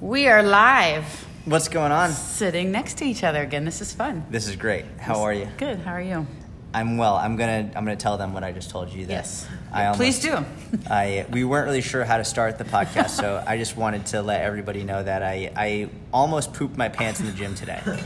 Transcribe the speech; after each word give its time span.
We 0.00 0.28
are 0.28 0.42
live, 0.42 1.04
What's 1.44 1.68
going 1.68 1.92
on? 1.92 2.10
sitting 2.12 2.70
next 2.72 2.98
to 2.98 3.04
each 3.04 3.22
other 3.24 3.42
again. 3.42 3.64
This 3.64 3.80
is 3.80 3.92
fun. 3.92 4.24
This 4.30 4.46
is 4.48 4.56
great. 4.56 4.84
How 4.98 5.22
are 5.22 5.32
you? 5.32 5.48
Good. 5.58 5.78
How 5.80 5.92
are 5.92 6.00
you? 6.00 6.26
I'm 6.72 6.96
well. 6.96 7.16
I'm 7.16 7.36
gonna 7.36 7.70
I'm 7.74 7.84
gonna 7.84 7.96
tell 7.96 8.16
them 8.16 8.32
what 8.32 8.44
I 8.44 8.52
just 8.52 8.70
told 8.70 8.90
you. 8.90 9.06
That 9.06 9.12
Yes. 9.12 9.46
I 9.72 9.86
almost, 9.86 9.98
Please 9.98 10.20
do. 10.20 10.44
I 10.90 11.26
we 11.30 11.44
weren't 11.44 11.66
really 11.66 11.80
sure 11.80 12.04
how 12.04 12.16
to 12.18 12.24
start 12.24 12.58
the 12.58 12.64
podcast, 12.64 13.10
so 13.10 13.42
I 13.46 13.58
just 13.58 13.76
wanted 13.76 14.06
to 14.06 14.22
let 14.22 14.42
everybody 14.42 14.84
know 14.84 15.02
that 15.02 15.22
I 15.22 15.50
I 15.56 15.90
almost 16.12 16.54
pooped 16.54 16.76
my 16.76 16.88
pants 16.88 17.20
in 17.20 17.26
the 17.26 17.32
gym 17.32 17.54
today. 17.54 17.80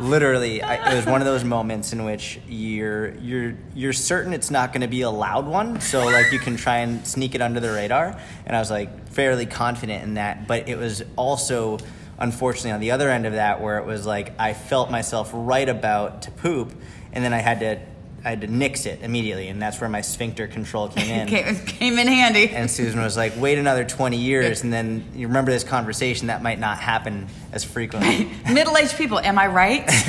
Literally, 0.00 0.60
I, 0.60 0.92
it 0.92 0.96
was 0.96 1.06
one 1.06 1.20
of 1.20 1.24
those 1.24 1.44
moments 1.44 1.92
in 1.92 2.04
which 2.04 2.40
you're 2.48 3.14
you're 3.16 3.54
you're 3.74 3.92
certain 3.92 4.32
it's 4.32 4.50
not 4.50 4.72
going 4.72 4.80
to 4.80 4.88
be 4.88 5.02
a 5.02 5.10
loud 5.10 5.46
one, 5.46 5.80
so 5.80 6.04
like 6.04 6.32
you 6.32 6.38
can 6.38 6.56
try 6.56 6.78
and 6.78 7.06
sneak 7.06 7.34
it 7.34 7.40
under 7.40 7.60
the 7.60 7.70
radar. 7.70 8.18
And 8.44 8.56
I 8.56 8.58
was 8.58 8.70
like 8.70 9.08
fairly 9.08 9.46
confident 9.46 10.02
in 10.02 10.14
that, 10.14 10.48
but 10.48 10.68
it 10.68 10.78
was 10.78 11.02
also 11.16 11.78
unfortunately 12.18 12.72
on 12.72 12.80
the 12.80 12.90
other 12.90 13.08
end 13.08 13.26
of 13.26 13.34
that 13.34 13.60
where 13.60 13.78
it 13.78 13.86
was 13.86 14.04
like 14.04 14.32
I 14.38 14.52
felt 14.52 14.90
myself 14.90 15.30
right 15.32 15.68
about 15.68 16.22
to 16.22 16.30
poop, 16.32 16.74
and 17.12 17.24
then 17.24 17.32
I 17.32 17.38
had 17.38 17.60
to 17.60 17.80
I 18.24 18.30
had 18.30 18.40
to 18.40 18.46
nix 18.46 18.86
it 18.86 19.02
immediately, 19.02 19.48
and 19.48 19.60
that's 19.60 19.78
where 19.80 19.90
my 19.90 20.00
sphincter 20.00 20.46
control 20.46 20.88
came 20.88 21.10
in. 21.10 21.26
came, 21.28 21.56
came 21.66 21.98
in 21.98 22.06
handy. 22.06 22.48
And 22.48 22.70
Susan 22.70 23.02
was 23.02 23.16
like, 23.18 23.34
"Wait 23.36 23.58
another 23.58 23.84
twenty 23.84 24.16
years, 24.16 24.62
and 24.62 24.72
then 24.72 25.04
you 25.14 25.26
remember 25.28 25.50
this 25.50 25.62
conversation 25.64 26.28
that 26.28 26.42
might 26.42 26.58
not 26.58 26.78
happen 26.78 27.28
as 27.52 27.64
frequently." 27.64 28.30
Middle-aged 28.52 28.96
people. 28.96 29.18
Am 29.18 29.38
I 29.38 29.46
right? 29.48 29.84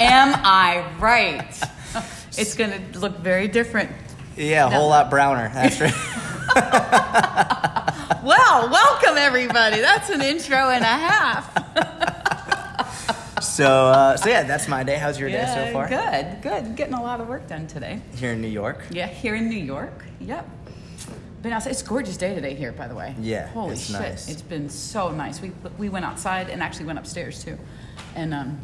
am 0.00 0.34
I 0.42 0.84
right? 0.98 1.54
It's 2.36 2.54
going 2.54 2.92
to 2.92 2.98
look 2.98 3.18
very 3.18 3.46
different. 3.46 3.90
Yeah, 4.36 4.66
a 4.66 4.70
No. 4.70 4.76
whole 4.76 4.88
lot 4.88 5.08
browner. 5.10 5.50
That's 5.54 5.80
right. 5.80 5.92
Well, 8.24 8.70
welcome 8.70 9.16
everybody. 9.18 9.80
That's 9.80 10.08
an 10.10 10.20
intro 10.22 10.70
and 10.70 10.84
a 10.84 10.86
half. 10.86 12.11
So, 13.52 13.66
uh, 13.88 14.16
so 14.16 14.28
yeah, 14.30 14.44
that's 14.44 14.66
my 14.68 14.82
day. 14.82 14.96
How's 14.96 15.18
your 15.20 15.28
day 15.28 15.44
so 15.54 15.72
far? 15.72 15.88
Good. 15.88 16.42
Good. 16.42 16.76
Getting 16.76 16.94
a 16.94 17.02
lot 17.02 17.20
of 17.20 17.28
work 17.28 17.46
done 17.48 17.66
today. 17.66 18.00
Here 18.16 18.32
in 18.32 18.40
New 18.40 18.48
York. 18.48 18.84
Yeah, 18.90 19.06
here 19.06 19.34
in 19.34 19.48
New 19.48 19.58
York. 19.62 20.04
Yep. 20.20 20.48
Been 21.42 21.52
outside. 21.52 21.70
It's 21.70 21.82
a 21.82 21.86
gorgeous 21.86 22.16
day 22.16 22.34
today 22.34 22.54
here, 22.54 22.72
by 22.72 22.86
the 22.88 22.94
way. 22.94 23.14
Yeah, 23.20 23.48
Holy 23.48 23.72
it's 23.72 23.86
shit! 23.90 24.00
nice. 24.00 24.28
It's 24.28 24.42
been 24.42 24.68
so 24.70 25.10
nice. 25.10 25.40
We 25.42 25.50
we 25.76 25.88
went 25.88 26.04
outside 26.04 26.48
and 26.48 26.62
actually 26.62 26.86
went 26.86 26.98
upstairs 27.00 27.42
too, 27.44 27.58
and 28.14 28.32
um. 28.32 28.58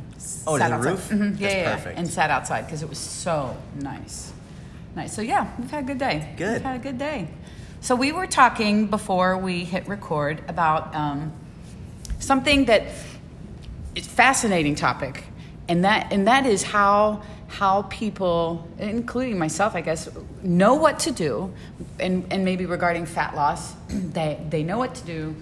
Oh, 0.47 0.59
sat 0.59 0.69
the 0.71 0.75
outside. 0.77 0.91
roof? 0.91 1.09
Mhm, 1.11 1.21
Yeah, 1.21 1.27
That's 1.29 1.41
yeah, 1.41 1.49
yeah. 1.61 1.75
perfect. 1.77 1.99
And 1.99 2.09
sat 2.09 2.31
outside 2.31 2.63
because 2.67 2.83
it 2.83 2.89
was 2.89 2.99
so 2.99 3.57
nice. 3.81 4.33
Nice. 4.97 5.13
So 5.15 5.23
yeah, 5.23 5.49
we've 5.59 5.71
had 5.71 5.85
a 5.85 5.87
good 5.87 5.99
day. 5.99 6.35
Good. 6.37 6.55
We've 6.55 6.63
had 6.63 6.77
a 6.77 6.83
good 6.83 6.99
day. 6.99 7.29
So 7.81 7.95
we 7.95 8.11
were 8.13 8.27
talking 8.27 8.87
before 8.87 9.37
we 9.39 9.65
hit 9.65 9.87
record 9.89 10.43
about 10.49 10.93
um, 10.95 11.33
something 12.21 12.65
that 12.67 12.83
it's 13.99 14.07
fascinating 14.07 14.77
topic 14.77 15.25
and 15.69 15.85
that 15.85 16.13
and 16.13 16.29
that 16.29 16.47
is 16.47 16.63
how 16.63 17.21
how 17.49 17.83
people 17.83 18.67
including 18.79 19.37
myself 19.39 19.75
i 19.75 19.81
guess 19.81 20.09
know 20.43 20.75
what 20.75 21.01
to 21.01 21.11
do 21.11 21.53
and 21.99 22.25
and 22.33 22.45
maybe 22.45 22.65
regarding 22.65 23.05
fat 23.05 23.35
loss 23.35 23.73
they 23.89 24.41
they 24.51 24.63
know 24.63 24.79
what 24.79 24.95
to 24.95 25.05
do 25.05 25.35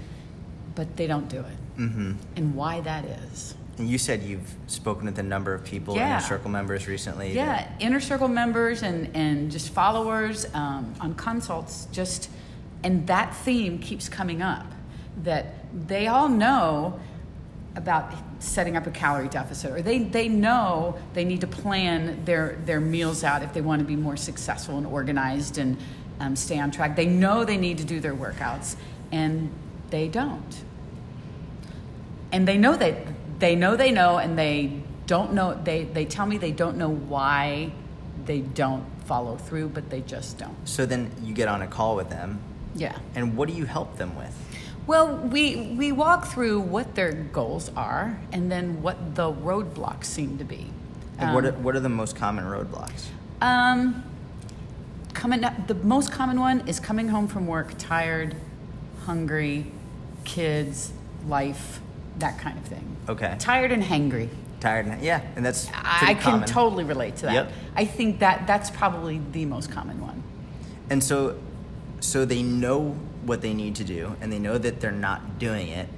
but 0.75 0.97
they 0.97 1.07
don't 1.07 1.29
do 1.29 1.41
it 1.41 1.79
mm-hmm. 1.79 2.13
and 2.37 2.55
why 2.55 2.81
that 2.81 3.05
is 3.05 3.55
And 3.79 3.91
you 3.91 3.99
said 3.99 4.23
you've 4.23 4.55
spoken 4.69 5.05
with 5.05 5.19
a 5.19 5.23
number 5.23 5.53
of 5.53 5.63
people, 5.73 5.93
Yeah. 5.97 6.17
inner 6.17 6.21
circle 6.33 6.51
members 6.51 6.89
recently. 6.89 7.29
yeah 7.35 7.45
that- 7.57 7.73
inner 7.87 8.01
circle 8.01 8.29
members 8.43 8.83
and 8.83 8.99
and 9.15 9.51
just 9.57 9.69
followers 9.81 10.47
um, 10.55 10.95
on 11.05 11.15
consults 11.15 11.75
just 11.93 12.31
and 12.85 13.07
that 13.07 13.29
theme 13.45 13.79
keeps 13.89 14.09
coming 14.09 14.41
up 14.41 14.67
that 15.25 15.45
they 15.89 16.07
all 16.07 16.29
know 16.45 16.99
about 17.77 18.13
setting 18.39 18.77
up 18.77 18.87
a 18.87 18.91
calorie 18.91 19.29
deficit 19.29 19.71
or 19.71 19.83
they, 19.83 19.99
they 19.99 20.29
know 20.29 20.97
they 21.15 21.25
need 21.25 21.43
to 21.43 21.47
plan 21.47 22.25
their, 22.25 22.59
their 22.65 22.81
meals 22.81 23.23
out 23.23 23.43
if 23.43 23.53
they 23.53 23.61
want 23.61 23.81
to 23.81 23.87
be 23.87 23.97
more 23.97 24.17
successful 24.17 24.79
and 24.79 24.87
organized 24.87 25.59
and 25.59 25.77
um, 26.19 26.35
stay 26.35 26.59
on 26.59 26.71
track. 26.71 26.97
They 26.97 27.07
know 27.07 27.45
they 27.45 27.59
need 27.59 27.79
to 27.79 27.85
do 27.85 28.01
their 28.01 28.15
workouts 28.15 28.77
and 29.13 29.51
they 29.91 30.09
don't. 30.09 30.65
And 32.33 32.49
they 32.49 32.57
know 32.57 32.77
that 32.77 32.97
they 33.39 33.55
know 33.55 33.77
they 33.77 33.93
know 33.93 34.19
and 34.19 34.39
they 34.39 34.83
don't 35.07 35.35
know 35.35 35.61
they, 35.63 35.85
they 35.85 36.05
tell 36.05 36.27
me 36.27 36.39
they 36.39 36.53
don't 36.53 36.77
know 36.77 36.91
why 36.91 37.71
they 38.25 38.41
don't 38.41 38.85
follow 39.05 39.37
through 39.37 39.69
but 39.69 39.91
they 39.91 40.01
just 40.01 40.39
don't. 40.39 40.57
So 40.65 40.87
then 40.87 41.11
you 41.23 41.35
get 41.35 41.49
on 41.49 41.63
a 41.63 41.67
call 41.67 41.95
with 41.95 42.09
them, 42.11 42.41
yeah. 42.75 42.99
And 43.15 43.37
what 43.37 43.49
do 43.49 43.55
you 43.55 43.65
help 43.65 43.97
them 43.97 44.17
with? 44.17 44.35
Well, 44.87 45.17
we 45.17 45.75
we 45.77 45.91
walk 45.93 46.27
through 46.27 46.61
what 46.61 46.95
their 46.95 47.13
goals 47.13 47.71
are 47.77 48.19
and 48.33 48.51
then 48.51 48.83
what 48.83 49.15
the 49.17 49.33
roadblocks 49.33 50.05
seem 50.05 50.39
to 50.39 50.45
be. 50.45 50.67
Like, 51.19 51.35
what 51.35 51.45
are, 51.47 51.53
what 51.53 51.75
are 51.75 51.81
the 51.81 51.89
most 51.89 52.15
common 52.15 52.45
roadblocks? 52.45 53.07
Um, 53.41 54.05
coming 55.15 55.43
up, 55.45 55.67
the 55.67 55.75
most 55.75 56.13
common 56.13 56.39
one 56.39 56.69
is 56.69 56.79
coming 56.79 57.09
home 57.09 57.27
from 57.27 57.47
work 57.47 57.77
tired, 57.79 58.37
hungry, 59.07 59.67
kids, 60.25 60.93
life, 61.27 61.81
that 62.19 62.39
kind 62.39 62.59
of 62.59 62.65
thing. 62.65 62.97
Okay. 63.09 63.35
Tired 63.39 63.73
and 63.73 63.83
hangry. 63.83 64.29
Tired? 64.61 64.87
and- 64.87 65.03
Yeah, 65.03 65.23
and 65.37 65.45
that's 65.45 65.69
I 65.75 66.15
can 66.15 66.23
common. 66.23 66.49
totally 66.49 66.85
relate 66.85 67.17
to 67.17 67.27
that. 67.27 67.33
Yep. 67.35 67.53
I 67.75 67.85
think 67.87 68.19
that 68.21 68.47
that's 68.47 68.71
probably 68.71 69.21
the 69.33 69.47
most 69.47 69.71
common 69.71 70.01
one. 70.01 70.23
And 70.91 71.03
so, 71.03 71.39
so 72.01 72.25
they 72.27 72.43
know 72.43 72.97
what 73.27 73.43
they 73.43 73.53
need 73.53 73.77
to 73.77 73.85
do, 73.85 74.17
and 74.21 74.33
they 74.33 74.39
know 74.39 74.57
that 74.57 74.81
they're 74.81 74.93
not 74.93 75.39
doing 75.39 75.69
it, 75.69 75.89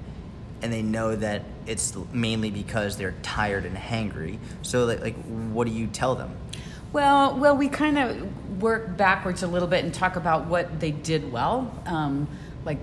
and 0.63 0.73
they 0.73 0.83
know 0.83 1.15
that 1.15 1.43
it's 1.67 1.97
mainly 2.13 2.51
because 2.51 2.97
they're 2.97 3.15
tired 3.23 3.65
and 3.65 3.77
hangry. 3.77 4.39
So, 4.63 4.87
like, 4.87 5.01
like 5.01 5.17
what 5.25 5.67
do 5.67 5.73
you 5.73 5.87
tell 5.87 6.15
them? 6.15 6.37
Well, 6.93 7.39
well, 7.39 7.57
we 7.57 7.69
kind 7.69 7.99
of 7.99 8.63
work 8.63 8.97
backwards 8.97 9.43
a 9.43 9.47
little 9.47 9.69
bit 9.69 9.85
and 9.85 9.93
talk 9.93 10.17
about 10.17 10.47
what 10.47 10.81
they 10.81 10.91
did 10.91 11.31
well. 11.31 11.73
Um, 11.85 12.27
like 12.65 12.79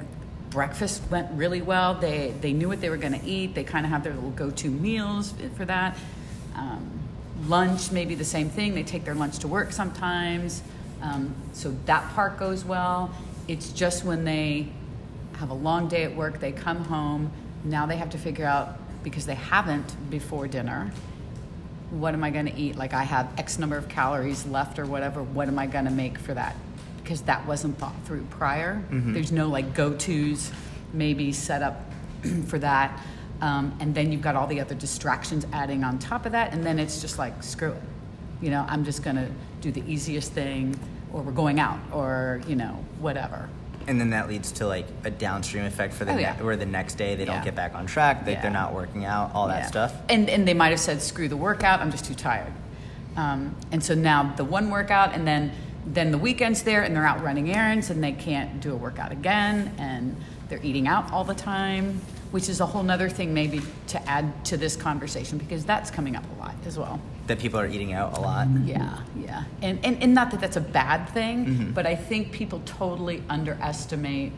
breakfast 0.52 1.02
went 1.10 1.32
really 1.34 1.62
well. 1.62 1.96
They 1.96 2.34
they 2.40 2.54
knew 2.54 2.68
what 2.68 2.82
they 2.82 2.90
were 2.90 2.98
going 2.98 3.20
to 3.20 3.26
eat. 3.26 3.56
They 3.56 3.64
kind 3.64 3.86
of 3.86 3.92
have 3.92 4.04
their 4.04 4.14
little 4.14 4.30
go-to 4.30 4.70
meals 4.70 5.34
for 5.58 5.66
that. 5.66 5.98
Um, 6.56 7.00
lunch, 7.48 7.92
maybe 7.92 8.16
the 8.16 8.26
same 8.26 8.50
thing. 8.50 8.76
They 8.76 8.84
take 8.84 9.06
their 9.06 9.16
lunch 9.16 9.40
to 9.40 9.48
work 9.48 9.72
sometimes, 9.72 10.62
um, 11.02 11.36
so 11.54 11.76
that 11.86 12.14
part 12.14 12.38
goes 12.38 12.64
well. 12.64 13.12
It's 13.48 13.72
just 13.72 14.04
when 14.04 14.26
they 14.26 14.68
have 15.38 15.50
a 15.50 15.54
long 15.54 15.88
day 15.88 16.04
at 16.04 16.16
work, 16.16 16.40
they 16.40 16.52
come 16.52 16.86
home. 16.86 17.32
Now 17.64 17.86
they 17.86 17.98
have 17.98 18.10
to 18.12 18.18
figure 18.18 18.46
out 18.46 18.78
because 19.04 19.26
they 19.26 19.36
haven't 19.36 20.10
before 20.10 20.48
dinner 20.48 20.92
what 21.92 22.14
am 22.14 22.24
I 22.24 22.30
going 22.30 22.46
to 22.46 22.56
eat? 22.56 22.76
Like 22.76 22.94
I 22.94 23.04
have 23.04 23.32
X 23.38 23.60
number 23.60 23.78
of 23.78 23.88
calories 23.88 24.46
left 24.46 24.80
or 24.80 24.86
whatever. 24.86 25.24
What 25.24 25.48
am 25.48 25.60
I 25.60 25.68
going 25.68 25.86
to 25.86 25.92
make 25.92 26.18
for 26.18 26.34
that? 26.34 26.56
Because 27.04 27.22
that 27.24 27.46
wasn't 27.46 27.78
thought 27.78 27.96
through 28.06 28.26
prior. 28.32 28.84
There's 29.14 29.32
no 29.32 29.48
like 29.48 29.74
go 29.74 29.94
tos, 29.94 30.52
maybe 30.94 31.32
set 31.32 31.62
up 31.62 31.82
for 32.48 32.60
that. 32.60 33.00
Um, 33.42 33.76
and 33.80 33.94
then 33.94 34.12
you've 34.12 34.22
got 34.22 34.36
all 34.36 34.48
the 34.48 34.62
other 34.62 34.76
distractions 34.76 35.46
adding 35.52 35.84
on 35.84 36.00
top 36.00 36.26
of 36.26 36.32
that. 36.32 36.54
And 36.54 36.66
then 36.66 36.80
it's 36.80 37.02
just 37.02 37.20
like, 37.20 37.44
screw 37.44 37.74
it. 37.74 37.82
You 38.42 38.50
know, 38.50 38.66
I'm 38.68 38.84
just 38.84 39.04
going 39.04 39.18
to 39.18 39.30
do 39.62 39.72
the 39.72 39.84
easiest 39.92 40.32
thing, 40.32 40.78
or 41.16 41.22
we're 41.22 41.31
going 41.31 41.62
out, 41.62 41.80
or, 41.94 42.42
you 42.46 42.58
know, 42.58 42.84
whatever. 43.00 43.48
And 43.88 44.02
then 44.02 44.09
that 44.09 44.28
leads 44.28 44.52
to 44.53 44.68
like 44.68 44.86
a 45.06 45.09
downstream 45.09 45.64
effect 45.64 45.94
for 45.94 46.03
the 46.03 46.12
Oh, 46.12 46.16
ne- 46.16 46.44
where 46.44 46.58
the 46.58 46.66
next 46.66 46.96
day 46.96 47.16
they 47.16 47.24
Yeah. 47.26 47.36
don't 47.36 47.44
get 47.46 47.56
back 47.56 47.74
on 47.74 47.86
track, 47.86 48.26
that 48.26 48.31
Yeah. 48.31 48.42
they're 48.42 48.52
not 48.52 48.74
working 48.74 49.06
out, 49.06 49.31
all 49.34 49.48
that 49.48 49.59
Yeah. 49.62 49.68
stuff. 49.68 49.94
And 50.09 50.30
and 50.30 50.46
they 50.46 50.53
might 50.53 50.70
have 50.72 50.80
said, 50.80 51.02
"Screw 51.02 51.30
the 51.30 51.38
workout. 51.38 51.80
I'm 51.80 51.90
just 51.92 52.03
too 52.03 52.16
tired." 52.16 52.52
Um, 53.16 53.56
and 53.72 53.81
so 53.81 53.94
now 53.96 54.34
the 54.36 54.44
one 54.44 54.70
workout, 54.70 55.14
and 55.16 55.26
then 55.26 55.52
then 55.88 56.09
the 56.12 56.18
weekend's 56.18 56.64
there, 56.64 56.81
and 56.81 56.96
they're 56.96 57.06
out 57.06 57.24
running 57.24 57.50
errands, 57.56 57.92
and 57.92 58.03
they 58.03 58.12
can't 58.12 58.59
do 58.59 58.74
a 58.74 58.76
workout 58.76 59.12
again, 59.12 59.72
and 59.78 60.18
they're 60.50 60.59
eating 60.64 60.88
out 60.88 61.14
all 61.14 61.24
the 61.24 61.36
time, 61.36 62.02
which 62.32 62.50
is 62.50 62.59
a 62.59 62.66
whole 62.66 62.82
nother 62.84 63.08
thing 63.08 63.35
maybe 63.35 63.62
to 63.88 64.09
add 64.09 64.44
to 64.46 64.58
this 64.58 64.76
conversation 64.76 65.38
because 65.38 65.64
that's 65.64 65.91
coming 65.91 66.16
up 66.16 66.23
a 66.35 66.41
lot 66.41 66.56
as 66.66 66.76
well. 66.78 67.00
That 67.28 67.40
people 67.40 67.60
are 67.60 67.68
eating 67.68 67.92
out 67.94 68.18
a 68.18 68.22
lot. 68.22 68.48
Yeah, 68.66 69.00
yeah. 69.20 69.44
And, 69.62 69.84
and, 69.84 70.02
and 70.04 70.14
not 70.14 70.32
that 70.32 70.40
that's 70.42 70.58
a 70.58 70.62
bad 70.62 71.08
thing, 71.10 71.46
Mm-hmm. 71.46 71.72
but 71.72 71.86
I 71.88 71.96
think 71.96 72.32
people 72.32 72.62
totally 72.66 73.24
underestimate 73.30 74.32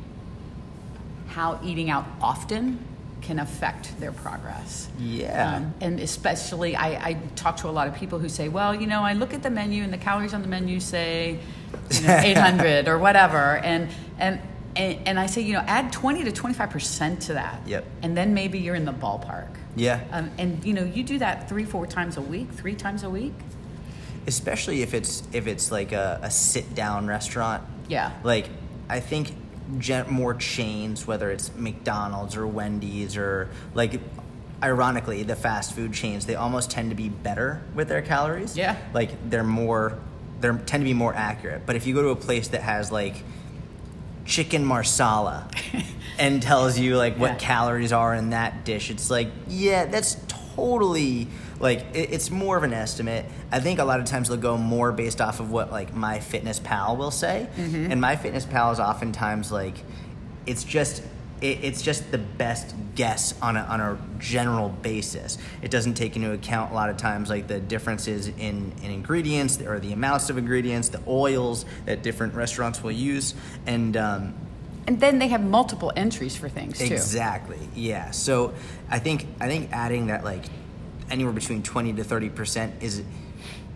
how 1.28 1.60
eating 1.63 1.89
out 1.89 2.06
often 2.22 2.80
can 3.22 3.39
affect 3.39 4.00
their 4.00 4.12
progress. 4.12 4.88
Yeah. 5.00 5.56
Um, 5.57 5.74
and 5.81 6.00
especially, 6.00 6.75
I, 6.75 7.10
I 7.10 7.13
talk 7.36 7.57
to 7.57 7.68
a 7.68 7.72
lot 7.72 7.88
of 7.88 7.95
people 7.95 8.19
who 8.19 8.30
say, 8.30 8.48
well, 8.48 8.74
you 8.74 8.88
know, 8.88 9.01
I 9.01 9.13
look 9.13 9.34
at 9.34 9.44
the 9.44 9.50
menu 9.50 9.84
and 9.84 9.92
the 9.92 9.98
calories 9.98 10.34
on 10.34 10.42
the 10.42 10.48
menu 10.48 10.80
say, 10.80 11.39
you 11.92 12.01
know, 12.01 12.16
800 12.24 12.88
or 12.88 12.98
whatever. 12.98 13.57
And, 13.57 13.89
and, 14.18 14.39
and, 14.75 15.00
and 15.07 15.19
I 15.19 15.25
say, 15.25 15.42
you 15.42 15.54
know, 15.54 15.63
add 15.68 15.92
20 15.92 16.24
to 16.25 16.31
25% 16.31 17.19
to 17.25 17.34
that. 17.34 17.62
Yep. 17.68 17.86
And 18.04 18.16
then 18.16 18.34
maybe 18.34 18.60
you're 18.60 18.75
in 18.75 18.86
the 18.86 18.94
ballpark. 18.94 19.50
Yeah. 19.77 20.03
Um, 20.12 20.31
and, 20.38 20.63
you 20.65 20.74
know, 20.74 20.83
you 20.83 21.03
do 21.03 21.19
that 21.19 21.47
three, 21.47 21.63
four 21.65 21.85
times 21.88 22.18
a 22.18 22.21
week, 22.21 22.51
three 22.51 22.75
times 22.75 23.03
a 23.03 23.09
week. 23.09 23.33
especially 24.25 24.81
if 24.81 24.94
it's 24.94 25.24
if 25.31 25.47
it's 25.47 25.71
like 25.71 25.94
a, 25.94 26.19
a 26.21 26.29
sit 26.29 26.75
down 26.75 27.07
restaurant 27.07 27.63
Yeah. 27.88 28.12
like 28.24 28.50
i 28.89 29.00
think 29.00 29.31
gen- 29.79 30.09
more 30.12 30.33
chains, 30.33 31.07
whether 31.07 31.31
it's 31.31 31.53
McDonald's 31.56 32.35
or 32.35 32.45
Wendy's 32.47 33.15
or 33.18 33.50
like, 33.74 34.00
ironically, 34.63 35.24
the 35.24 35.35
fast 35.35 35.74
food 35.75 35.94
chains, 35.94 36.25
they 36.25 36.35
almost 36.35 36.71
tend 36.71 36.89
to 36.89 36.95
be 36.95 37.09
better 37.09 37.62
with 37.75 37.88
their 37.89 38.01
calories. 38.01 38.57
Yeah. 38.57 38.75
Like 38.94 39.29
they're 39.29 39.44
more, 39.44 39.97
they 40.41 40.47
tend 40.50 40.68
to 40.68 40.79
be 40.85 40.94
more 40.94 41.13
accurate. 41.13 41.65
But 41.65 41.75
if 41.75 41.85
you 41.85 41.94
go 41.94 42.01
to 42.01 42.09
a 42.09 42.15
place 42.15 42.47
that 42.50 42.62
has 42.63 42.91
like 42.91 43.15
chicken 44.27 44.63
marsala 44.63 45.50
and 46.19 46.41
tells 46.41 46.77
you 46.77 46.97
like 46.97 47.18
what 47.18 47.31
Yeah. 47.31 47.38
calories 47.38 47.91
are 47.94 48.13
in 48.13 48.29
that 48.31 48.65
dish, 48.65 48.91
it's 48.91 49.09
like, 49.09 49.29
yeah, 49.47 49.85
that's 49.85 50.18
totally 50.27 51.27
like 51.59 51.79
it, 51.94 52.12
it's 52.12 52.29
more 52.29 52.57
of 52.57 52.63
an 52.63 52.74
estimate. 52.74 53.25
I 53.51 53.59
think 53.59 53.79
a 53.79 53.83
lot 53.85 54.00
of 54.00 54.06
times 54.06 54.27
they'll 54.27 54.38
go 54.38 54.57
more 54.57 54.91
based 54.91 55.21
off 55.21 55.39
of 55.39 55.50
what 55.51 55.71
like 55.71 55.95
MyFitnessPal 55.95 56.97
will 56.97 57.12
say, 57.12 57.47
mm-hmm. 57.56 57.91
and 57.91 58.01
MyFitnessPal 58.01 58.74
is 58.74 58.79
oftentimes 58.79 59.51
like 59.51 59.75
it's 60.45 60.63
just 60.63 61.01
it, 61.42 61.63
it's 61.63 61.81
just 61.81 62.12
the 62.12 62.18
best 62.18 62.75
guess 62.95 63.34
on 63.42 63.57
a, 63.57 63.62
on 63.62 63.80
a 63.80 63.98
general 64.19 64.69
basis. 64.69 65.38
It 65.62 65.72
doesn't 65.72 65.94
take 65.94 66.16
into 66.16 66.31
account 66.31 66.72
a 66.72 66.75
lot 66.75 66.89
of 66.89 66.98
times 66.98 67.30
like 67.30 67.48
the 67.48 67.60
differences 67.60 68.28
in, 68.28 68.74
in 68.84 68.92
ingredients 68.92 69.62
or 69.62 69.80
the 69.80 69.94
amounts 69.94 70.30
of 70.30 70.38
ingredients, 70.38 70.89
the 70.89 71.01
oils 71.07 71.66
that 71.86 72.01
different 72.04 72.34
restaurants 72.34 72.81
will 72.81 72.92
use, 72.92 73.36
and 73.66 73.95
um, 73.98 74.34
And 74.88 75.00
then 75.00 75.19
they 75.19 75.28
have 75.28 75.44
multiple 75.44 75.92
entries 75.95 76.36
for 76.36 76.50
things 76.50 76.80
too. 76.80 76.94
Exactly. 76.94 77.60
Yeah. 77.75 78.12
So 78.12 78.54
I 78.89 79.00
think 79.00 79.28
I 79.39 79.48
think 79.48 79.69
adding 79.72 80.07
that 80.07 80.24
like 80.24 80.45
anywhere 81.12 81.34
between 81.34 81.62
twenty 81.62 81.94
to 81.94 82.04
thirty 82.04 82.30
percent 82.30 82.81
is 82.81 83.04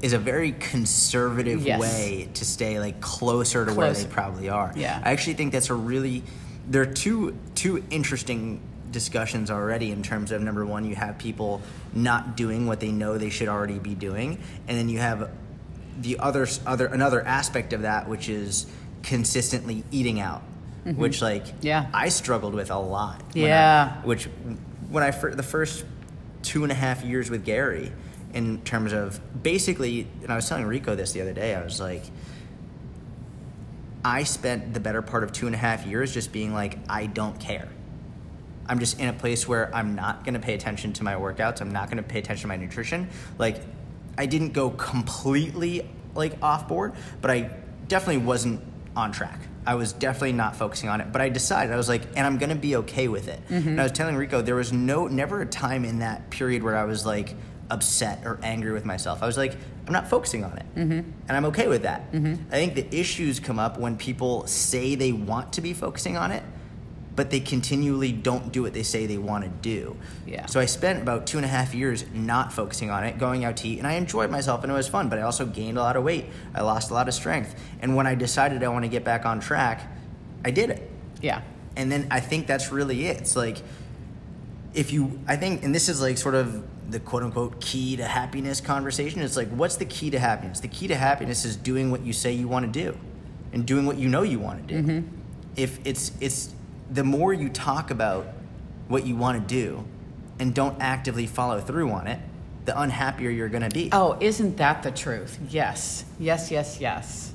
is 0.01 0.13
a 0.13 0.17
very 0.17 0.53
conservative 0.53 1.61
Yes. 1.61 1.79
way 1.79 2.27
to 2.33 2.43
stay 2.45 2.79
like 2.79 3.01
closer 3.01 3.65
to 3.65 3.73
where 3.73 3.93
they 3.93 4.05
probably 4.05 4.49
are. 4.49 4.71
Yeah. 4.75 4.99
I 5.03 5.11
actually 5.11 5.35
think 5.35 5.51
that's 5.51 5.69
a 5.69 5.75
really 5.75 6.23
there 6.67 6.81
are 6.81 6.85
two 6.85 7.35
two 7.55 7.83
interesting 7.89 8.59
discussions 8.91 9.49
already 9.49 9.91
in 9.91 10.03
terms 10.03 10.31
of 10.31 10.41
number 10.41 10.65
one 10.65 10.83
you 10.85 10.95
have 10.95 11.17
people 11.17 11.61
not 11.93 12.35
doing 12.35 12.67
what 12.67 12.79
they 12.79 12.91
know 12.91 13.17
they 13.17 13.29
should 13.29 13.47
already 13.47 13.79
be 13.79 13.95
doing 13.95 14.37
and 14.67 14.77
then 14.77 14.89
you 14.89 14.99
have 14.99 15.29
the 16.01 16.19
other 16.19 16.45
other 16.65 16.87
another 16.87 17.21
aspect 17.25 17.71
of 17.73 17.83
that 17.83 18.07
which 18.09 18.27
is 18.27 18.65
consistently 19.03 19.83
eating 19.91 20.19
out 20.19 20.43
which 20.95 21.21
like 21.21 21.45
Mm-hmm. 21.45 21.57
Yeah. 21.67 21.85
I 21.93 22.09
struggled 22.09 22.53
with 22.55 22.71
a 22.71 22.77
lot. 22.79 23.21
when 23.33 23.43
I- 23.45 23.47
Yeah. 23.47 24.01
which 24.01 24.25
when 24.89 25.03
I 25.03 25.11
fir- 25.11 25.35
the 25.35 25.43
first 25.43 25.85
two 26.41 26.63
and 26.63 26.71
a 26.71 26.75
half 26.75 27.03
years 27.03 27.29
with 27.29 27.45
Gary, 27.45 27.91
in 28.33 28.61
terms 28.61 28.91
of 28.91 29.19
basically, 29.43 30.07
and 30.23 30.31
I 30.31 30.35
was 30.35 30.49
telling 30.49 30.65
Rico 30.65 30.95
this 30.95 31.11
the 31.11 31.21
other 31.21 31.33
day. 31.33 31.53
I 31.55 31.63
was 31.63 31.79
like, 31.79 32.03
I 34.03 34.23
spent 34.23 34.73
the 34.73 34.79
better 34.79 35.01
part 35.01 35.23
of 35.23 35.31
two 35.31 35.45
and 35.45 35.55
a 35.55 35.57
half 35.57 35.85
years 35.85 36.13
just 36.13 36.31
being 36.31 36.53
like, 36.53 36.79
I 36.89 37.05
don't 37.05 37.39
care. 37.39 37.69
I'm 38.67 38.79
just 38.79 38.99
in 38.99 39.07
a 39.07 39.13
place 39.13 39.47
where 39.47 39.73
I'm 39.75 39.95
not 39.95 40.23
going 40.23 40.33
to 40.33 40.39
pay 40.39 40.53
attention 40.53 40.93
to 40.93 41.03
my 41.03 41.15
workouts. 41.15 41.61
I'm 41.61 41.71
not 41.71 41.87
going 41.87 41.97
to 41.97 42.03
pay 42.03 42.19
attention 42.19 42.43
to 42.43 42.47
my 42.47 42.57
nutrition. 42.57 43.09
Like, 43.37 43.61
I 44.17 44.25
didn't 44.25 44.53
go 44.53 44.69
completely 44.69 45.89
like 46.15 46.41
off 46.41 46.67
board, 46.67 46.93
but 47.21 47.31
I 47.31 47.51
definitely 47.87 48.23
wasn't 48.23 48.61
on 48.95 49.11
track. 49.11 49.39
I 49.65 49.75
was 49.75 49.93
definitely 49.93 50.33
not 50.33 50.55
focusing 50.55 50.89
on 50.89 51.01
it, 51.01 51.11
but 51.11 51.21
I 51.21 51.29
decided 51.29 51.71
I 51.71 51.77
was 51.77 51.87
like, 51.87 52.01
and 52.15 52.25
I'm 52.25 52.37
going 52.37 52.49
to 52.49 52.55
be 52.55 52.77
okay 52.77 53.07
with 53.07 53.27
it. 53.27 53.39
Mm-hmm. 53.47 53.69
And 53.69 53.79
I 53.79 53.83
was 53.83 53.91
telling 53.91 54.15
Rico 54.15 54.41
there 54.41 54.55
was 54.55 54.73
no 54.73 55.07
never 55.07 55.41
a 55.41 55.45
time 55.45 55.85
in 55.85 55.99
that 55.99 56.29
period 56.29 56.63
where 56.63 56.75
I 56.75 56.85
was 56.85 57.05
like 57.05 57.35
upset 57.71 58.21
or 58.25 58.39
angry 58.43 58.71
with 58.71 58.85
myself. 58.85 59.23
I 59.23 59.25
was 59.25 59.37
like, 59.37 59.55
I'm 59.87 59.93
not 59.93 60.07
focusing 60.07 60.43
on 60.43 60.57
it, 60.57 60.65
mm-hmm. 60.75 60.91
and 60.91 61.31
I'm 61.31 61.45
okay 61.45 61.67
with 61.67 61.83
that. 61.83 62.11
Mm-hmm. 62.11 62.43
I 62.51 62.55
think 62.55 62.75
the 62.75 62.87
issues 62.95 63.39
come 63.39 63.57
up 63.57 63.79
when 63.79 63.97
people 63.97 64.45
say 64.45 64.95
they 64.95 65.11
want 65.11 65.53
to 65.53 65.61
be 65.61 65.73
focusing 65.73 66.17
on 66.17 66.31
it, 66.31 66.43
but 67.15 67.29
they 67.29 67.39
continually 67.39 68.11
don't 68.11 68.51
do 68.51 68.61
what 68.61 68.73
they 68.73 68.83
say 68.83 69.05
they 69.05 69.17
want 69.17 69.43
to 69.43 69.49
do. 69.49 69.97
Yeah. 70.25 70.45
So 70.45 70.59
I 70.59 70.65
spent 70.65 71.01
about 71.01 71.27
two 71.27 71.37
and 71.37 71.45
a 71.45 71.49
half 71.49 71.73
years 71.73 72.05
not 72.13 72.53
focusing 72.53 72.89
on 72.89 73.03
it, 73.03 73.17
going 73.17 73.43
out 73.43 73.57
to 73.57 73.67
eat, 73.67 73.79
and 73.79 73.87
I 73.87 73.93
enjoyed 73.93 74.31
myself 74.31 74.63
and 74.63 74.71
it 74.71 74.75
was 74.75 74.87
fun, 74.87 75.09
but 75.09 75.19
I 75.19 75.23
also 75.23 75.45
gained 75.45 75.77
a 75.77 75.81
lot 75.81 75.97
of 75.97 76.03
weight. 76.03 76.25
I 76.55 76.61
lost 76.61 76.91
a 76.91 76.93
lot 76.93 77.07
of 77.07 77.13
strength. 77.13 77.55
And 77.81 77.95
when 77.95 78.07
I 78.07 78.15
decided 78.15 78.63
I 78.63 78.69
want 78.69 78.85
to 78.85 78.89
get 78.89 79.03
back 79.03 79.25
on 79.25 79.39
track, 79.39 79.81
I 80.45 80.51
did 80.51 80.69
it. 80.69 80.89
Yeah. 81.21 81.41
And 81.75 81.91
then 81.91 82.07
I 82.11 82.19
think 82.19 82.47
that's 82.47 82.71
really 82.71 83.07
it. 83.07 83.17
It's 83.17 83.35
like, 83.35 83.57
if 84.73 84.91
you, 84.93 85.19
I 85.27 85.35
think, 85.35 85.63
and 85.63 85.73
this 85.73 85.89
is 85.89 86.01
like 86.01 86.17
sort 86.17 86.35
of 86.35 86.63
the 86.91 86.99
quote 86.99 87.23
unquote 87.23 87.61
key 87.61 87.95
to 87.97 88.05
happiness 88.05 88.61
conversation. 88.61 89.21
It's 89.21 89.37
like, 89.37 89.49
what's 89.49 89.75
the 89.77 89.85
key 89.85 90.09
to 90.11 90.19
happiness? 90.19 90.59
The 90.59 90.67
key 90.67 90.87
to 90.87 90.95
happiness 90.95 91.45
is 91.45 91.55
doing 91.55 91.91
what 91.91 92.01
you 92.01 92.13
say 92.13 92.31
you 92.33 92.47
want 92.47 92.71
to 92.71 92.71
do 92.71 92.97
and 93.53 93.65
doing 93.65 93.85
what 93.85 93.97
you 93.97 94.09
know 94.09 94.23
you 94.23 94.39
want 94.39 94.67
to 94.67 94.73
do. 94.73 94.81
Mm-hmm. 94.83 95.07
If 95.55 95.79
it's, 95.85 96.11
it's, 96.19 96.53
the 96.89 97.03
more 97.03 97.33
you 97.33 97.49
talk 97.49 97.91
about 97.91 98.27
what 98.87 99.05
you 99.05 99.15
want 99.15 99.47
to 99.47 99.53
do 99.53 99.85
and 100.39 100.53
don't 100.53 100.81
actively 100.81 101.27
follow 101.27 101.59
through 101.59 101.91
on 101.91 102.07
it, 102.07 102.19
the 102.65 102.79
unhappier 102.79 103.29
you're 103.29 103.49
going 103.49 103.63
to 103.63 103.69
be. 103.69 103.89
Oh, 103.91 104.17
isn't 104.19 104.57
that 104.57 104.83
the 104.83 104.91
truth? 104.91 105.39
Yes. 105.49 106.05
Yes, 106.19 106.51
yes, 106.51 106.79
yes. 106.79 107.33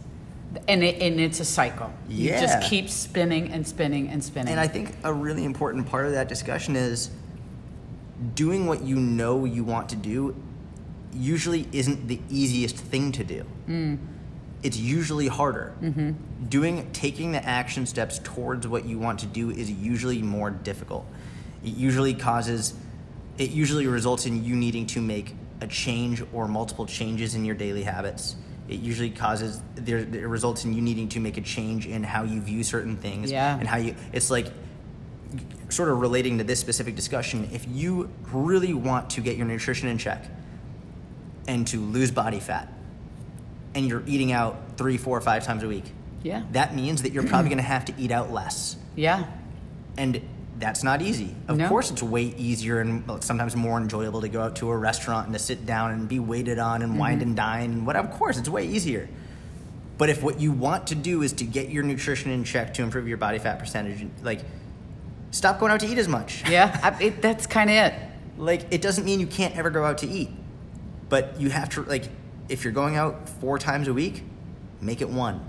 And 0.68 0.82
it, 0.82 1.02
and 1.02 1.20
it's 1.20 1.40
a 1.40 1.44
cycle. 1.44 1.92
You 2.08 2.30
Yeah. 2.30 2.40
just 2.40 2.68
keep 2.70 2.88
spinning 2.88 3.50
and 3.52 3.66
spinning 3.66 4.08
and 4.08 4.22
spinning. 4.22 4.52
And 4.52 4.60
I 4.60 4.68
think 4.68 4.94
a 5.04 5.12
really 5.12 5.44
important 5.44 5.86
part 5.88 6.06
of 6.06 6.12
that 6.12 6.28
discussion 6.28 6.76
is 6.76 7.10
doing 8.34 8.66
what 8.66 8.82
you 8.82 8.96
know 8.96 9.44
you 9.44 9.64
want 9.64 9.88
to 9.90 9.96
do 9.96 10.34
usually 11.12 11.66
isn't 11.72 12.08
the 12.08 12.20
easiest 12.30 12.76
thing 12.76 13.12
to 13.12 13.24
do. 13.24 13.44
Mm. 13.68 13.98
It's 14.62 14.76
usually 14.76 15.28
harder. 15.28 15.74
Mm-hmm. 15.80 16.46
Doing 16.48 16.90
taking 16.92 17.32
the 17.32 17.44
action 17.44 17.86
steps 17.86 18.20
towards 18.22 18.66
what 18.66 18.84
you 18.84 18.98
want 18.98 19.20
to 19.20 19.26
do 19.26 19.50
is 19.50 19.70
usually 19.70 20.22
more 20.22 20.50
difficult. 20.50 21.06
It 21.64 21.74
usually 21.74 22.14
causes 22.14 22.74
it 23.38 23.50
usually 23.50 23.86
results 23.86 24.24
in 24.26 24.44
you 24.44 24.56
needing 24.56 24.86
to 24.86 25.00
make 25.00 25.34
a 25.60 25.66
change 25.66 26.22
or 26.32 26.48
multiple 26.48 26.86
changes 26.86 27.34
in 27.34 27.44
your 27.44 27.54
daily 27.54 27.82
habits. 27.82 28.36
It 28.68 28.80
usually 28.80 29.10
causes 29.10 29.60
there 29.74 29.98
it 29.98 30.26
results 30.26 30.64
in 30.64 30.72
you 30.72 30.80
needing 30.82 31.08
to 31.10 31.20
make 31.20 31.36
a 31.36 31.42
change 31.42 31.86
in 31.86 32.02
how 32.02 32.24
you 32.24 32.40
view 32.40 32.62
certain 32.64 32.96
things 32.96 33.30
Yeah. 33.30 33.58
and 33.58 33.68
how 33.68 33.76
you 33.76 33.94
it's 34.12 34.30
like 34.30 34.46
sort 35.69 35.88
of 35.88 36.00
relating 36.00 36.38
to 36.38 36.44
this 36.44 36.61
specific 36.61 36.94
discussion, 36.96 37.49
if 37.52 37.67
you 37.69 38.08
really 38.32 38.73
want 38.75 39.11
to 39.11 39.20
get 39.20 39.37
your 39.37 39.46
nutrition 39.46 39.88
in 39.88 39.99
check 39.99 40.25
and 41.49 41.67
to 41.69 41.81
lose 41.81 42.11
body 42.11 42.40
fat, 42.40 42.73
and 43.75 43.87
you're 43.87 44.02
eating 44.06 44.32
out 44.32 44.56
three, 44.76 44.96
four, 44.96 45.20
five 45.20 45.44
times 45.44 45.62
a 45.62 45.69
week, 45.69 45.84
Yeah. 46.23 46.43
that 46.52 46.75
means 46.75 47.02
that 47.02 47.12
you're 47.12 47.23
probably 47.28 47.49
going 47.49 47.58
to 47.58 47.62
have 47.64 47.84
to 47.87 47.94
eat 47.99 48.11
out 48.11 48.32
less, 48.32 48.76
yeah. 48.94 49.25
and 49.99 50.20
that's 50.58 50.82
not 50.82 51.02
easy. 51.02 51.34
Of 51.49 51.58
No. 51.58 51.69
course, 51.69 51.90
it's 51.90 52.02
way 52.02 52.23
easier 52.38 52.81
and 52.81 53.05
sometimes 53.23 53.54
more 53.54 53.78
enjoyable 53.78 54.23
to 54.23 54.28
go 54.28 54.40
out 54.40 54.56
to 54.56 54.71
a 54.71 54.76
restaurant 54.76 55.26
and 55.26 55.35
to 55.35 55.38
sit 55.38 55.66
down 55.66 55.90
and 55.92 56.09
be 56.09 56.18
waited 56.18 56.59
on 56.59 56.80
and 56.83 56.99
wine 56.99 57.18
Mm-hmm. 57.18 57.23
and 57.28 57.37
dine 57.37 57.71
and 57.73 57.87
what. 57.87 57.95
Of 57.97 58.11
course, 58.12 58.38
it's 58.38 58.49
way 58.49 58.66
easier. 58.66 59.09
But 59.99 60.09
if 60.09 60.23
what 60.23 60.40
you 60.40 60.52
want 60.52 60.87
to 60.88 60.95
do 60.95 61.21
is 61.23 61.35
to 61.35 61.45
get 61.45 61.68
your 61.71 61.83
nutrition 61.83 62.30
in 62.30 62.45
check 62.45 62.73
to 62.75 62.83
improve 62.83 63.06
your 63.09 63.18
body 63.18 63.38
fat 63.38 63.59
percentage, 63.59 64.06
like 64.23 64.40
stop 65.37 65.59
going 65.61 65.71
out 65.73 65.81
to 65.81 65.87
eat 65.87 65.99
as 65.99 66.09
much. 66.09 66.43
Yeah. 66.49 66.78
I, 66.83 67.02
it, 67.02 67.23
that's 67.23 67.47
kind 67.47 67.69
of 67.71 67.76
it. 67.76 67.95
like 68.38 68.62
it 68.71 68.81
doesn't 68.83 69.05
mean 69.05 69.21
you 69.21 69.26
can't 69.26 69.55
ever 69.57 69.71
go 69.71 69.85
out 69.85 69.99
to 69.99 70.09
eat 70.09 70.31
but 71.09 71.40
you 71.40 71.50
have 71.50 71.69
to 71.71 71.83
like 71.85 72.05
if 72.49 72.64
you're 72.64 72.73
going 72.73 72.97
out 72.97 73.28
four 73.28 73.59
times 73.59 73.87
a 73.88 73.93
week 73.95 74.23
make 74.81 75.00
it 75.00 75.09
one 75.09 75.40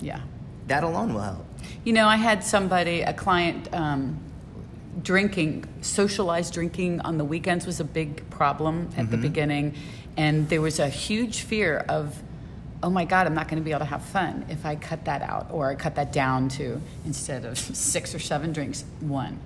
Yeah. 0.00 0.20
that 0.66 0.84
alone 0.84 1.14
will 1.14 1.22
help 1.22 1.44
You 1.84 1.92
know, 1.92 2.06
I 2.06 2.16
had 2.16 2.44
somebody, 2.44 3.00
a 3.02 3.12
client, 3.12 3.68
um, 3.72 4.18
drinking, 5.02 5.64
socialized 5.80 6.52
drinking 6.54 7.00
on 7.02 7.18
the 7.18 7.24
weekends 7.24 7.66
was 7.66 7.80
a 7.80 7.84
big 7.84 8.28
problem 8.30 8.90
at 8.96 9.10
the 9.10 9.16
beginning. 9.16 9.74
And 10.16 10.48
there 10.48 10.60
was 10.60 10.78
a 10.80 10.88
huge 10.88 11.40
fear 11.42 11.84
of, 11.88 12.20
oh 12.82 12.90
my 12.90 13.04
God, 13.04 13.26
I'm 13.26 13.34
not 13.34 13.48
going 13.48 13.60
to 13.60 13.64
be 13.64 13.70
able 13.70 13.80
to 13.80 13.86
have 13.86 14.02
fun 14.02 14.46
if 14.48 14.64
I 14.64 14.76
cut 14.76 15.04
that 15.06 15.22
out 15.22 15.48
or 15.50 15.70
I 15.70 15.74
cut 15.74 15.96
that 15.96 16.12
down 16.12 16.48
to, 16.50 16.80
instead 17.04 17.44
of 17.44 17.58
six 17.58 18.14
or 18.14 18.18
seven 18.18 18.52
drinks, 18.52 18.84
one 19.00 19.38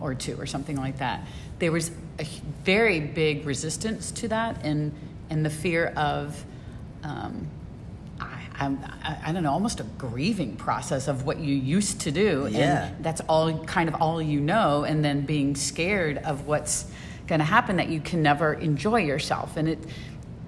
or 0.00 0.14
two 0.14 0.38
or 0.38 0.46
something 0.46 0.76
like 0.76 0.98
that. 0.98 1.26
There 1.58 1.72
was 1.72 1.90
a 2.18 2.24
very 2.64 3.00
big 3.00 3.46
resistance 3.46 4.10
to 4.12 4.28
that 4.28 4.64
and, 4.64 4.92
and 5.30 5.44
the 5.44 5.50
fear 5.50 5.86
of, 5.96 6.44
um, 7.02 7.46
I, 8.20 8.42
I, 8.58 9.16
I 9.26 9.32
don't 9.32 9.42
know, 9.42 9.52
almost 9.52 9.80
a 9.80 9.84
grieving 9.96 10.56
process 10.56 11.08
of 11.08 11.24
what 11.24 11.38
you 11.38 11.54
used 11.54 12.02
to 12.02 12.10
do. 12.10 12.48
Yeah. 12.50 12.88
And 12.88 13.04
that's 13.04 13.22
all 13.22 13.64
kind 13.64 13.88
of 13.88 13.94
all 14.00 14.20
you 14.20 14.40
know, 14.40 14.84
and 14.84 15.02
then 15.02 15.22
being 15.22 15.56
scared 15.56 16.18
of 16.18 16.46
what's 16.46 16.86
going 17.26 17.38
to 17.38 17.46
happen 17.46 17.76
that 17.76 17.88
you 17.88 18.00
can 18.00 18.22
never 18.22 18.52
enjoy 18.52 19.00
yourself. 19.00 19.56
And 19.56 19.68
it, 19.68 19.78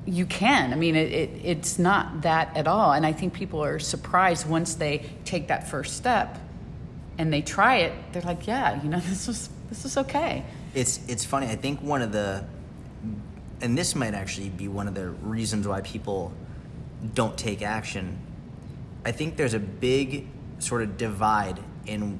you 0.06 0.24
can. 0.26 0.72
I 0.72 0.76
mean, 0.76 0.94
it, 0.96 1.12
it, 1.12 1.30
it's 1.44 1.78
not 1.78 2.22
that 2.22 2.56
at 2.56 2.66
all. 2.68 2.92
And 2.92 3.04
I 3.04 3.12
think 3.12 3.34
people 3.34 3.62
are 3.64 3.78
surprised 3.78 4.48
once 4.48 4.74
they 4.76 5.10
take 5.24 5.48
that 5.48 5.68
first 5.68 5.96
step 5.96 6.38
and 7.18 7.32
they 7.32 7.42
try 7.42 7.76
it. 7.78 7.92
They're 8.12 8.22
like, 8.22 8.46
yeah, 8.46 8.80
you 8.82 8.88
know, 8.88 9.00
this 9.10 9.28
is 9.28 9.48
this 9.68 9.84
is 9.84 9.96
okay. 9.96 10.44
it's 10.74 11.00
it's 11.08 11.24
funny 11.24 11.48
i 11.48 11.56
think 11.56 11.80
one 11.82 12.00
of 12.00 12.12
the 12.12 12.44
and 13.60 13.76
this 13.76 13.96
might 13.96 14.14
actually 14.14 14.48
be 14.48 14.68
one 14.68 14.86
of 14.86 14.94
the 14.94 15.08
reasons 15.08 15.66
why 15.66 15.80
people 15.80 16.32
don't 17.14 17.36
take 17.36 17.62
action 17.62 18.16
i 19.04 19.10
think 19.10 19.36
there's 19.36 19.54
a 19.54 19.58
big 19.58 20.28
sort 20.60 20.82
of 20.82 20.96
divide 20.96 21.58
in 21.86 22.16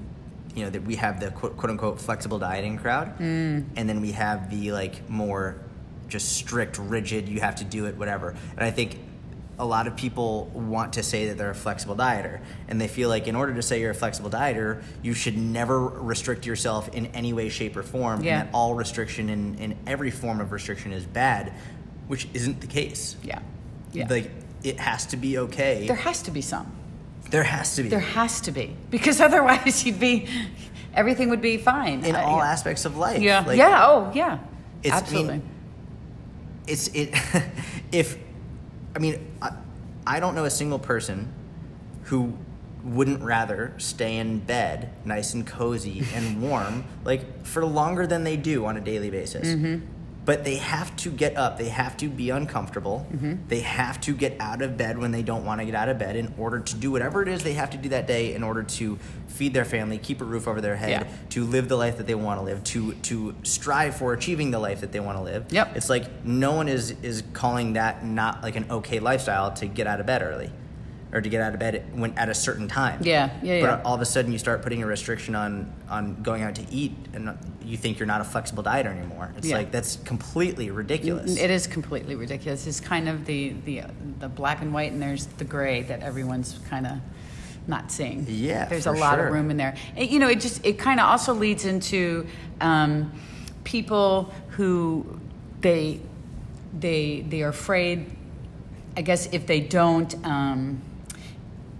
you 0.57 0.65
know 0.65 0.71
that 0.71 0.83
we 0.83 0.97
have 0.97 1.21
the 1.21 1.31
quote, 1.31 1.57
quote 1.57 1.71
unquote 1.71 2.01
flexible 2.01 2.39
dieting 2.41 2.79
crowd 2.79 3.17
Mm. 3.21 3.67
and 3.77 3.89
then 3.89 4.01
we 4.01 4.11
have 4.11 4.51
the 4.51 4.73
like 4.73 5.09
more 5.09 5.55
just 6.09 6.33
strict 6.37 6.79
rigid 6.79 7.29
you 7.29 7.41
have 7.41 7.57
to 7.57 7.65
do 7.65 7.87
it 7.87 7.97
whatever 7.97 8.31
and 8.57 8.61
i 8.65 8.71
think 8.71 8.99
a 9.59 9.65
lot 9.65 9.87
of 9.87 9.97
people 9.97 10.47
want 10.53 10.93
to 10.93 11.03
say 11.03 11.29
that 11.29 11.39
they're 11.39 11.51
a 11.51 11.55
flexible 11.55 11.97
dieter 11.97 12.41
and 12.69 12.79
they 12.79 12.89
feel 12.89 13.09
like 13.09 13.27
in 13.27 13.35
order 13.35 13.55
to 13.55 13.63
say 13.63 13.81
you're 13.81 13.91
a 13.91 13.95
flexible 13.95 14.29
dieter 14.29 14.83
you 15.03 15.15
should 15.15 15.37
never 15.39 15.81
restrict 15.81 16.45
yourself 16.45 16.95
in 16.95 17.07
any 17.07 17.33
way 17.33 17.49
shape 17.49 17.75
or 17.77 17.83
form 17.83 18.23
Yeah. 18.23 18.41
and 18.41 18.49
that 18.49 18.55
all 18.55 18.75
restriction 18.75 19.31
in, 19.31 19.55
in 19.59 19.77
every 19.87 20.11
form 20.11 20.41
of 20.41 20.53
restriction 20.53 20.93
is 20.93 21.07
bad 21.07 21.55
which 22.07 22.29
isn't 22.35 22.61
the 22.61 22.67
case 22.67 23.17
Yeah. 23.23 23.39
Yeah. 23.93 24.07
like 24.11 24.31
it 24.63 24.79
has 24.79 25.07
to 25.07 25.17
be 25.17 25.39
okay 25.39 25.87
there 25.87 25.97
has 25.97 26.21
to 26.23 26.31
be 26.31 26.43
some. 26.43 26.71
there 27.31 27.43
has 27.45 27.77
to 27.77 27.83
be 27.83 27.89
There 27.89 27.99
has 28.01 28.43
to 28.43 28.53
be 28.53 28.77
because 28.91 29.21
otherwise 29.29 29.87
you'd 29.87 29.99
be 29.99 30.29
everything 30.95 31.31
would 31.31 31.41
be 31.41 31.57
fine 31.57 32.05
in 32.05 32.15
Uh, 32.15 32.21
all 32.21 32.39
yeah. 32.39 32.51
aspects 32.53 32.85
of 32.85 32.99
life 32.99 33.23
Yeah. 33.23 33.41
Like, 33.47 33.57
yeah. 33.57 33.87
Oh, 33.87 34.13
yeah. 34.15 34.35
It's- 34.83 34.93
I 34.93 34.97
mean, 34.97 35.03
Absolutely. 35.03 35.41
It's 36.67 36.89
it 36.89 37.15
if 37.93 38.19
i 38.95 38.99
mean 38.99 39.33
I, 39.41 39.53
I 40.07 40.21
don't 40.21 40.35
know 40.35 40.45
a 40.45 40.51
single 40.51 40.79
person 40.79 41.33
who 42.05 42.37
wouldn't 42.85 43.23
rather 43.23 43.75
stay 43.79 44.17
in 44.17 44.39
bed 44.39 44.91
nice 45.05 45.35
and 45.35 45.47
cozy 45.47 46.05
and 46.15 46.41
warm 46.41 46.85
like 47.05 47.45
for 47.45 47.65
longer 47.65 48.07
than 48.07 48.23
they 48.23 48.37
do 48.37 48.65
on 48.65 48.77
a 48.77 48.81
daily 48.81 49.11
basis 49.11 49.49
mm-hmm. 49.49 49.85
But 50.27 50.45
they 50.45 50.57
have 50.57 50.95
to 50.97 51.09
get 51.11 51.37
up 51.37 51.57
they 51.57 51.69
have 51.71 51.97
to 51.97 52.09
be 52.09 52.29
uncomfortable 52.29 53.07
mm-hmm. 53.11 53.37
they 53.49 53.61
have 53.61 53.99
to 54.01 54.13
get 54.13 54.37
out 54.41 54.61
of 54.61 54.77
bed 54.77 54.99
when 54.99 55.13
they 55.13 55.23
don't 55.23 55.45
want 55.47 55.61
to 55.61 55.65
get 55.65 55.75
out 55.75 55.89
of 55.89 55.99
bed 55.99 56.17
in 56.17 56.35
order 56.37 56.61
to 56.61 56.77
do 56.77 56.91
whatever 56.91 57.23
it 57.23 57.29
is 57.29 57.43
they 57.43 57.55
have 57.55 57.71
to 57.71 57.79
do 57.79 57.89
that 57.89 58.07
day 58.07 58.35
in 58.35 58.43
order 58.43 58.63
to 58.63 58.99
feed 59.29 59.55
their 59.55 59.65
family 59.65 59.97
keep 59.97 60.21
a 60.21 60.25
roof 60.25 60.47
over 60.47 60.61
their 60.61 60.77
head 60.77 60.91
Yeah. 60.91 61.07
to 61.31 61.45
live 61.45 61.69
the 61.69 61.77
life 61.77 61.97
that 61.97 62.07
they 62.07 62.15
want 62.15 62.41
to 62.41 62.45
live 62.45 62.63
to 62.65 62.93
to 62.93 63.35
strive 63.45 63.97
for 63.97 64.13
achieving 64.13 64.51
the 64.51 64.59
life 64.59 64.81
that 64.83 64.93
they 64.93 65.01
want 65.01 65.17
to 65.17 65.23
live 65.23 65.51
Yep. 65.51 65.77
it's 65.77 65.89
like 65.89 66.25
no 66.25 66.53
one 66.53 66.69
is 66.69 66.91
is 67.03 67.23
calling 67.33 67.75
that 67.75 68.05
not 68.05 68.43
like 68.43 68.57
an 68.57 68.67
okay 68.71 68.99
lifestyle 68.99 69.53
to 69.55 69.67
get 69.67 69.87
out 69.87 70.01
of 70.01 70.07
bed 70.07 70.23
early 70.23 70.51
or 71.13 71.21
to 71.21 71.29
get 71.29 71.41
out 71.41 71.55
of 71.55 71.61
bed 71.61 71.85
when 71.95 72.13
at 72.19 72.29
a 72.29 72.35
certain 72.35 72.67
time. 72.67 73.01
Yeah, 73.03 73.31
yeah, 73.43 73.61
But 73.61 73.85
all 73.87 73.95
of 73.95 74.01
a 74.01 74.05
sudden 74.05 74.33
you 74.33 74.39
start 74.39 74.63
putting 74.63 74.83
a 74.83 74.87
restriction 74.87 75.35
on 75.37 75.73
on 75.89 76.21
going 76.23 76.43
out 76.43 76.57
to 76.57 76.67
eat 76.71 76.95
and 77.15 77.39
you 77.67 77.77
think 77.77 77.99
you're 77.99 78.07
not 78.07 78.21
a 78.21 78.25
flexible 78.25 78.63
dieter 78.63 78.97
anymore. 78.97 79.33
It's 79.37 79.49
Yeah. 79.49 79.57
like 79.57 79.73
that's 79.73 79.97
completely 79.97 80.71
ridiculous. 80.71 81.37
It 81.37 81.51
is 81.51 81.67
completely 81.67 82.15
ridiculous. 82.15 82.67
It's 82.67 82.81
kind 82.81 83.09
of 83.09 83.27
the 83.27 83.55
the 83.65 83.83
the 84.21 84.29
black 84.29 84.63
and 84.63 84.73
white, 84.73 84.93
and 84.93 85.03
there's 85.03 85.27
the 85.27 85.45
gray 85.45 85.83
that 85.83 86.01
everyone's 86.03 86.59
kind 86.71 86.87
of 86.87 86.93
not 87.67 87.91
seeing. 87.91 88.25
Yeah, 88.29 88.67
there's 88.67 88.87
a 88.87 88.93
lot 88.93 89.17
sure. 89.17 89.27
of 89.27 89.33
room 89.33 89.51
in 89.51 89.57
there. 89.57 89.75
And, 89.97 90.09
you 90.09 90.21
know, 90.21 90.29
it 90.29 90.41
just 90.41 90.65
it 90.65 90.79
kind 90.79 91.01
of 91.01 91.07
also 91.07 91.35
leads 91.35 91.65
into 91.65 92.27
um, 92.61 93.13
people 93.65 94.33
who 94.51 95.19
they 95.61 96.01
they 96.79 97.25
they 97.29 97.43
are 97.43 97.49
afraid. 97.49 98.07
I 98.97 99.03
guess 99.03 99.29
if 99.33 99.47
they 99.47 99.61
don't. 99.61 100.15
Um, 100.25 100.81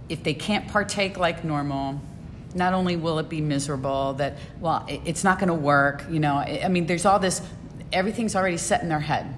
if 0.09 0.23
they 0.23 0.33
can't 0.33 0.69
partake 0.69 1.17
like 1.17 1.43
normal, 1.43 1.99
not 2.55 2.73
only 2.73 2.95
will 2.95 3.19
it 3.19 3.29
be 3.29 3.41
miserable, 3.41 4.13
that, 4.13 4.37
well, 4.59 4.85
it's 4.87 5.23
not 5.23 5.39
going 5.39 5.49
to 5.49 5.53
work, 5.53 6.05
you 6.09 6.19
know, 6.19 6.35
I 6.35 6.67
mean, 6.67 6.85
there's 6.85 7.05
all 7.05 7.19
this, 7.19 7.41
everything's 7.91 8.35
already 8.35 8.57
set 8.57 8.81
in 8.81 8.89
their 8.89 8.99
head. 8.99 9.33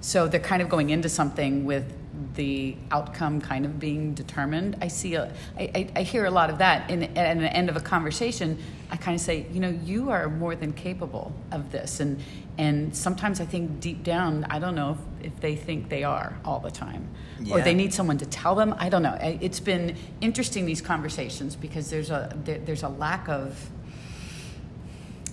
So 0.00 0.28
they're 0.28 0.40
kind 0.40 0.62
of 0.62 0.68
going 0.68 0.90
into 0.90 1.08
something 1.08 1.64
with 1.64 1.92
the 2.34 2.76
outcome 2.90 3.40
kind 3.40 3.64
of 3.64 3.78
being 3.78 4.14
determined. 4.14 4.76
I 4.80 4.88
see, 4.88 5.14
a, 5.14 5.32
I, 5.58 5.70
I, 5.74 5.88
I 5.96 6.02
hear 6.02 6.24
a 6.24 6.30
lot 6.30 6.50
of 6.50 6.58
that. 6.58 6.90
And 6.90 7.04
at 7.16 7.38
the 7.38 7.52
end 7.52 7.68
of 7.68 7.76
a 7.76 7.80
conversation, 7.80 8.58
I 8.90 8.96
kind 8.96 9.14
of 9.14 9.20
say, 9.20 9.46
you 9.52 9.60
know, 9.60 9.70
you 9.84 10.10
are 10.10 10.28
more 10.28 10.54
than 10.54 10.72
capable 10.72 11.32
of 11.52 11.72
this. 11.72 12.00
And, 12.00 12.20
and 12.58 12.96
sometimes 12.96 13.40
I 13.40 13.44
think 13.44 13.80
deep 13.80 14.02
down, 14.02 14.46
I 14.48 14.58
don't 14.58 14.74
know 14.74 14.98
if, 15.20 15.32
if 15.32 15.40
they 15.40 15.56
think 15.56 15.88
they 15.88 16.04
are 16.04 16.38
all 16.44 16.60
the 16.60 16.70
time. 16.70 17.08
Or 17.50 17.60
they 17.60 17.74
need 17.74 17.92
someone 17.92 18.18
to 18.18 18.26
tell 18.26 18.54
them. 18.54 18.74
I 18.78 18.88
don't 18.88 19.02
know. 19.02 19.16
It's 19.20 19.60
been 19.60 19.96
interesting 20.20 20.64
these 20.64 20.80
conversations 20.80 21.54
because 21.54 21.90
there's 21.90 22.10
a 22.10 22.34
there, 22.44 22.58
there's 22.58 22.82
a 22.82 22.88
lack 22.88 23.28
of 23.28 23.70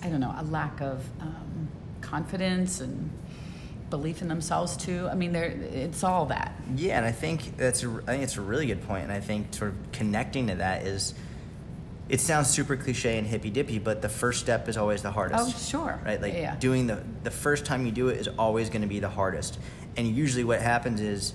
I 0.04 0.10
don't 0.10 0.20
know 0.20 0.36
a 0.38 0.44
lack 0.44 0.82
of 0.82 1.06
um, 1.22 1.70
confidence 2.02 2.82
and 2.82 3.10
belief 3.98 4.24
in 4.24 4.28
themselves 4.28 4.76
too. 4.76 5.08
I 5.12 5.14
mean, 5.14 5.34
there 5.34 5.46
it's 5.46 6.04
all 6.04 6.26
that. 6.26 6.52
Yeah, 6.76 6.98
and 6.98 7.06
I 7.06 7.12
think 7.12 7.58
that's 7.58 7.84
a, 7.84 7.90
I 8.08 8.12
think 8.14 8.24
it's 8.24 8.38
a 8.38 8.42
really 8.42 8.66
good 8.66 8.82
point, 8.88 9.04
and 9.04 9.12
I 9.12 9.20
think 9.20 9.54
sort 9.54 9.70
of 9.72 9.92
connecting 9.92 10.48
to 10.48 10.56
that 10.56 10.88
is, 10.88 11.14
it 12.10 12.20
sounds 12.20 12.50
super 12.50 12.76
cliche 12.76 13.20
and 13.20 13.28
hippy 13.28 13.52
dippy, 13.52 13.78
but 13.78 14.02
the 14.02 14.10
first 14.10 14.40
step 14.40 14.68
is 14.68 14.78
always 14.78 15.04
the 15.04 15.12
hardest. 15.12 15.56
Oh, 15.56 15.60
sure. 15.60 16.00
Right, 16.04 16.20
like 16.20 16.34
Yeah. 16.34 16.56
doing 16.56 16.88
the 16.88 17.04
the 17.24 17.30
first 17.32 17.66
time 17.66 17.86
you 17.86 17.92
do 17.92 18.08
it 18.10 18.18
is 18.20 18.28
always 18.40 18.70
going 18.70 18.82
to 18.82 18.88
be 18.88 19.00
the 19.00 19.10
hardest, 19.10 19.60
and 19.96 20.08
usually 20.08 20.44
what 20.44 20.60
happens 20.60 21.00
is 21.00 21.34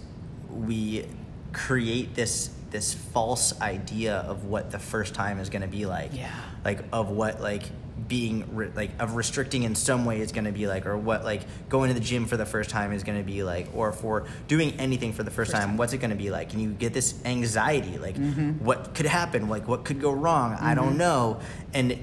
we 0.51 1.07
create 1.53 2.15
this 2.17 2.51
this 2.71 2.95
false 2.95 3.59
idea 3.61 4.17
of 4.17 4.45
what 4.45 4.71
the 4.71 4.79
first 4.79 5.15
time 5.15 5.39
is 5.41 5.49
going 5.51 5.63
to 5.63 5.69
be 5.69 5.87
like. 5.87 6.11
Yeah. 6.15 6.31
Like 6.65 6.81
of 6.93 7.11
what 7.11 7.41
like 7.41 7.63
being 8.07 8.55
re- 8.57 8.71
like 8.75 8.91
of 9.01 9.17
restricting 9.17 9.65
in 9.65 9.75
some 9.75 10.05
way 10.05 10.21
is 10.21 10.33
going 10.33 10.45
to 10.45 10.53
be 10.53 10.67
like 10.67 10.87
or 10.87 10.97
what 10.97 11.25
like 11.25 11.43
going 11.69 11.89
to 11.89 11.95
the 11.95 12.01
gym 12.01 12.27
for 12.27 12.37
the 12.37 12.47
first 12.47 12.71
time 12.71 12.93
is 12.93 13.03
going 13.05 13.19
to 13.19 13.25
be 13.25 13.43
like 13.43 13.69
or 13.75 13.93
for 13.93 14.27
doing 14.47 14.73
anything 14.81 15.13
for 15.13 15.23
the 15.25 15.31
first, 15.31 15.51
First 15.51 15.61
time, 15.61 15.71
time. 15.71 15.77
what's 15.77 15.93
it 15.93 15.99
going 15.99 16.11
to 16.11 16.17
be 16.17 16.31
like 16.31 16.53
and 16.53 16.63
you 16.63 16.71
get 16.71 16.93
this 16.95 17.15
anxiety 17.25 17.99
like 17.99 18.17
Mm-hmm. 18.17 18.65
what 18.65 18.95
could 18.95 19.07
happen 19.07 19.49
like 19.49 19.69
what 19.69 19.85
could 19.85 20.01
go 20.01 20.11
wrong 20.13 20.55
i 20.61 20.75
don't 20.75 20.97
know 20.97 21.41
and 21.75 21.99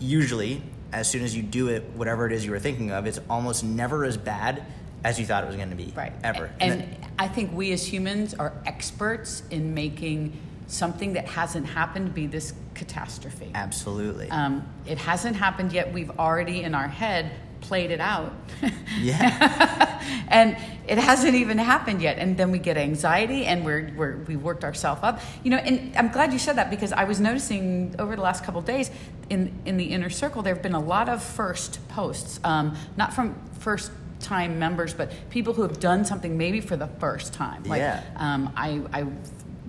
usually 0.00 0.62
as 0.92 1.08
soon 1.10 1.22
as 1.22 1.34
you 1.36 1.42
do 1.42 1.68
it 1.68 1.82
whatever 1.94 2.26
it 2.26 2.32
is 2.32 2.44
you 2.44 2.50
were 2.50 2.58
thinking 2.60 2.90
of 2.90 3.06
it's 3.06 3.20
almost 3.30 3.64
never 3.64 4.04
as 4.04 4.16
bad 4.16 4.62
as 5.04 5.18
you 5.18 5.26
thought 5.26 5.44
it 5.44 5.46
was 5.46 5.56
going 5.56 5.70
to 5.70 5.76
be 5.76 5.92
Right. 5.96 6.12
ever 6.22 6.50
And, 6.60 6.80
then- 6.80 6.96
I 7.18 7.28
think 7.28 7.52
we 7.52 7.72
as 7.72 7.86
humans 7.86 8.34
are 8.34 8.52
experts 8.66 9.42
in 9.50 9.74
making 9.74 10.36
something 10.66 11.12
that 11.14 11.26
hasn't 11.26 11.66
happened 11.66 12.14
be 12.14 12.26
this 12.26 12.54
catastrophe. 12.74 13.50
absolutely 13.54 14.30
Um, 14.30 14.66
it 14.86 14.98
hasn't 14.98 15.36
happened 15.36 15.72
yet. 15.72 15.92
We've 15.92 16.10
already 16.18 16.62
in 16.62 16.74
our 16.74 16.88
head 16.88 17.30
played 17.60 17.90
it 17.90 18.00
out. 18.00 18.32
yeah 19.00 20.02
and 20.28 20.56
it 20.88 20.98
hasn't 20.98 21.34
even 21.36 21.58
happened 21.58 22.02
yet 22.02 22.18
and 22.18 22.36
then 22.36 22.50
we 22.50 22.58
get 22.58 22.76
anxiety 22.76 23.44
and 23.44 23.64
we're, 23.64 23.92
we're 23.96 24.16
we 24.26 24.34
worked 24.34 24.64
ourselves 24.64 25.00
up 25.04 25.20
you 25.44 25.50
know 25.50 25.56
and 25.58 25.96
i'm 25.96 26.08
glad 26.10 26.32
you 26.32 26.38
said 26.38 26.56
that 26.56 26.70
because 26.70 26.92
i 26.92 27.04
was 27.04 27.20
noticing 27.20 27.94
over 27.98 28.16
the 28.16 28.20
last 28.22 28.44
couple 28.44 28.58
of 28.58 28.66
days 28.66 28.90
in 29.30 29.52
in 29.64 29.76
the 29.76 29.84
inner 29.84 30.10
circle 30.10 30.42
there 30.42 30.54
have 30.54 30.62
been 30.62 30.74
a 30.74 30.80
lot 30.80 31.08
of 31.08 31.22
first 31.22 31.78
posts 31.88 32.40
um, 32.44 32.76
not 32.96 33.12
from 33.14 33.34
first 33.60 33.90
time 34.22 34.58
members 34.58 34.94
but 34.94 35.12
people 35.30 35.52
who 35.52 35.62
have 35.62 35.78
done 35.80 36.04
something 36.04 36.36
maybe 36.38 36.60
for 36.60 36.76
the 36.76 36.86
first 36.86 37.32
time. 37.34 37.62
Like 37.64 37.80
Yeah. 37.80 38.02
um, 38.16 38.52
I, 38.56 38.80
I 38.92 39.06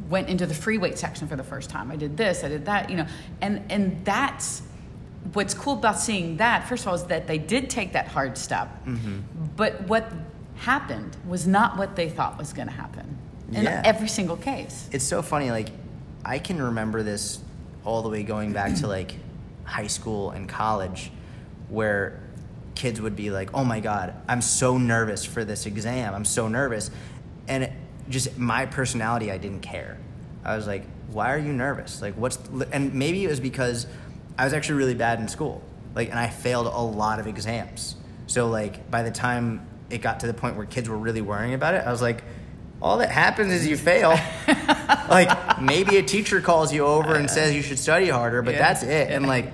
went 0.09 0.29
into 0.29 0.45
the 0.45 0.53
free 0.53 0.77
weight 0.77 0.97
section 0.97 1.27
for 1.27 1.35
the 1.35 1.43
first 1.43 1.69
time. 1.69 1.91
I 1.91 1.95
did 1.95 2.15
this 2.17 2.43
i 2.43 2.47
did 2.47 2.65
that 2.65 2.89
you 2.89 2.97
know 2.97 3.07
and 3.41 3.61
and 3.69 4.03
that's 4.05 4.61
what's 5.33 5.53
cool 5.53 5.73
about 5.73 5.99
seeing 5.99 6.37
that 6.37 6.67
first 6.67 6.83
of 6.83 6.89
all 6.89 6.95
is 6.95 7.05
that 7.05 7.27
they 7.27 7.37
did 7.37 7.69
take 7.69 7.93
that 7.93 8.07
hard 8.09 8.37
step. 8.37 8.69
But 9.55 9.81
what 9.87 10.11
happened 10.57 11.17
was 11.27 11.47
not 11.47 11.77
what 11.77 11.95
they 11.95 12.09
thought 12.09 12.37
was 12.37 12.53
going 12.53 12.67
to 12.67 12.73
happen 12.73 13.17
in 13.51 13.63
Yeah. 13.63 13.81
every 13.85 14.07
single 14.07 14.37
case. 14.37 14.87
It's 14.91 15.03
so 15.05 15.21
funny 15.21 15.51
like 15.51 15.69
i 16.25 16.39
can 16.39 16.61
remember 16.61 17.03
this 17.03 17.39
all 17.83 18.01
the 18.01 18.09
way 18.09 18.23
going 18.23 18.53
back 18.53 18.75
to 18.75 18.87
like 18.87 19.15
high 19.65 19.87
school 19.87 20.31
and 20.31 20.47
college 20.47 21.11
where 21.69 22.19
kids 22.75 22.99
would 23.01 23.15
be 23.15 23.29
like 23.29 23.49
oh 23.53 23.63
my 23.63 23.79
god 23.79 24.13
i'm 24.27 24.41
so 24.41 24.77
nervous 24.77 25.23
for 25.25 25.43
this 25.45 25.65
exam. 25.65 26.13
I'm 26.13 26.25
so 26.25 26.47
nervous. 26.47 26.89
And 27.47 27.65
it, 27.65 27.71
just 28.09 28.37
my 28.37 28.65
personality 28.65 29.31
i 29.31 29.37
didn't 29.37 29.61
care. 29.61 29.97
I 30.43 30.55
was 30.55 30.67
like 30.67 30.83
why 31.11 31.33
are 31.33 31.37
you 31.37 31.53
nervous? 31.53 32.01
Like 32.01 32.15
what's 32.15 32.37
and 32.71 32.93
maybe 32.93 33.23
it 33.23 33.27
was 33.29 33.39
because 33.39 33.87
i 34.37 34.43
was 34.43 34.53
actually 34.53 34.75
really 34.79 34.95
bad 34.95 35.19
in 35.19 35.27
school 35.27 35.61
like 35.95 36.09
and 36.09 36.17
i 36.17 36.27
failed 36.27 36.65
a 36.67 36.81
lot 36.81 37.19
of 37.19 37.27
exams. 37.27 37.95
So 38.27 38.47
like 38.49 38.89
by 38.89 39.03
the 39.03 39.11
time 39.11 39.65
it 39.89 40.01
got 40.01 40.21
to 40.21 40.27
the 40.27 40.33
point 40.33 40.55
where 40.57 40.65
kids 40.65 40.89
were 40.89 40.97
really 40.97 41.21
worrying 41.21 41.53
about 41.53 41.75
it 41.75 41.85
i 41.85 41.91
was 41.91 42.01
like 42.01 42.23
all 42.81 42.97
that 42.97 43.11
happens 43.11 43.53
is 43.53 43.65
you 43.67 43.77
fail. 43.77 44.17
Like 45.09 45.61
maybe 45.61 45.97
a 45.97 46.03
teacher 46.03 46.41
calls 46.41 46.73
you 46.73 46.85
over 46.85 47.13
and 47.15 47.29
says 47.29 47.53
you 47.53 47.61
should 47.61 47.77
study 47.79 48.09
harder 48.09 48.41
but 48.41 48.53
Yeah. 48.55 48.59
that's 48.59 48.83
it. 48.83 49.11
And 49.11 49.27
like 49.35 49.51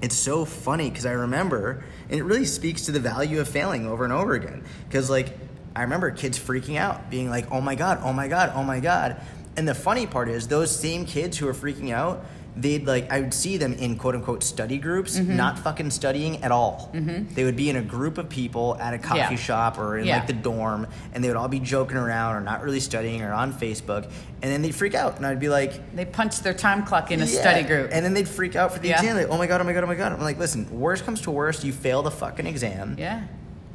it's 0.00 0.16
so 0.16 0.44
funny 0.44 0.88
because 0.88 1.06
i 1.06 1.12
remember 1.12 1.84
and 2.12 2.20
it 2.20 2.24
really 2.24 2.44
speaks 2.44 2.82
to 2.82 2.92
the 2.92 3.00
value 3.00 3.40
of 3.40 3.48
failing 3.48 3.86
over 3.86 4.04
and 4.04 4.12
over 4.12 4.34
again. 4.34 4.62
Because 4.86 5.08
like 5.08 5.36
i 5.74 5.82
remember 5.82 6.10
kids 6.10 6.38
freaking 6.38 6.76
out 6.76 7.08
being 7.10 7.30
like 7.30 7.50
oh 7.50 7.62
my 7.62 7.74
god 7.74 8.00
oh 8.04 8.12
my 8.12 8.28
god 8.28 8.52
oh 8.54 8.62
my 8.62 8.78
god. 8.78 9.20
And 9.56 9.66
the 9.66 9.74
funny 9.74 10.06
part 10.06 10.28
is 10.28 10.46
those 10.46 10.74
same 10.74 11.04
kids 11.06 11.38
who 11.38 11.48
are 11.48 11.54
freaking 11.54 11.90
out 11.90 12.24
they'd 12.54 12.86
like 12.86 13.10
I 13.10 13.20
would 13.20 13.32
see 13.32 13.56
them 13.56 13.72
in 13.72 13.96
quote 13.96 14.14
unquote 14.14 14.42
study 14.44 14.76
groups, 14.78 15.18
Mm-hmm. 15.18 15.36
not 15.36 15.58
fucking 15.58 15.90
studying 15.90 16.42
at 16.44 16.52
all. 16.52 16.90
They 16.92 17.44
would 17.44 17.56
be 17.56 17.70
in 17.70 17.76
a 17.76 17.82
group 17.82 18.18
of 18.18 18.28
people 18.28 18.76
at 18.78 18.92
a 18.92 18.98
coffee 18.98 19.18
Yeah. 19.20 19.34
shop 19.36 19.78
or 19.78 19.96
in 19.98 20.06
Yeah. 20.06 20.18
like 20.18 20.26
the 20.26 20.34
dorm, 20.34 20.86
and 21.14 21.24
they 21.24 21.28
would 21.28 21.36
all 21.36 21.48
be 21.48 21.60
joking 21.60 21.96
around 21.96 22.36
or 22.36 22.40
not 22.40 22.62
really 22.62 22.80
studying 22.80 23.22
or 23.22 23.32
on 23.32 23.52
Facebook, 23.54 24.04
and 24.42 24.52
then 24.52 24.60
they'd 24.62 24.74
freak 24.74 24.94
out, 24.94 25.16
and 25.16 25.26
I'd 25.26 25.40
be 25.40 25.48
like. 25.48 25.94
They 25.96 26.04
punched 26.04 26.42
their 26.44 26.54
time 26.54 26.84
clock 26.84 27.10
in 27.10 27.20
a 27.22 27.24
Yeah. 27.24 27.40
study 27.40 27.62
group. 27.62 27.90
And 27.92 28.04
then 28.04 28.12
they'd 28.14 28.28
freak 28.28 28.54
out 28.56 28.72
for 28.72 28.78
the 28.80 28.90
exam. 28.90 29.16
Like, 29.16 29.28
oh 29.30 29.38
my 29.38 29.46
god, 29.46 29.60
oh 29.60 29.64
my 29.64 29.72
god, 29.72 29.84
oh 29.84 29.86
my 29.86 29.94
god. 29.94 30.12
I'm 30.12 30.20
like, 30.20 30.38
listen, 30.38 30.66
worst 30.78 31.04
comes 31.04 31.20
to 31.22 31.30
worst, 31.30 31.64
you 31.64 31.72
fail 31.72 32.02
the 32.02 32.10
fucking 32.10 32.46
exam 32.46 32.96
yeah. 32.98 33.22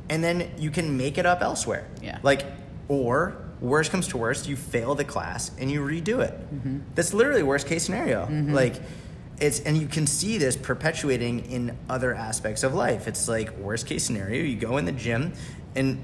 and 0.10 0.24
then 0.24 0.50
you 0.58 0.70
can 0.72 0.98
make 0.98 1.18
it 1.18 1.26
up 1.26 1.42
elsewhere. 1.42 1.86
Yeah. 2.02 2.20
Like, 2.24 2.44
or 2.90 3.36
worst 3.62 3.92
comes 3.92 4.08
to 4.10 4.18
worst, 4.18 4.48
you 4.48 4.56
fail 4.56 4.96
the 4.96 5.04
class 5.04 5.52
and 5.60 5.72
you 5.72 5.82
redo 5.82 6.20
it. 6.24 6.34
Mm-hmm. 6.54 6.80
That's 6.96 7.14
literally 7.14 7.44
worst 7.44 7.68
case 7.68 7.84
scenario. 7.84 8.28
Like, 8.54 8.76
it's 9.40 9.60
and 9.62 9.78
you 9.78 9.88
can 9.88 10.08
see 10.08 10.38
this 10.38 10.56
perpetuating 10.56 11.52
in 11.52 11.78
other 11.90 12.14
aspects 12.14 12.64
of 12.64 12.74
life. 12.74 13.08
It's 13.08 13.28
like 13.28 13.56
worst 13.58 13.86
case 13.86 14.04
scenario, 14.04 14.44
you 14.44 14.56
go 14.58 14.78
in 14.78 14.86
the 14.86 14.92
gym 14.92 15.34
and 15.76 16.00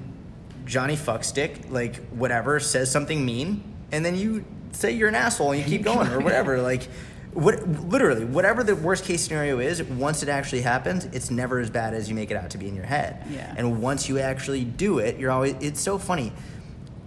Johnny 0.64 0.96
Fuckstick, 0.96 1.70
like 1.70 1.96
whatever, 2.08 2.58
says 2.60 2.90
something 2.90 3.24
mean, 3.24 3.62
and 3.92 4.04
then 4.04 4.16
you 4.16 4.44
say 4.72 4.92
you're 4.92 5.08
an 5.08 5.14
asshole 5.14 5.52
and 5.52 5.60
you 5.60 5.66
keep 5.66 5.82
going 5.82 6.08
or 6.10 6.20
whatever. 6.20 6.58
Like. 6.62 6.88
What, 7.34 7.68
literally, 7.88 8.24
whatever 8.24 8.62
the 8.62 8.76
worst 8.76 9.04
case 9.04 9.22
scenario 9.22 9.58
is, 9.58 9.82
once 9.82 10.22
it 10.22 10.28
actually 10.28 10.62
happens, 10.62 11.06
it's 11.06 11.32
never 11.32 11.58
as 11.58 11.68
bad 11.68 11.92
as 11.92 12.08
you 12.08 12.14
make 12.14 12.30
it 12.30 12.36
out 12.36 12.50
to 12.50 12.58
be 12.58 12.68
in 12.68 12.76
your 12.76 12.84
head. 12.84 13.26
Yeah. 13.28 13.52
And 13.56 13.82
once 13.82 14.08
you 14.08 14.20
actually 14.20 14.62
do 14.62 15.00
it, 15.00 15.18
you're 15.18 15.32
always, 15.32 15.56
it's 15.58 15.80
so 15.80 15.98
funny. 15.98 16.32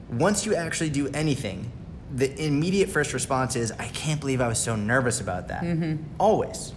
Once 0.09 0.45
you 0.45 0.55
actually 0.55 0.89
do 0.89 1.07
anything, 1.09 1.71
the 2.13 2.41
immediate 2.41 2.89
first 2.89 3.13
response 3.13 3.55
is, 3.55 3.71
I 3.73 3.87
can't 3.89 4.19
believe 4.19 4.39
I 4.39 4.47
was 4.47 4.59
so 4.59 4.75
nervous 4.75 5.19
about 5.19 5.49
that. 5.49 5.63
Mm-hmm. 5.63 6.03
Always. 6.17 6.73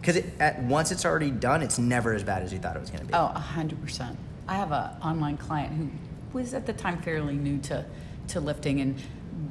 Because 0.00 0.16
it, 0.16 0.26
at 0.38 0.62
once 0.62 0.92
it's 0.92 1.04
already 1.04 1.30
done, 1.30 1.62
it's 1.62 1.78
never 1.78 2.12
as 2.12 2.22
bad 2.22 2.42
as 2.42 2.52
you 2.52 2.58
thought 2.58 2.76
it 2.76 2.80
was 2.80 2.90
going 2.90 3.00
to 3.00 3.06
be. 3.06 3.14
Oh, 3.14 3.32
a 3.34 3.38
hundred 3.38 3.82
percent. 3.82 4.18
I 4.46 4.54
have 4.54 4.70
an 4.70 4.90
online 5.02 5.36
client 5.36 5.72
who 5.76 5.90
was 6.38 6.54
at 6.54 6.66
the 6.66 6.72
time 6.72 7.00
fairly 7.02 7.34
new 7.34 7.58
to, 7.62 7.84
to 8.28 8.40
lifting, 8.40 8.80
and 8.80 9.02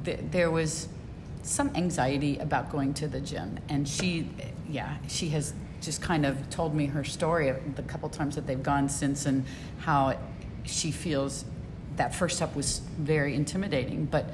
th- 0.04 0.20
there 0.30 0.50
was 0.50 0.88
some 1.42 1.70
anxiety 1.74 2.38
about 2.38 2.70
going 2.70 2.94
to 2.94 3.08
the 3.08 3.20
gym. 3.20 3.58
And 3.68 3.86
she, 3.86 4.30
yeah, 4.68 4.96
she 5.08 5.28
has 5.30 5.52
just 5.82 6.00
kind 6.00 6.24
of 6.24 6.48
told 6.48 6.74
me 6.74 6.86
her 6.86 7.04
story 7.04 7.48
of 7.48 7.76
the 7.76 7.82
couple 7.82 8.08
times 8.08 8.36
that 8.36 8.46
they've 8.46 8.62
gone 8.62 8.88
since, 8.88 9.26
and 9.26 9.44
how 9.80 10.18
she 10.64 10.90
feels 10.90 11.44
that 11.96 12.14
first 12.14 12.36
step 12.36 12.54
was 12.54 12.80
very 12.98 13.34
intimidating, 13.34 14.04
but 14.04 14.26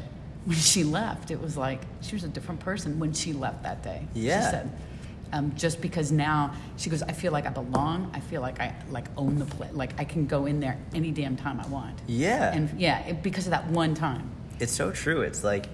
when 0.45 0.57
she 0.57 0.85
left, 0.85 1.31
it 1.31 1.41
was 1.41 1.57
like 1.57 1.81
she 2.01 2.15
was 2.15 2.25
a 2.25 2.29
different 2.29 2.61
person 2.61 2.99
when 2.99 3.13
she 3.13 3.33
left 3.33 3.63
that 3.63 3.83
day. 3.83 4.07
Yeah. 4.15 4.41
She 4.41 4.51
said, 4.51 4.71
um, 5.33 5.55
just 5.57 5.81
because 5.81 6.13
now 6.13 6.55
she 6.77 6.91
goes, 6.91 7.03
I 7.03 7.13
feel 7.13 7.33
like 7.33 7.47
I 7.47 7.51
belong. 7.51 8.11
I 8.13 8.21
feel 8.21 8.43
like 8.43 8.61
I 8.61 8.75
like 8.91 9.07
own 9.17 9.39
the 9.39 9.47
place. 9.47 9.73
Like 9.73 9.99
I 9.99 10.05
can 10.05 10.27
go 10.27 10.47
in 10.47 10.61
there 10.61 10.79
any 10.95 11.11
damn 11.11 11.37
time 11.37 11.61
I 11.61 11.67
want. 11.69 11.99
Yeah. 12.07 12.53
And 12.53 12.79
yeah, 12.79 13.01
it, 13.07 13.23
because 13.23 13.47
of 13.47 13.53
that 13.53 13.67
one 13.69 13.95
time. 13.95 14.31
It's 14.61 14.73
so 14.73 14.91
true. 14.91 15.23
It's 15.23 15.43
like 15.43 15.67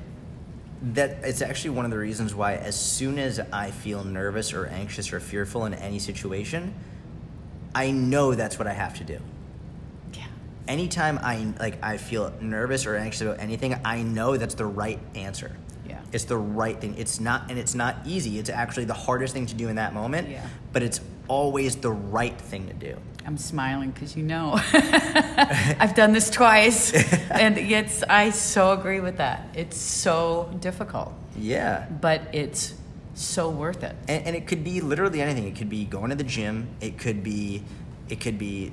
that. 0.94 1.18
It's 1.22 1.42
actually 1.42 1.70
one 1.70 1.84
of 1.84 1.90
the 1.90 1.98
reasons 1.98 2.34
why, 2.34 2.54
as 2.54 2.78
soon 2.78 3.18
as 3.18 3.40
I 3.52 3.72
feel 3.72 4.04
nervous 4.04 4.52
or 4.52 4.66
anxious 4.66 5.12
or 5.12 5.18
fearful 5.18 5.64
in 5.64 5.74
any 5.74 5.98
situation, 5.98 6.74
I 7.74 7.90
know 7.90 8.34
that's 8.34 8.58
what 8.58 8.68
I 8.68 8.74
have 8.74 8.96
to 8.98 9.04
do. 9.04 9.18
Anytime 10.68 11.18
I 11.22 11.52
like, 11.58 11.82
I 11.82 11.96
feel 11.96 12.32
nervous 12.40 12.86
or 12.86 12.94
anxious 12.94 13.22
about 13.22 13.40
anything, 13.40 13.74
I 13.84 14.02
know 14.02 14.36
that's 14.36 14.54
the 14.54 14.66
right 14.66 14.98
answer. 15.14 15.50
Yeah. 15.88 16.00
It's 16.12 16.24
the 16.24 16.36
right 16.36 16.78
thing. 16.78 16.94
It's 16.98 17.18
not, 17.20 17.50
and 17.50 17.58
it's 17.58 17.74
not 17.74 17.96
easy. 18.04 18.38
It's 18.38 18.50
actually 18.50 18.84
the 18.84 18.94
hardest 18.94 19.32
thing 19.32 19.46
to 19.46 19.54
do 19.54 19.68
in 19.68 19.76
that 19.76 19.94
moment. 19.94 20.28
Yeah. 20.28 20.46
But 20.74 20.82
it's 20.82 21.00
always 21.26 21.76
the 21.76 21.90
right 21.90 22.38
thing 22.38 22.66
to 22.68 22.74
do. 22.74 22.96
I'm 23.26 23.38
smiling 23.38 23.90
because 23.90 24.16
you 24.16 24.22
know 24.22 24.52
I've 24.72 25.94
done 25.94 26.12
this 26.12 26.30
twice, 26.30 26.92
and 27.30 27.58
it's 27.58 28.02
I 28.02 28.30
so 28.30 28.72
agree 28.72 29.00
with 29.00 29.18
that. 29.18 29.48
It's 29.54 29.76
so 29.76 30.54
difficult, 30.60 31.12
Yeah. 31.36 31.86
but 32.00 32.22
it's 32.32 32.74
so 33.14 33.50
worth 33.50 33.82
it. 33.82 33.96
and, 34.06 34.26
and 34.28 34.36
it 34.36 34.46
could 34.46 34.62
be 34.64 34.80
literally 34.80 35.20
anything. 35.20 35.44
It 35.46 35.56
could 35.56 35.68
be 35.68 35.84
going 35.84 36.10
to 36.10 36.16
the 36.16 36.24
gym. 36.24 36.68
It 36.80 36.96
could 36.98 37.22
be, 37.22 37.62
it 38.08 38.20
could 38.20 38.38
be 38.38 38.72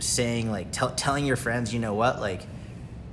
saying 0.00 0.50
like 0.50 0.72
tell, 0.72 0.90
telling 0.94 1.24
your 1.26 1.36
friends, 1.36 1.72
you 1.72 1.80
know 1.80 1.94
what, 1.94 2.20
like 2.20 2.42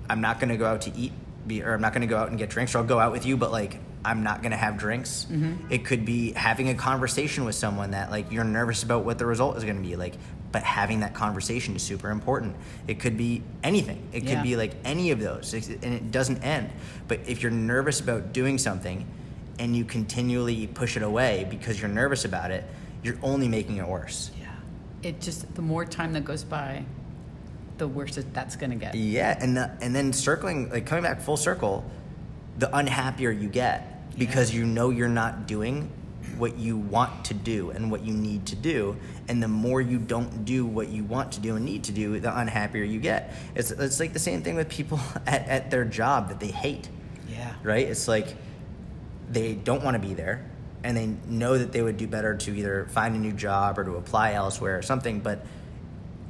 I'm 0.09 0.21
not 0.21 0.39
gonna 0.39 0.57
go 0.57 0.65
out 0.65 0.81
to 0.81 0.95
eat, 0.95 1.13
be, 1.47 1.63
or 1.63 1.73
I'm 1.73 1.81
not 1.81 1.93
gonna 1.93 2.07
go 2.07 2.17
out 2.17 2.29
and 2.29 2.37
get 2.37 2.49
drinks, 2.49 2.75
or 2.75 2.79
I'll 2.79 2.83
go 2.83 2.99
out 2.99 3.11
with 3.11 3.25
you, 3.25 3.37
but 3.37 3.51
like 3.51 3.79
I'm 4.03 4.21
not 4.23 4.43
gonna 4.43 4.57
have 4.57 4.77
drinks. 4.77 5.25
Mm-hmm. 5.29 5.71
It 5.71 5.83
could 5.85 6.05
be 6.05 6.31
having 6.33 6.69
a 6.69 6.75
conversation 6.75 7.43
with 7.45 7.55
someone 7.55 7.91
that 7.91 8.11
like 8.11 8.31
you're 8.31 8.43
nervous 8.43 8.83
about 8.83 9.03
what 9.03 9.17
the 9.17 9.25
result 9.25 9.57
is 9.57 9.63
gonna 9.63 9.81
be, 9.81 9.95
like, 9.95 10.13
but 10.51 10.63
having 10.63 10.99
that 11.01 11.13
conversation 11.13 11.75
is 11.75 11.81
super 11.83 12.11
important. 12.11 12.55
It 12.87 12.99
could 12.99 13.17
be 13.17 13.41
anything. 13.63 14.07
It 14.13 14.23
Yeah. 14.23 14.35
could 14.35 14.43
be 14.43 14.55
like 14.55 14.71
any 14.85 15.11
of 15.11 15.19
those, 15.19 15.53
and 15.53 15.83
it 15.93 16.11
doesn't 16.11 16.43
end. 16.43 16.69
But 17.07 17.21
if 17.27 17.41
you're 17.41 17.51
nervous 17.51 17.99
about 17.99 18.31
doing 18.31 18.57
something 18.57 19.05
and 19.59 19.75
you 19.75 19.85
continually 19.85 20.67
push 20.67 20.95
it 20.97 21.03
away 21.03 21.47
because 21.49 21.79
you're 21.81 21.89
nervous 21.89 22.25
about 22.25 22.51
it, 22.51 22.63
you're 23.03 23.17
only 23.23 23.47
making 23.47 23.77
it 23.77 23.87
worse. 23.87 24.31
Yeah. 24.39 24.44
It 25.05 25.21
just 25.21 25.53
the 25.53 25.61
more 25.61 25.85
time 25.85 26.13
that 26.13 26.25
goes 26.25 26.43
by, 26.43 26.83
the 27.77 27.87
worse 27.87 28.17
it, 28.17 28.33
that's 28.33 28.55
going 28.55 28.71
to 28.71 28.75
get. 28.75 28.95
Yeah, 28.95 29.37
and 29.39 29.55
the, 29.55 29.69
and 29.79 29.95
then 29.95 30.11
circling, 30.11 30.71
like 30.71 30.87
coming 30.87 31.03
back 31.03 31.21
full 31.21 31.37
circle, 31.37 31.85
the 32.57 32.75
unhappier 32.75 33.29
you 33.29 33.47
get 33.47 34.17
because 34.17 34.51
you 34.51 34.65
know 34.65 34.89
you're 34.89 35.07
not 35.07 35.45
doing 35.45 35.91
what 36.39 36.57
you 36.57 36.75
want 36.75 37.25
to 37.25 37.35
do 37.35 37.69
and 37.69 37.91
what 37.91 38.03
you 38.03 38.15
need 38.15 38.47
to 38.47 38.55
do, 38.55 38.97
and 39.27 39.43
the 39.43 39.47
more 39.47 39.79
you 39.79 39.99
don't 39.99 40.43
do 40.43 40.65
what 40.65 40.87
you 40.87 41.03
want 41.03 41.33
to 41.33 41.39
do 41.39 41.55
and 41.55 41.63
need 41.63 41.83
to 41.83 41.91
do, 41.91 42.19
the 42.19 42.35
unhappier 42.35 42.83
you 42.83 42.99
get. 42.99 43.31
It's 43.53 43.69
it's 43.69 43.99
like 43.99 44.11
the 44.11 44.17
same 44.17 44.41
thing 44.41 44.55
with 44.55 44.69
people 44.69 44.99
at, 45.27 45.47
at 45.47 45.69
their 45.69 45.85
job 45.85 46.29
that 46.29 46.39
they 46.39 46.47
hate. 46.47 46.89
Yeah. 47.29 47.53
right? 47.61 47.85
It's 47.87 48.07
like 48.07 48.35
they 49.29 49.53
don't 49.53 49.83
want 49.83 50.01
to 50.01 50.07
be 50.07 50.15
there 50.15 50.43
and 50.85 50.95
they 50.95 51.07
know 51.27 51.57
that 51.57 51.71
they 51.71 51.81
would 51.81 51.97
do 51.97 52.07
better 52.07 52.35
to 52.35 52.55
either 52.55 52.85
find 52.91 53.15
a 53.15 53.17
new 53.17 53.31
job 53.33 53.79
or 53.79 53.83
to 53.83 53.95
apply 53.95 54.33
elsewhere 54.33 54.77
or 54.77 54.81
something, 54.83 55.19
but 55.19 55.43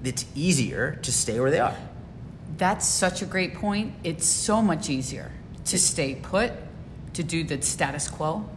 it's 0.04 0.26
easier 0.34 0.98
to 1.02 1.12
stay 1.12 1.40
where 1.40 1.52
they 1.52 1.60
are. 1.60 1.76
That's 2.58 2.88
such 2.88 3.22
a 3.22 3.26
great 3.26 3.56
point. 3.56 3.94
It's 4.04 4.26
so 4.26 4.62
much 4.62 4.90
easier 4.90 5.32
to 5.66 5.78
stay 5.78 6.16
put, 6.16 6.54
to 7.14 7.24
do 7.24 7.44
the 7.44 7.62
status 7.62 8.08
quo, 8.08 8.50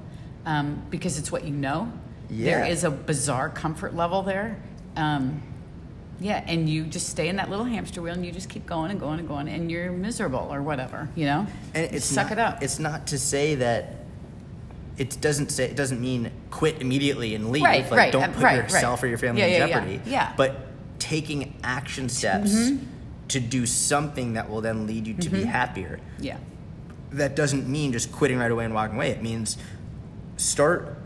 um, 0.47 0.83
because 0.89 1.19
it's 1.19 1.33
what 1.33 1.45
you 1.45 1.51
know. 1.51 1.93
There 2.31 2.65
Yeah. 2.65 2.67
is 2.67 2.85
a 2.85 2.91
bizarre 2.91 3.49
comfort 3.49 3.97
level 3.97 4.23
there. 4.23 4.57
Um, 4.97 5.43
yeah, 6.21 6.45
and 6.47 6.69
you 6.69 6.85
just 6.85 7.09
stay 7.09 7.29
in 7.29 7.37
that 7.37 7.49
little 7.51 7.65
hamster 7.65 8.03
wheel 8.03 8.15
and 8.15 8.25
you 8.27 8.33
just 8.33 8.49
keep 8.49 8.67
going 8.67 8.91
and 8.91 9.01
going 9.01 9.19
and 9.21 9.29
going 9.29 9.49
and 9.49 9.71
you're 9.71 9.91
miserable 9.93 10.49
or 10.53 10.63
whatever, 10.63 11.09
you 11.17 11.25
know? 11.27 11.47
And 11.75 11.95
it's 11.95 12.05
Suck 12.05 12.27
not, 12.27 12.33
it 12.33 12.39
up. 12.39 12.63
It's 12.63 12.79
not 12.79 13.07
to 13.09 13.19
say 13.19 13.55
that 13.57 13.98
it 14.99 15.21
doesn't 15.21 15.51
say 15.51 15.65
it 15.65 15.77
doesn't 15.77 16.01
mean 16.01 16.31
quit 16.51 16.81
immediately 16.81 17.35
and 17.35 17.51
leave. 17.51 17.65
Right, 17.65 17.83
like 17.91 17.99
right, 17.99 18.13
don't 18.13 18.25
uh, 18.25 18.33
put 18.33 18.43
right, 18.43 18.57
yourself 18.57 19.03
right. 19.03 19.07
or 19.07 19.09
your 19.09 19.19
family 19.19 19.41
Yeah, 19.41 19.47
in 19.47 19.53
yeah, 19.53 19.67
yeah, 19.67 19.75
jeopardy. 19.75 20.01
yeah. 20.07 20.27
Mm-hmm. 20.27 20.37
But 20.37 20.67
taking 20.99 21.55
action 21.63 22.09
steps 22.09 22.73
to 23.29 23.41
do 23.41 23.65
something 23.67 24.33
that 24.35 24.51
will 24.51 24.61
then 24.61 24.87
lead 24.87 25.07
you 25.07 25.15
to 25.15 25.29
be 25.31 25.45
happier. 25.45 26.01
yeah. 26.19 26.39
That 27.13 27.35
doesn't 27.37 27.67
mean 27.67 27.93
just 27.93 28.13
quitting 28.13 28.39
right 28.39 28.51
away 28.51 28.67
and 28.67 28.75
walking 28.75 28.97
away. 28.97 29.11
It 29.11 29.23
means 29.23 29.57
start 30.37 30.99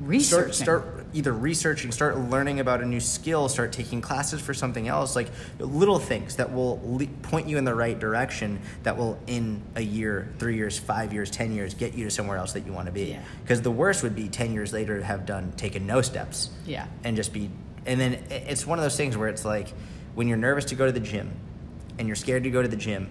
Researching. 0.00 0.52
start 0.52 0.84
start 0.84 0.97
either 1.14 1.32
researching 1.32 1.90
start 1.92 2.18
learning 2.18 2.60
about 2.60 2.80
a 2.82 2.86
new 2.86 3.00
skill 3.00 3.48
start 3.48 3.72
taking 3.72 4.00
classes 4.00 4.40
for 4.40 4.52
something 4.52 4.88
else 4.88 5.16
like 5.16 5.28
little 5.58 5.98
things 5.98 6.36
that 6.36 6.52
will 6.52 6.80
le- 6.84 7.06
point 7.22 7.48
you 7.48 7.56
in 7.58 7.64
the 7.64 7.74
right 7.74 7.98
direction 7.98 8.60
that 8.82 8.96
will 8.96 9.18
in 9.26 9.62
a 9.76 9.80
year 9.80 10.28
three 10.38 10.56
years 10.56 10.78
five 10.78 11.12
years 11.12 11.30
ten 11.30 11.52
years 11.52 11.74
get 11.74 11.94
you 11.94 12.04
to 12.04 12.10
somewhere 12.10 12.36
else 12.36 12.52
that 12.52 12.66
you 12.66 12.72
want 12.72 12.86
to 12.86 12.92
be 12.92 13.04
Yeah. 13.12 13.22
because 13.42 13.62
the 13.62 13.70
worst 13.70 14.02
would 14.02 14.14
be 14.14 14.28
10 14.28 14.52
years 14.52 14.72
later 14.72 14.98
to 14.98 15.04
have 15.04 15.24
done 15.26 15.52
taken 15.56 15.86
no 15.86 16.02
steps 16.02 16.50
Yeah. 16.66 16.86
and 17.04 17.16
just 17.16 17.32
be 17.32 17.50
and 17.86 17.98
then 18.00 18.14
it's 18.30 18.66
one 18.66 18.78
of 18.78 18.82
those 18.84 18.96
things 18.96 19.16
where 19.16 19.28
it's 19.28 19.44
like 19.44 19.68
when 20.14 20.28
you're 20.28 20.36
nervous 20.36 20.66
to 20.66 20.74
go 20.74 20.84
to 20.86 20.92
the 20.92 21.00
gym 21.00 21.30
and 21.98 22.06
you're 22.06 22.16
scared 22.16 22.42
to 22.44 22.50
go 22.50 22.60
to 22.62 22.68
the 22.68 22.76
gym 22.76 23.08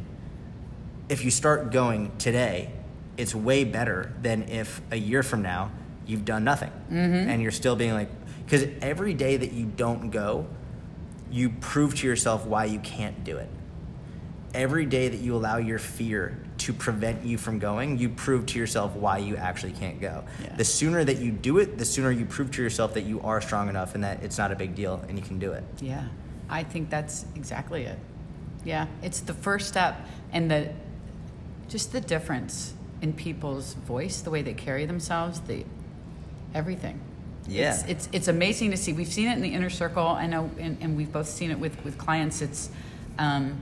if 1.10 1.24
you 1.24 1.32
start 1.32 1.72
going 1.72 2.12
today, 2.18 2.70
it's 3.16 3.34
way 3.34 3.64
better 3.64 4.12
than 4.22 4.44
if 4.50 4.82
a 4.92 4.98
year 4.98 5.24
from 5.24 5.42
now 5.42 5.72
you've 6.08 6.26
done 6.26 6.44
nothing 6.44 6.72
mm-hmm. 6.90 7.30
and 7.30 7.42
you're 7.42 7.52
still 7.52 7.76
being 7.76 7.94
like, 7.94 8.10
because 8.46 8.66
every 8.82 9.14
day 9.14 9.38
that 9.38 9.52
you 9.52 9.66
don't 9.66 10.10
go, 10.10 10.48
you 11.30 11.50
prove 11.50 11.96
to 11.96 12.08
yourself 12.08 12.46
why 12.46 12.66
you 12.66 12.80
can't 12.80 13.24
do 13.24 13.38
it. 13.38 13.50
Every 14.54 14.86
day 14.86 15.10
that 15.10 15.20
you 15.20 15.36
allow 15.36 15.58
your 15.58 15.78
fear 15.78 16.40
to 16.60 16.74
prevent 16.74 17.26
you 17.26 17.38
from 17.38 17.60
going, 17.60 17.98
you 17.98 18.10
prove 18.10 18.46
to 18.48 18.60
yourself 18.60 18.96
why 18.96 19.18
you 19.18 19.36
actually 19.36 19.74
can't 19.74 20.00
go. 20.00 20.24
Yeah. 20.42 20.56
The 20.56 20.64
sooner 20.64 21.04
that 21.04 21.18
you 21.18 21.32
do 21.32 21.60
it, 21.60 21.78
the 21.78 21.86
sooner 21.86 22.10
you 22.12 22.26
prove 22.26 22.52
to 22.52 22.64
yourself 22.64 22.94
that 22.94 23.04
you 23.04 23.22
are 23.22 23.42
strong 23.42 23.70
enough 23.70 23.94
and 23.94 24.04
that 24.04 24.24
it's 24.24 24.38
not 24.38 24.52
a 24.52 24.56
big 24.56 24.74
deal 24.74 25.04
and 25.08 25.18
you 25.18 25.24
can 25.24 25.38
do 25.38 25.52
it. 25.52 25.64
Yeah, 25.82 26.08
I 26.50 26.64
think 26.64 26.90
that's 26.90 27.26
exactly 27.36 27.84
it. 27.84 28.00
Yeah, 28.64 28.88
it's 29.02 29.20
the 29.20 29.34
first 29.34 29.68
step, 29.68 30.06
and 30.32 30.50
the 30.50 30.74
just 31.68 31.92
the 31.92 32.02
difference 32.02 32.74
in 33.02 33.14
people's 33.14 33.74
voice, 33.74 34.22
the 34.22 34.30
way 34.30 34.42
they 34.42 34.54
carry 34.54 34.86
themselves, 34.86 35.42
the 35.42 35.66
everything. 36.58 37.00
Yeah. 37.48 37.74
It's, 37.74 37.84
it's 37.84 38.10
it's 38.12 38.28
amazing 38.28 38.72
to 38.72 38.78
see. 38.78 38.92
We've 38.92 39.08
seen 39.08 39.30
it 39.30 39.34
in 39.34 39.42
the 39.42 39.54
inner 39.54 39.70
circle. 39.70 40.06
I 40.06 40.28
know, 40.28 40.52
and, 40.60 40.78
and 40.82 40.98
we've 40.98 41.12
both 41.12 41.30
seen 41.30 41.52
it 41.52 41.60
with 41.60 41.82
with 41.86 41.98
clients. 41.98 42.42
It's 42.42 42.70
um, 43.18 43.62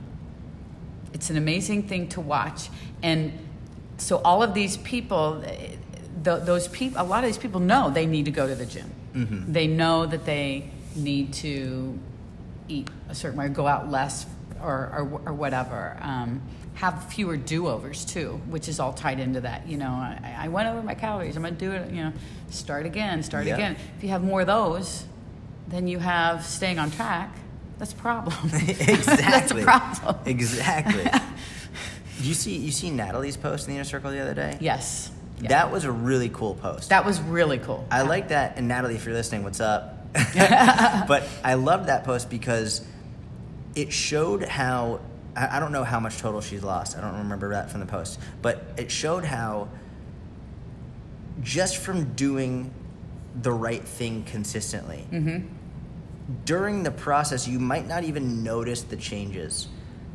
it's 1.13 1.29
an 1.29 1.37
amazing 1.37 1.83
thing 1.87 2.09
to 2.09 2.21
watch, 2.21 2.69
and 3.03 3.31
so 3.97 4.21
all 4.25 4.41
of 4.41 4.53
these 4.53 4.77
people, 4.77 5.43
th- 5.43 6.43
those 6.43 6.67
people, 6.69 6.99
a 7.01 7.03
lot 7.03 7.23
of 7.23 7.29
these 7.29 7.37
people 7.37 7.59
know 7.59 7.89
they 7.89 8.05
need 8.05 8.25
to 8.25 8.31
go 8.31 8.47
to 8.47 8.55
the 8.55 8.65
gym. 8.65 8.91
Mm-hmm. 9.13 9.53
They 9.53 9.67
know 9.67 10.05
that 10.05 10.25
they 10.25 10.71
need 10.95 11.33
to 11.33 11.97
eat 12.67 12.89
a 13.07 13.15
certain 13.15 13.37
way, 13.37 13.47
go 13.49 13.67
out 13.67 13.91
less, 13.91 14.25
or 14.61 14.91
or, 14.97 15.21
or 15.27 15.33
whatever. 15.33 15.97
Um, 16.01 16.41
have 16.75 17.05
fewer 17.11 17.37
do-overs 17.37 18.05
too, 18.05 18.39
which 18.49 18.67
is 18.67 18.79
all 18.79 18.93
tied 18.93 19.19
into 19.19 19.41
that. 19.41 19.67
You 19.67 19.77
know, 19.77 19.89
I, 19.89 20.35
I 20.41 20.47
went 20.49 20.67
over 20.67 20.81
my 20.83 20.93
calories. 20.93 21.35
I'm 21.35 21.43
gonna 21.43 21.55
do 21.55 21.71
it. 21.71 21.91
You 21.91 22.03
know, 22.05 22.13
start 22.49 22.85
again, 22.85 23.23
start 23.23 23.45
Yeah. 23.45 23.55
again. 23.55 23.77
If 23.97 24.03
you 24.03 24.09
have 24.09 24.23
more 24.23 24.41
of 24.41 24.47
those, 24.47 25.05
then 25.67 25.87
you 25.87 25.99
have 25.99 26.45
staying 26.45 26.77
on 26.79 26.91
track. 26.91 27.33
That's 27.77 27.93
a 27.93 27.95
problem. 27.95 28.35
exactly. 28.53 29.15
That's 29.17 29.51
a 29.51 29.55
problem. 29.63 30.17
Exactly. 30.25 31.05
you 32.21 32.33
see, 32.33 32.55
you 32.57 32.71
see 32.71 32.89
Natalie's 32.91 33.37
post 33.37 33.67
in 33.67 33.73
the 33.73 33.75
inner 33.79 33.83
circle 33.85 34.11
the 34.11 34.19
other 34.19 34.33
day. 34.33 34.57
Yes. 34.61 35.11
Yeah. 35.41 35.49
That 35.49 35.71
was 35.71 35.83
a 35.83 35.91
really 35.91 36.29
cool 36.29 36.55
post. 36.55 36.89
That 36.89 37.05
was 37.05 37.21
really 37.21 37.57
cool. 37.57 37.85
I 37.91 38.03
like 38.03 38.29
that. 38.29 38.57
And 38.57 38.67
Natalie, 38.67 38.95
if 38.95 39.05
you're 39.05 39.13
listening, 39.13 39.43
what's 39.43 39.59
up? 39.59 40.13
but 40.13 41.27
I 41.43 41.55
loved 41.55 41.87
that 41.87 42.05
post 42.05 42.29
because 42.29 42.85
it 43.75 43.91
showed 43.91 44.43
how 44.43 45.01
I 45.35 45.57
I 45.57 45.59
don't 45.59 45.71
know 45.71 45.83
how 45.83 45.99
much 45.99 46.17
total 46.17 46.41
she's 46.41 46.63
lost. 46.63 46.97
I 46.97 47.01
don't 47.01 47.17
remember 47.17 47.49
that 47.49 47.69
from 47.71 47.79
the 47.79 47.85
post, 47.85 48.19
but 48.41 48.63
it 48.77 48.91
showed 48.91 49.25
how 49.25 49.69
just 51.41 51.77
from 51.77 52.13
doing 52.13 52.73
the 53.41 53.51
right 53.51 53.83
thing 53.83 54.23
consistently 54.23 55.05
mm-hmm. 55.11 55.45
during 56.45 56.83
the 56.83 56.91
process 56.91 57.47
you 57.47 57.59
might 57.59 57.85
not 57.87 58.03
even 58.05 58.43
notice 58.43 58.83
the 58.83 58.95
changes 58.95 59.67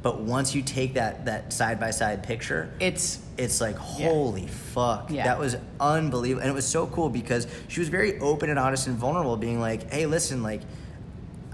but 0.02 0.20
once 0.22 0.54
you 0.54 0.62
take 0.62 0.94
that 0.94 1.26
that 1.26 1.52
side 1.52 1.78
by 1.78 1.90
side 1.90 2.22
picture 2.22 2.72
It's 2.80 3.18
it's 3.36 3.60
like 3.60 3.74
Yeah. 3.98 4.08
holy 4.08 4.46
fuck 4.46 5.10
Yeah. 5.10 5.24
that 5.24 5.38
was 5.38 5.56
unbelievable 5.78 6.40
and 6.40 6.50
it 6.50 6.54
was 6.54 6.66
so 6.66 6.86
cool 6.86 7.10
because 7.10 7.46
she 7.68 7.80
was 7.80 7.90
very 7.90 8.18
open 8.20 8.48
and 8.48 8.58
honest 8.58 8.86
and 8.86 8.96
vulnerable 8.96 9.36
being 9.36 9.60
like 9.60 9.92
hey 9.92 10.06
listen 10.06 10.42
like 10.42 10.62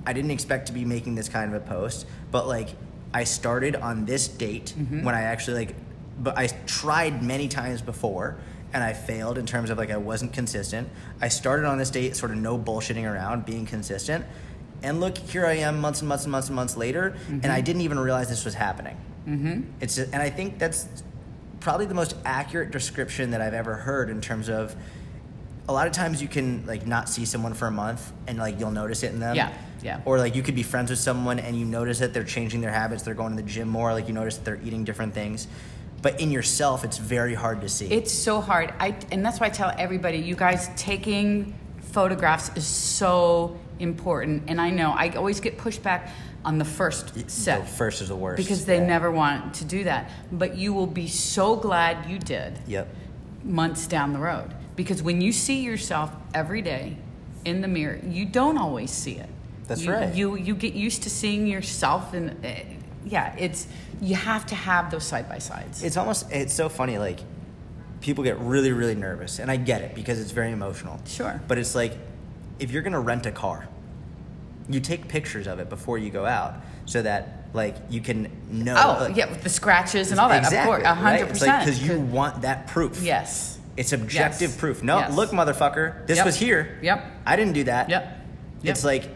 i 0.07 0.13
didn't 0.13 0.31
expect 0.31 0.69
to 0.69 0.73
be 0.73 0.85
making 0.85 1.17
this 1.17 1.29
kind 1.29 1.53
of 1.53 1.61
a 1.61 1.67
post 1.67 2.07
but 2.31 2.47
like 2.47 2.69
i 3.14 3.25
started 3.25 3.77
on 3.77 4.05
this 4.05 4.29
date 4.29 4.75
Mm-hmm. 4.77 5.05
when 5.05 5.14
i 5.14 5.23
actually 5.23 5.66
like 5.66 5.75
but 6.23 6.37
i 6.38 6.47
tried 6.66 7.23
many 7.23 7.49
times 7.49 7.83
before 7.83 8.37
and 8.73 8.83
i 8.83 8.92
failed 8.92 9.38
in 9.38 9.47
terms 9.47 9.71
of 9.71 9.79
like 9.79 9.90
i 9.90 9.97
wasn't 9.97 10.33
consistent 10.33 10.88
i 11.21 11.29
started 11.29 11.66
on 11.66 11.79
this 11.79 11.90
date 11.90 12.16
sort 12.16 12.31
of 12.31 12.38
no 12.38 12.59
bullshitting 12.59 13.11
around 13.11 13.45
being 13.47 13.66
consistent 13.66 14.25
and 14.83 15.01
look 15.01 15.16
here 15.19 15.47
i 15.47 15.55
am 15.55 15.81
months 15.81 16.01
and 16.01 16.09
months 16.09 16.25
and 16.25 16.33
months 16.33 16.49
and 16.49 16.57
months 16.57 16.77
later 16.77 17.09
and 17.29 17.42
Mm-hmm. 17.42 17.51
i 17.51 17.61
didn't 17.61 17.83
even 17.83 17.99
realize 17.99 18.29
this 18.29 18.45
was 18.45 18.55
happening 18.55 18.97
mm-hmm. 19.27 19.62
it's 19.81 19.99
and 19.99 20.16
i 20.16 20.31
think 20.31 20.59
that's 20.59 20.87
probably 21.61 21.87
the 21.87 21.95
most 21.95 22.14
accurate 22.25 22.71
description 22.71 23.31
that 23.33 23.40
I've 23.40 23.55
ever 23.55 23.75
heard 23.75 24.09
in 24.09 24.21
terms 24.21 24.49
of 24.49 24.77
a 25.69 25.73
lot 25.73 25.87
of 25.87 25.93
times 25.93 26.23
you 26.23 26.29
can 26.29 26.65
like 26.67 26.87
not 26.87 27.09
see 27.09 27.25
someone 27.25 27.55
for 27.55 27.67
a 27.67 27.71
month 27.71 28.13
and 28.27 28.39
like 28.39 28.61
you'll 28.61 28.71
notice 28.71 29.03
it 29.03 29.13
in 29.13 29.19
them. 29.21 29.35
Yeah, 29.37 29.53
yeah. 29.83 30.01
Or 30.05 30.19
like 30.19 30.35
you 30.37 30.43
could 30.43 30.55
be 30.55 30.63
friends 30.63 30.91
with 30.91 30.99
someone 31.01 31.39
and 31.39 31.59
you 31.59 31.65
notice 31.65 31.99
that 31.99 32.13
they're 32.15 32.25
changing 32.25 32.61
their 32.61 32.71
habits, 32.71 33.03
they're 33.03 33.15
going 33.15 33.37
to 33.37 33.43
the 33.43 33.49
gym 33.49 33.69
more, 33.69 33.93
like 33.93 34.07
you 34.09 34.15
notice 34.15 34.37
that 34.37 34.45
they're 34.45 34.61
eating 34.65 34.85
different 34.85 35.13
things. 35.15 35.49
But 36.03 36.21
in 36.21 36.31
yourself 36.31 36.85
it's 36.85 36.99
very 36.99 37.35
hard 37.35 37.61
to 37.63 37.69
see. 37.69 37.87
it's 37.87 38.13
so 38.13 38.41
hard. 38.41 38.73
I 38.79 38.95
and 39.11 39.25
that's 39.25 39.41
why 39.41 39.47
I 39.47 39.51
tell 39.51 39.73
everybody, 39.77 40.19
you 40.19 40.37
guys 40.37 40.71
taking 40.77 41.55
photographs 41.81 42.51
is 42.57 42.67
so 42.67 43.59
important. 43.79 44.45
And 44.49 44.61
I 44.61 44.71
know 44.71 44.91
I 44.93 45.11
always 45.11 45.41
get 45.41 45.59
pushback 45.59 46.11
on 46.45 46.59
the 46.59 46.65
first 46.65 47.29
set. 47.29 47.63
the 47.63 47.67
first 47.67 48.01
is 48.03 48.09
the 48.09 48.15
worst. 48.15 48.37
because 48.37 48.67
they 48.67 48.77
Yeah. 48.79 48.87
never 48.87 49.11
want 49.11 49.55
to 49.55 49.65
do 49.65 49.83
that. 49.85 50.11
But 50.31 50.57
you 50.57 50.73
will 50.73 50.87
be 50.87 51.09
so 51.09 51.57
glad 51.57 52.09
you 52.09 52.19
did. 52.21 52.59
Yep. 52.69 52.87
months 53.43 53.87
down 53.87 54.13
the 54.13 54.19
road. 54.19 54.53
Because 54.77 55.03
when 55.03 55.21
you 55.21 55.33
see 55.33 55.62
yourself 55.62 56.11
every 56.35 56.62
day 56.62 56.97
in 57.45 57.61
the 57.62 57.69
mirror, 57.69 57.99
you 58.07 58.27
don't 58.27 58.59
always 58.59 58.91
see 58.91 59.12
it. 59.17 59.29
That's 59.67 59.83
You- 59.83 59.93
right. 59.93 60.15
You 60.15 60.37
you 60.37 60.55
get 60.55 60.75
used 60.75 61.03
to 61.05 61.11
seeing 61.11 61.47
yourself, 61.47 62.12
and 62.15 62.31
uh, 62.45 62.49
yeah, 63.05 63.35
it's 63.39 63.67
you 64.01 64.15
have 64.15 64.47
to 64.47 64.55
have 64.55 64.91
those 64.91 65.05
side 65.05 65.29
by 65.29 65.39
sides. 65.39 65.83
It's 65.83 65.97
almost 65.97 66.31
it's 66.31 66.55
so 66.55 66.69
funny 66.69 66.99
like 66.99 67.21
people 68.01 68.23
get 68.23 68.39
really 68.39 68.71
really 68.73 68.95
nervous 68.95 69.39
and 69.39 69.51
I 69.51 69.57
get 69.57 69.81
it 69.81 69.95
because 69.95 70.21
it's 70.21 70.31
very 70.31 70.53
emotional. 70.53 71.01
Sure. 71.07 71.41
But 71.49 71.59
it's 71.59 71.75
like 71.75 71.95
if 72.59 72.71
you're 72.71 72.83
going 72.83 72.93
to 72.93 73.01
rent 73.01 73.27
a 73.27 73.33
car, 73.33 73.67
you 74.69 74.81
take 74.81 75.09
pictures 75.09 75.47
of 75.47 75.59
it 75.59 75.69
before 75.69 75.97
you 75.99 76.11
go 76.11 76.27
out 76.27 76.55
so 76.85 77.03
that 77.03 77.49
like 77.55 77.75
you 77.89 78.01
can 78.01 78.31
know 78.51 78.75
Oh 78.77 79.05
like, 79.05 79.17
yeah, 79.17 79.31
with 79.31 79.43
the 79.43 79.49
scratches 79.49 80.11
and 80.11 80.21
all 80.21 80.29
that. 80.29 80.45
exactly, 80.45 80.59
of 80.75 80.83
course, 80.83 80.85
a 80.85 80.95
hundred 80.95 81.29
percent. 81.31 81.65
because 81.65 81.83
you 81.83 81.99
want 81.99 82.43
that 82.43 82.67
proof. 82.69 83.03
yes, 83.03 83.56
It's 83.77 83.93
objective 83.93 84.51
Yes. 84.51 84.57
proof. 84.57 84.83
No, 84.83 84.99
Yes. 84.99 85.15
look, 85.15 85.31
motherfucker, 85.31 86.07
this 86.07 86.17
Yep. 86.17 86.27
was 86.27 86.37
here. 86.37 86.79
Yep. 86.83 87.05
I 87.27 87.37
didn't 87.37 87.53
do 87.55 87.65
that. 87.65 87.89
Yep. 87.91 88.12
It's 88.65 88.85
like 88.85 89.09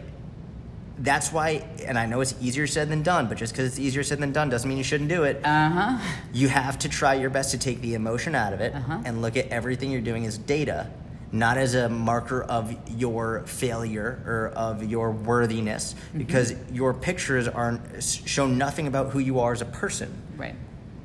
that's 0.99 1.31
why, 1.33 1.63
and 1.87 1.97
I 1.97 2.05
know 2.05 2.21
it's 2.21 2.35
easier 2.39 2.67
said 2.67 2.89
than 2.89 3.01
done, 3.01 3.25
but 3.27 3.37
just 3.37 3.53
because 3.53 3.65
it's 3.65 3.79
easier 3.79 4.03
said 4.03 4.19
than 4.19 4.31
done 4.31 4.49
doesn't 4.49 4.67
mean 4.69 4.77
you 4.77 4.83
shouldn't 4.83 5.09
do 5.09 5.23
it. 5.23 5.41
uh 5.43 5.69
huh. 5.69 5.97
You 6.31 6.47
have 6.49 6.77
to 6.79 6.89
try 6.89 7.15
your 7.15 7.31
best 7.31 7.51
to 7.51 7.57
take 7.57 7.81
the 7.81 7.95
emotion 7.95 8.35
out 8.35 8.53
of 8.53 8.61
it 8.61 8.75
Uh-huh. 8.75 8.99
and 9.03 9.21
look 9.21 9.35
at 9.35 9.47
everything 9.49 9.89
you're 9.89 10.01
doing 10.01 10.25
as 10.27 10.37
data, 10.37 10.87
not 11.31 11.57
as 11.57 11.73
a 11.73 11.89
marker 11.89 12.43
of 12.43 12.75
your 12.97 13.41
failure 13.47 14.19
or 14.27 14.51
of 14.55 14.83
your 14.83 15.09
worthiness, 15.11 15.95
Mm-hmm. 16.09 16.17
because 16.19 16.53
your 16.71 16.93
pictures 16.93 17.47
are 17.47 17.79
show 17.99 18.45
nothing 18.45 18.85
about 18.85 19.09
who 19.11 19.17
you 19.19 19.39
are 19.39 19.53
as 19.53 19.61
a 19.61 19.65
person. 19.65 20.13
Right. 20.37 20.53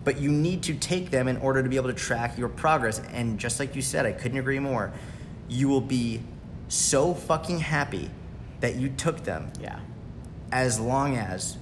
But 0.07 0.21
you 0.21 0.31
need 0.31 0.63
to 0.63 0.75
take 0.75 1.11
them 1.11 1.27
in 1.27 1.37
order 1.39 1.65
to 1.65 1.69
be 1.69 1.75
able 1.75 1.89
to 1.89 1.95
track 1.95 2.39
your 2.39 2.49
progress. 2.49 3.01
And 3.13 3.41
just 3.41 3.59
like 3.59 3.75
you 3.75 3.83
said, 3.83 4.07
I 4.07 4.13
couldn't 4.13 4.39
agree 4.39 4.61
more. 4.61 4.93
You 5.49 5.67
will 5.67 5.81
be 5.81 6.23
so 6.69 7.13
fucking 7.13 7.59
happy 7.59 8.09
that 8.61 8.77
you 8.77 8.89
took 8.89 9.25
them 9.25 9.51
Yeah. 9.61 9.81
as 10.53 10.79
long 10.79 11.17
as 11.17 11.59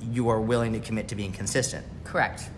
you 0.00 0.28
are 0.28 0.40
willing 0.40 0.74
to 0.74 0.78
commit 0.78 1.08
to 1.08 1.16
being 1.16 1.32
consistent. 1.32 1.84
Correct. 2.04 2.48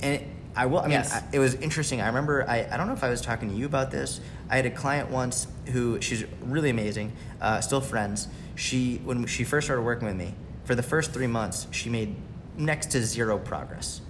And 0.00 0.14
it, 0.20 0.26
I 0.54 0.66
will. 0.66 0.78
I 0.78 0.82
mean, 0.84 0.90
Yes. 0.92 1.12
I, 1.12 1.24
it 1.32 1.40
was 1.40 1.54
interesting. 1.56 2.00
I 2.00 2.06
remember. 2.06 2.48
I, 2.48 2.68
I 2.70 2.76
don't 2.76 2.86
know 2.86 2.92
if 2.92 3.02
I 3.02 3.10
was 3.10 3.20
talking 3.20 3.48
to 3.50 3.56
you 3.56 3.66
about 3.66 3.90
this. 3.90 4.20
I 4.48 4.54
had 4.54 4.64
a 4.66 4.70
client 4.70 5.10
once 5.10 5.48
who 5.72 6.00
she's 6.00 6.24
really 6.42 6.70
amazing. 6.70 7.12
Uh, 7.40 7.60
still 7.60 7.80
friends. 7.80 8.28
She 8.54 9.00
when 9.04 9.26
she 9.26 9.42
first 9.42 9.66
started 9.66 9.82
working 9.82 10.06
with 10.06 10.16
me 10.16 10.34
for 10.64 10.76
the 10.76 10.82
first 10.84 11.12
three 11.12 11.26
months, 11.26 11.66
she 11.72 11.90
made 11.90 12.14
next 12.56 12.92
to 12.92 13.02
zero 13.04 13.36
progress. 13.36 14.02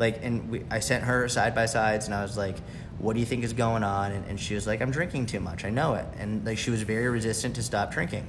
Like, 0.00 0.24
and 0.24 0.50
we, 0.50 0.64
I 0.70 0.80
sent 0.80 1.04
her 1.04 1.28
side 1.28 1.54
by 1.54 1.66
sides, 1.66 2.06
and 2.06 2.14
I 2.14 2.22
was 2.22 2.36
like, 2.36 2.56
"What 2.98 3.12
do 3.14 3.20
you 3.20 3.26
think 3.26 3.44
is 3.44 3.52
going 3.52 3.84
on?" 3.84 4.10
And, 4.10 4.26
and 4.26 4.40
she 4.40 4.54
was 4.54 4.66
like, 4.66 4.80
"I'm 4.80 4.90
drinking 4.90 5.26
too 5.26 5.40
much. 5.40 5.64
I 5.64 5.70
know 5.70 5.94
it." 5.94 6.06
And 6.18 6.44
like, 6.44 6.58
she 6.58 6.70
was 6.70 6.82
very 6.82 7.08
resistant 7.08 7.54
to 7.56 7.62
stop 7.62 7.92
drinking. 7.92 8.26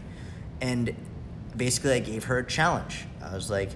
And 0.62 0.95
basically, 1.57 1.93
I 1.93 1.99
gave 1.99 2.25
her 2.25 2.38
a 2.38 2.45
challenge. 2.45 3.05
I 3.23 3.34
was 3.34 3.49
like, 3.49 3.71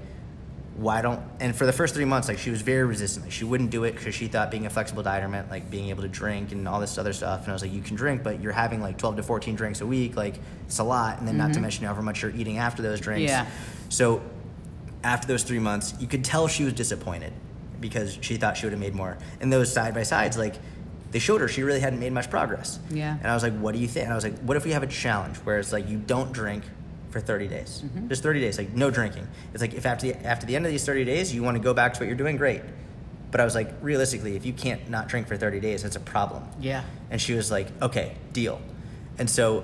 why 0.75 1.01
don't 1.01 1.21
and 1.39 1.55
for 1.55 1.65
the 1.65 1.71
first 1.71 1.95
three 1.95 2.03
months 2.03 2.27
like 2.27 2.37
she 2.37 2.49
was 2.49 2.61
very 2.61 2.83
resistant 2.83 3.25
like 3.25 3.31
she 3.31 3.45
wouldn't 3.45 3.69
do 3.69 3.85
it 3.85 3.93
because 3.95 4.13
she 4.13 4.27
thought 4.27 4.51
being 4.51 4.65
a 4.65 4.69
flexible 4.69 5.01
dieter 5.01 5.29
meant 5.29 5.49
like 5.49 5.71
being 5.71 5.89
able 5.89 6.01
to 6.01 6.09
drink 6.09 6.51
and 6.51 6.67
all 6.67 6.81
this 6.81 6.97
other 6.97 7.13
stuff 7.13 7.41
and 7.41 7.49
i 7.49 7.53
was 7.53 7.61
like 7.61 7.71
you 7.71 7.81
can 7.81 7.95
drink 7.95 8.23
but 8.23 8.41
you're 8.41 8.51
having 8.51 8.81
like 8.81 8.97
12 8.97 9.15
to 9.15 9.23
14 9.23 9.55
drinks 9.55 9.79
a 9.79 9.85
week 9.85 10.17
like 10.17 10.35
it's 10.65 10.79
a 10.79 10.83
lot 10.83 11.17
and 11.19 11.27
then 11.27 11.37
not 11.37 11.47
to 11.47 11.53
mm-hmm. 11.53 11.61
mention 11.61 11.85
however 11.85 12.01
much 12.01 12.21
you're 12.21 12.35
eating 12.35 12.57
after 12.57 12.81
those 12.81 12.99
drinks 12.99 13.31
Yeah. 13.31 13.45
so 13.87 14.21
after 15.01 15.27
those 15.27 15.43
three 15.43 15.59
months 15.59 15.93
you 15.99 16.07
could 16.07 16.25
tell 16.25 16.49
she 16.49 16.65
was 16.65 16.73
disappointed 16.73 17.31
because 17.79 18.17
she 18.21 18.37
thought 18.37 18.57
she 18.57 18.65
would 18.65 18.73
have 18.73 18.79
made 18.79 18.95
more. 18.95 19.17
And 19.39 19.51
those 19.51 19.71
side 19.71 19.93
by 19.93 20.03
sides 20.03 20.37
like 20.37 20.55
they 21.11 21.19
showed 21.19 21.39
her 21.41 21.47
she 21.47 21.63
really 21.63 21.79
hadn't 21.79 21.99
made 21.99 22.11
much 22.11 22.29
progress. 22.29 22.79
Yeah. 22.91 23.15
and 23.17 23.27
i 23.27 23.33
was 23.33 23.43
like 23.43 23.57
what 23.59 23.73
do 23.73 23.79
you 23.79 23.87
think 23.87 24.03
and 24.05 24.11
i 24.11 24.15
was 24.15 24.23
like 24.25 24.37
what 24.39 24.57
if 24.57 24.65
we 24.65 24.71
have 24.71 24.83
a 24.83 24.87
challenge 24.87 25.37
where 25.37 25.59
it's 25.59 25.71
like 25.71 25.87
you 25.87 25.97
don't 25.97 26.33
drink 26.33 26.63
for 27.11 27.21
30 27.21 27.47
days? 27.47 27.81
Mm-hmm. 27.85 28.09
Just 28.09 28.23
30 28.23 28.41
days 28.41 28.57
like 28.57 28.73
no 28.73 28.91
drinking. 28.91 29.25
It's 29.53 29.61
like 29.61 29.73
if 29.73 29.85
after 29.85 30.07
the, 30.07 30.25
after 30.25 30.45
the 30.45 30.55
end 30.55 30.65
of 30.65 30.71
these 30.71 30.83
30 30.85 31.05
days 31.05 31.33
you 31.33 31.43
want 31.43 31.55
to 31.55 31.63
go 31.63 31.73
back 31.73 31.93
to 31.93 31.99
what 31.99 32.07
you're 32.07 32.17
doing 32.17 32.35
great. 32.37 32.61
But 33.31 33.39
i 33.41 33.45
was 33.45 33.55
like 33.55 33.71
realistically 33.81 34.35
if 34.35 34.45
you 34.45 34.53
can't 34.53 34.89
not 34.89 35.07
drink 35.07 35.27
for 35.27 35.37
30 35.37 35.59
days 35.59 35.83
that's 35.83 35.95
a 35.95 36.01
problem. 36.01 36.43
Yeah. 36.59 36.83
and 37.09 37.21
she 37.21 37.33
was 37.33 37.49
like 37.51 37.67
okay 37.81 38.15
deal. 38.33 38.59
And 39.17 39.29
so 39.29 39.63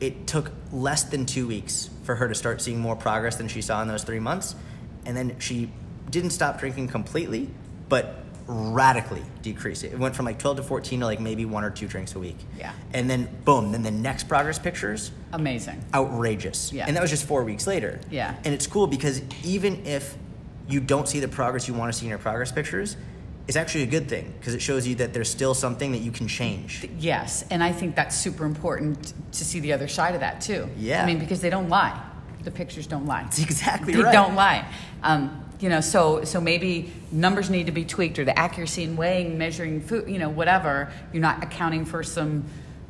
it 0.00 0.26
took 0.26 0.52
less 0.72 1.04
than 1.04 1.24
two 1.26 1.46
weeks 1.48 1.88
for 2.04 2.14
her 2.16 2.28
to 2.28 2.34
start 2.34 2.60
seeing 2.60 2.78
more 2.78 2.94
progress 2.96 3.36
than 3.36 3.48
she 3.48 3.62
saw 3.62 3.80
in 3.82 3.88
those 3.88 4.04
three 4.04 4.20
months. 4.20 4.54
And 5.06 5.16
then 5.16 5.38
she 5.40 5.70
didn't 6.10 6.30
stop 6.30 6.58
drinking 6.58 6.88
completely 6.88 7.48
but 7.88 8.24
radically 8.46 9.22
decreased 9.42 9.84
it 9.84 9.92
it 9.92 9.98
went 9.98 10.16
from 10.16 10.24
like 10.24 10.38
12 10.38 10.56
to 10.58 10.62
14 10.62 11.00
to 11.00 11.06
like 11.06 11.20
maybe 11.20 11.44
one 11.44 11.64
or 11.64 11.70
two 11.70 11.86
drinks 11.86 12.14
a 12.14 12.18
week 12.18 12.36
Yeah. 12.58 12.72
and 12.94 13.08
then 13.10 13.28
boom 13.44 13.72
then 13.72 13.82
the 13.82 13.90
next 13.90 14.26
progress 14.28 14.58
pictures 14.58 15.10
Amazing. 15.32 15.84
outrageous. 15.92 16.72
Yeah. 16.72 16.86
And 16.86 16.96
that 16.96 17.02
was 17.02 17.10
just 17.10 17.26
four 17.26 17.44
weeks 17.44 17.66
later. 17.66 18.00
Yeah. 18.10 18.34
And 18.46 18.54
it's 18.54 18.66
cool 18.66 18.86
because 18.86 19.20
even 19.44 19.84
if 19.84 20.16
you 20.66 20.80
don't 20.80 21.06
see 21.06 21.20
the 21.20 21.28
progress 21.28 21.68
you 21.68 21.74
want 21.74 21.92
to 21.92 21.98
see 21.98 22.06
in 22.06 22.10
your 22.10 22.18
progress 22.18 22.50
pictures, 22.50 22.96
it's 23.46 23.56
actually 23.56 23.82
a 23.82 23.86
good 23.88 24.08
thing 24.08 24.32
because 24.38 24.54
it 24.54 24.62
shows 24.62 24.86
you 24.86 24.94
that 24.94 25.12
there's 25.12 25.28
still 25.28 25.52
something 25.52 25.92
that 25.92 25.98
you 25.98 26.10
can 26.10 26.28
change. 26.28 26.88
Yes, 26.98 27.44
and 27.50 27.62
I 27.62 27.72
think 27.72 27.94
that's 27.94 28.16
super 28.16 28.46
important 28.46 29.12
to 29.32 29.44
see 29.44 29.60
the 29.60 29.74
other 29.74 29.86
side 29.88 30.14
of 30.14 30.20
that 30.20 30.40
too. 30.40 30.66
Yeah. 30.78 31.02
I 31.02 31.06
mean, 31.06 31.18
because 31.18 31.42
they 31.42 31.50
don't 31.50 31.68
lie. 31.68 32.02
The 32.44 32.50
pictures 32.50 32.86
don't 32.86 33.04
lie. 33.04 33.24
That's 33.24 33.40
exactly 33.42 33.92
they 33.92 34.00
right. 34.02 34.12
don't 34.12 34.34
lie. 34.34 34.66
Um, 35.02 35.44
you 35.60 35.68
know, 35.68 35.80
so 35.80 36.24
so 36.24 36.40
maybe 36.40 36.92
numbers 37.10 37.50
need 37.50 37.66
to 37.66 37.72
be 37.72 37.84
tweaked, 37.84 38.18
or 38.18 38.24
the 38.24 38.38
accuracy 38.38 38.84
in 38.84 38.96
weighing, 38.96 39.38
measuring 39.38 39.80
food, 39.80 40.08
you 40.08 40.18
know, 40.18 40.28
whatever. 40.28 40.92
You're 41.12 41.22
not 41.22 41.42
accounting 41.42 41.84
for 41.84 42.02
some 42.02 42.44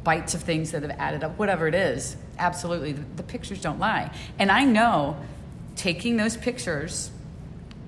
bites 0.05 0.35
of 0.35 0.43
things 0.43 0.71
that 0.73 0.83
have 0.83 0.93
added 0.99 1.25
up, 1.25 1.39
whatever 1.39 1.67
it 1.67 1.75
is. 1.75 2.17
Absolutely, 2.39 2.93
the, 2.93 3.03
the 3.17 3.23
pictures 3.23 3.61
don't 3.61 3.79
lie. 3.79 4.15
And 4.39 4.51
I 4.51 4.65
know 4.65 5.17
taking 5.77 6.17
those 6.17 6.37
pictures 6.37 7.11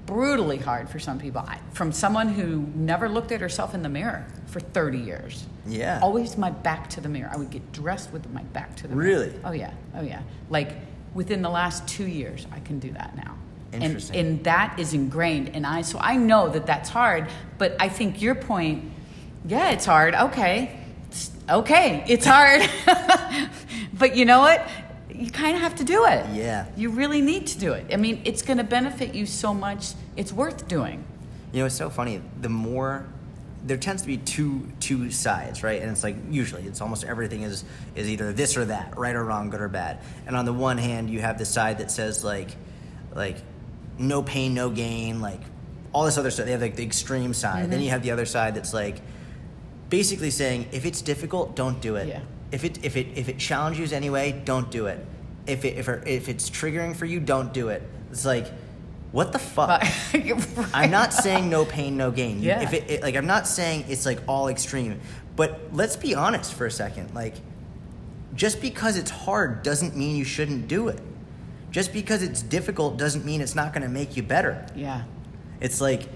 brutally 0.06 0.56
hard 0.58 0.88
for 0.88 0.98
some 0.98 1.18
people. 1.18 1.40
I, 1.40 1.58
from 1.72 1.92
someone 1.92 2.28
who 2.28 2.66
never 2.74 3.08
looked 3.08 3.30
at 3.32 3.40
herself 3.40 3.74
in 3.74 3.82
the 3.82 3.88
mirror 3.88 4.26
for 4.46 4.58
30 4.60 4.98
years. 4.98 5.46
Yeah. 5.66 6.00
Always 6.02 6.36
my 6.36 6.50
back 6.50 6.90
to 6.90 7.00
the 7.00 7.08
mirror. 7.08 7.30
I 7.32 7.36
would 7.36 7.50
get 7.50 7.70
dressed 7.72 8.12
with 8.12 8.28
my 8.32 8.42
back 8.42 8.74
to 8.76 8.88
the 8.88 8.96
Really? 8.96 9.28
mirror. 9.28 9.40
Oh 9.44 9.52
yeah. 9.52 9.72
Oh 9.94 10.00
yeah. 10.02 10.22
Like 10.48 10.72
within 11.14 11.42
the 11.42 11.50
last 11.50 11.86
2 11.86 12.06
years 12.06 12.46
I 12.50 12.58
can 12.60 12.78
do 12.80 12.90
that 12.92 13.16
now. 13.16 13.36
Interesting. 13.72 14.16
And, 14.16 14.28
and 14.28 14.44
that 14.44 14.78
is 14.78 14.94
ingrained 14.94 15.50
and 15.54 15.66
I 15.66 15.82
so 15.82 15.98
I 15.98 16.16
know 16.16 16.48
that 16.48 16.66
that's 16.66 16.88
hard, 16.88 17.28
but 17.58 17.76
I 17.80 17.88
think 17.88 18.20
your 18.20 18.34
point 18.34 18.92
yeah, 19.46 19.70
it's 19.70 19.86
hard. 19.86 20.14
Okay. 20.14 20.78
It's- 21.08 21.30
okay, 21.48 22.04
it's 22.06 22.26
hard. 22.26 22.68
but 23.92 24.16
you 24.16 24.24
know 24.24 24.40
what? 24.40 24.68
You 25.12 25.30
kind 25.30 25.56
of 25.56 25.62
have 25.62 25.76
to 25.76 25.84
do 25.84 26.04
it. 26.04 26.26
Yeah. 26.34 26.66
You 26.76 26.90
really 26.90 27.20
need 27.20 27.46
to 27.48 27.58
do 27.58 27.72
it. 27.72 27.86
I 27.92 27.96
mean, 27.96 28.22
it's 28.24 28.42
going 28.42 28.58
to 28.58 28.64
benefit 28.64 29.14
you 29.14 29.26
so 29.26 29.52
much. 29.52 29.94
It's 30.16 30.32
worth 30.32 30.68
doing. 30.68 31.04
You 31.52 31.60
know, 31.60 31.66
it's 31.66 31.74
so 31.74 31.90
funny. 31.90 32.22
The 32.40 32.48
more 32.48 33.06
there 33.64 33.76
tends 33.76 34.02
to 34.02 34.08
be 34.08 34.16
two 34.16 34.68
two 34.80 35.10
sides, 35.10 35.62
right? 35.62 35.82
And 35.82 35.90
it's 35.90 36.02
like 36.02 36.16
usually 36.30 36.62
it's 36.62 36.80
almost 36.80 37.04
everything 37.04 37.42
is 37.42 37.64
is 37.94 38.08
either 38.08 38.32
this 38.32 38.56
or 38.56 38.64
that, 38.66 38.96
right 38.96 39.14
or 39.14 39.24
wrong, 39.24 39.50
good 39.50 39.60
or 39.60 39.68
bad. 39.68 39.98
And 40.26 40.36
on 40.36 40.44
the 40.44 40.52
one 40.52 40.78
hand, 40.78 41.10
you 41.10 41.20
have 41.20 41.38
the 41.38 41.44
side 41.44 41.78
that 41.78 41.90
says 41.90 42.24
like 42.24 42.50
like 43.14 43.36
no 44.00 44.22
pain, 44.22 44.54
no 44.54 44.70
gain, 44.70 45.20
like 45.20 45.40
all 45.92 46.04
this 46.04 46.18
other 46.18 46.30
stuff. 46.30 46.46
They 46.46 46.52
have 46.52 46.60
like 46.60 46.76
the 46.76 46.84
extreme 46.84 47.34
side. 47.34 47.62
Mm-hmm. 47.62 47.70
Then 47.70 47.80
you 47.82 47.90
have 47.90 48.02
the 48.02 48.10
other 48.10 48.26
side 48.26 48.54
that's 48.54 48.74
like 48.74 49.00
basically 49.88 50.30
saying 50.30 50.68
if 50.72 50.86
it's 50.86 51.02
difficult, 51.02 51.54
don't 51.54 51.80
do 51.80 51.96
it. 51.96 52.08
Yeah. 52.08 52.20
If 52.50 52.64
it 52.64 52.84
if 52.84 52.96
it 52.96 53.08
if 53.14 53.28
it 53.28 53.38
challenges 53.38 53.92
anyway, 53.92 54.40
don't 54.44 54.70
do 54.70 54.86
it. 54.86 55.04
If 55.46 55.64
it 55.64 55.76
if 55.76 55.88
it, 55.88 56.08
if 56.08 56.28
it's 56.28 56.50
triggering 56.50 56.96
for 56.96 57.06
you, 57.06 57.20
don't 57.20 57.52
do 57.52 57.68
it. 57.68 57.82
It's 58.10 58.24
like 58.24 58.46
what 59.12 59.32
the 59.32 59.38
fuck? 59.38 59.84
But, 60.54 60.68
I'm 60.72 60.90
not 60.90 61.12
saying 61.12 61.50
no 61.50 61.64
pain, 61.64 61.96
no 61.96 62.10
gain. 62.10 62.42
Yeah. 62.42 62.62
If 62.62 62.72
it, 62.72 62.90
it- 62.90 63.02
like 63.02 63.16
I'm 63.16 63.26
not 63.26 63.46
saying 63.46 63.84
it's 63.88 64.06
like 64.06 64.20
all 64.26 64.48
extreme, 64.48 65.00
but 65.36 65.60
let's 65.72 65.96
be 65.96 66.14
honest 66.14 66.54
for 66.54 66.66
a 66.66 66.70
second. 66.70 67.14
Like, 67.14 67.34
just 68.34 68.60
because 68.60 68.96
it's 68.96 69.10
hard 69.10 69.62
doesn't 69.62 69.96
mean 69.96 70.16
you 70.16 70.24
shouldn't 70.24 70.68
do 70.68 70.88
it. 70.88 71.00
Just 71.70 71.92
because 71.92 72.22
it's 72.22 72.42
difficult 72.42 72.96
doesn't 72.98 73.24
mean 73.24 73.40
it's 73.40 73.54
not 73.54 73.72
going 73.72 73.82
to 73.82 73.88
make 73.88 74.16
you 74.16 74.22
better. 74.22 74.66
Yeah. 74.74 75.04
It's 75.60 75.80
like 75.80 76.08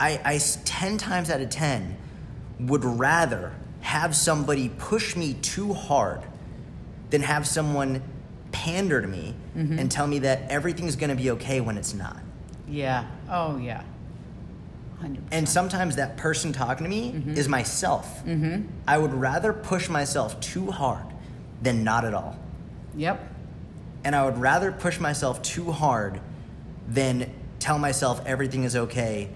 I, 0.00 0.20
I 0.24 0.38
ten 0.64 0.98
times 0.98 1.30
out 1.30 1.40
of 1.40 1.50
ten 1.50 1.96
would 2.60 2.84
rather 2.84 3.52
have 3.80 4.14
somebody 4.16 4.68
push 4.78 5.16
me 5.16 5.34
too 5.34 5.72
hard 5.72 6.20
than 7.10 7.20
have 7.22 7.46
someone 7.46 8.02
pander 8.52 9.00
to 9.00 9.08
me 9.08 9.34
Mm-hmm. 9.56 9.78
and 9.78 9.90
tell 9.90 10.06
me 10.06 10.18
that 10.20 10.50
everything's 10.50 10.96
going 10.96 11.10
to 11.10 11.14
be 11.14 11.30
okay 11.32 11.60
when 11.60 11.76
it's 11.76 11.92
not. 11.92 12.16
Yeah. 12.66 13.04
Oh, 13.28 13.58
yeah. 13.58 13.82
100%. 15.02 15.18
And 15.30 15.46
sometimes 15.46 15.96
that 15.96 16.16
person 16.16 16.52
talking 16.54 16.84
to 16.84 16.88
me 16.90 17.12
Mm-hmm. 17.12 17.34
is 17.36 17.48
myself. 17.48 18.24
Mm-hmm. 18.24 18.62
I 18.88 18.96
would 18.96 19.12
rather 19.12 19.52
push 19.52 19.90
myself 19.90 20.40
too 20.40 20.70
hard 20.70 21.04
than 21.60 21.84
not 21.84 22.06
at 22.06 22.14
all. 22.14 22.38
Yep. 22.96 23.31
And 24.04 24.16
I 24.16 24.24
would 24.24 24.38
rather 24.38 24.72
push 24.72 24.98
myself 24.98 25.42
too 25.42 25.70
hard 25.72 26.20
than 26.88 27.32
tell 27.58 27.78
myself 27.78 28.20
everything 28.26 28.64
is 28.64 28.74
okay 28.74 29.28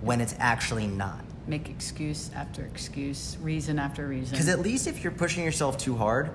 when 0.00 0.20
it's 0.20 0.34
actually 0.38 0.86
not. 0.86 1.24
Make 1.46 1.68
excuse 1.68 2.30
after 2.34 2.62
excuse, 2.64 3.36
reason 3.40 3.78
after 3.80 4.06
reason. 4.06 4.30
Because 4.30 4.48
at 4.48 4.60
least 4.60 4.86
if 4.86 5.02
you're 5.02 5.12
pushing 5.12 5.44
yourself 5.44 5.76
too 5.76 5.96
hard, 5.96 6.30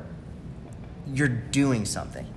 you're 1.14 1.30
doing 1.30 1.86
something. 1.86 2.28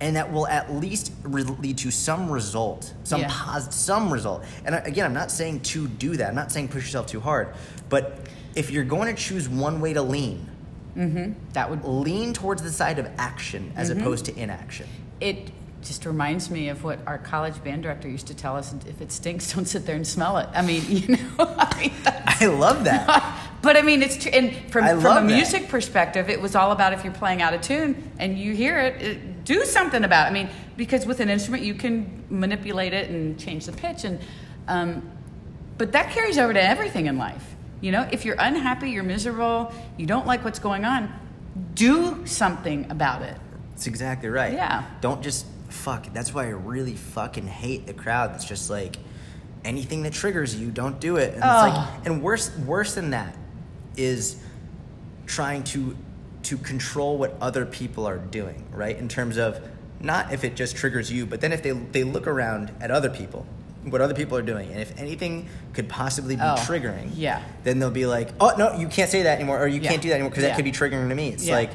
And 0.00 0.16
that 0.16 0.32
will 0.32 0.46
at 0.48 0.72
least 0.72 1.12
re- 1.22 1.42
lead 1.42 1.78
to 1.78 1.90
some 1.90 2.30
result, 2.30 2.92
some 3.04 3.20
Yeah. 3.20 3.28
pos- 3.30 3.74
some 3.74 4.12
result. 4.12 4.44
And 4.64 4.74
I- 4.74 4.78
again, 4.78 5.04
I'm 5.04 5.14
not 5.14 5.30
saying 5.30 5.60
to 5.60 5.86
do 5.88 6.16
that. 6.16 6.28
I'm 6.28 6.34
not 6.34 6.50
saying 6.52 6.68
push 6.68 6.84
yourself 6.84 7.06
too 7.06 7.20
hard. 7.20 7.48
But 7.88 8.26
if 8.54 8.70
you're 8.70 8.84
going 8.84 9.14
to 9.14 9.20
choose 9.20 9.48
one 9.48 9.80
way 9.80 9.92
to 9.92 10.02
lean, 10.02 10.48
that 11.52 11.70
would 11.70 11.84
lean 11.84 12.32
towards 12.32 12.62
the 12.62 12.70
side 12.72 12.98
of 12.98 13.08
action 13.18 13.72
as 13.76 13.88
Mm-hmm. 13.90 14.00
opposed 14.00 14.24
to 14.26 14.36
inaction. 14.38 14.86
it 15.20 15.50
just 15.80 16.04
reminds 16.04 16.50
me 16.50 16.68
of 16.70 16.82
what 16.82 16.98
our 17.06 17.18
college 17.18 17.62
band 17.62 17.84
director 17.84 18.08
used 18.08 18.26
to 18.26 18.34
tell 18.34 18.56
us 18.56 18.74
if 18.88 19.00
it 19.00 19.12
stinks 19.12 19.52
don't 19.54 19.66
sit 19.66 19.86
there 19.86 19.94
and 19.94 20.04
smell 20.06 20.36
it 20.38 20.48
i 20.54 20.60
mean 20.60 20.82
you 20.88 21.06
know 21.16 21.28
I 21.38 21.78
mean, 21.80 21.92
I 22.04 22.46
love 22.46 22.82
that. 22.84 23.06
but 23.62 23.76
i 23.76 23.82
mean 23.82 24.02
it's 24.02 24.16
true 24.16 24.32
and 24.32 24.52
from, 24.72 24.84
from 25.00 25.18
a 25.18 25.20
that. 25.20 25.24
music 25.24 25.68
perspective 25.68 26.28
it 26.28 26.40
was 26.40 26.56
all 26.56 26.72
about 26.72 26.92
if 26.92 27.04
you're 27.04 27.12
playing 27.14 27.42
out 27.42 27.54
of 27.54 27.60
tune 27.62 28.10
and 28.18 28.36
you 28.36 28.54
hear 28.54 28.76
it, 28.80 29.00
it 29.00 29.44
do 29.44 29.64
something 29.64 30.02
about 30.02 30.26
it 30.26 30.30
i 30.30 30.32
mean 30.32 30.48
because 30.76 31.06
with 31.06 31.20
an 31.20 31.28
instrument 31.30 31.62
you 31.62 31.74
can 31.74 32.24
manipulate 32.28 32.92
it 32.92 33.08
and 33.10 33.38
change 33.38 33.64
the 33.66 33.72
pitch 33.72 34.02
and 34.04 34.18
um, 34.66 35.08
but 35.78 35.92
that 35.92 36.10
carries 36.10 36.38
over 36.38 36.52
to 36.52 36.62
everything 36.62 37.06
in 37.06 37.16
life 37.18 37.54
you 37.80 37.92
know 37.92 38.08
if 38.12 38.24
you're 38.24 38.36
unhappy 38.38 38.90
you're 38.90 39.02
miserable 39.04 39.72
you 39.96 40.06
don't 40.06 40.26
like 40.26 40.44
what's 40.44 40.58
going 40.58 40.84
on 40.84 41.12
do 41.74 42.24
something 42.26 42.90
about 42.90 43.22
it 43.22 43.36
That's 43.70 43.86
exactly 43.86 44.28
right. 44.28 44.52
Yeah. 44.52 44.84
Don't 45.00 45.22
just 45.22 45.46
fuck. 45.68 46.12
That's 46.12 46.32
why 46.34 46.44
I 46.46 46.50
really 46.50 46.94
fucking 46.96 47.46
hate 47.46 47.86
the 47.86 47.94
crowd 47.94 48.32
that's 48.32 48.44
just 48.44 48.70
like 48.70 48.96
anything 49.64 50.02
that 50.04 50.12
triggers 50.12 50.54
you, 50.54 50.70
don't 50.70 50.98
do 51.00 51.16
it. 51.16 51.34
And 51.34 51.42
Oh. 51.44 51.66
it's 51.66 51.76
like 51.76 52.06
and 52.06 52.22
worse 52.22 52.56
worse 52.58 52.94
than 52.94 53.10
that 53.10 53.36
is 53.96 54.42
trying 55.26 55.62
to 55.64 55.96
to 56.44 56.56
control 56.58 57.18
what 57.18 57.36
other 57.40 57.66
people 57.66 58.06
are 58.08 58.18
doing, 58.18 58.64
right? 58.72 58.96
In 58.96 59.08
terms 59.08 59.36
of 59.36 59.60
not 60.00 60.32
if 60.32 60.44
it 60.44 60.54
just 60.56 60.76
triggers 60.76 61.10
you, 61.12 61.26
but 61.26 61.40
then 61.40 61.52
if 61.52 61.62
they 61.62 61.72
they 61.72 62.04
look 62.04 62.26
around 62.26 62.72
at 62.80 62.90
other 62.90 63.10
people, 63.10 63.46
what 63.84 64.00
other 64.00 64.14
people 64.14 64.36
are 64.36 64.42
doing, 64.42 64.70
and 64.70 64.80
if 64.80 64.98
anything 64.98 65.48
could 65.72 65.88
possibly 65.88 66.36
be 66.36 66.42
Oh, 66.42 66.56
triggering, 66.58 67.10
yeah. 67.14 67.42
then 67.64 67.78
they'll 67.78 67.90
be 67.90 68.06
like, 68.06 68.30
"Oh 68.40 68.52
no, 68.58 68.76
you 68.76 68.88
can't 68.88 69.10
say 69.10 69.22
that 69.22 69.36
anymore, 69.36 69.58
or 69.62 69.66
you 69.66 69.80
Yeah. 69.80 69.90
can't 69.90 70.02
do 70.02 70.08
that 70.08 70.14
anymore 70.16 70.30
because 70.30 70.42
Yeah. 70.44 70.50
that 70.50 70.56
could 70.56 70.64
be 70.64 70.72
triggering 70.72 71.08
to 71.08 71.14
me." 71.14 71.28
It's 71.30 71.44
Yeah. 71.46 71.54
like 71.54 71.70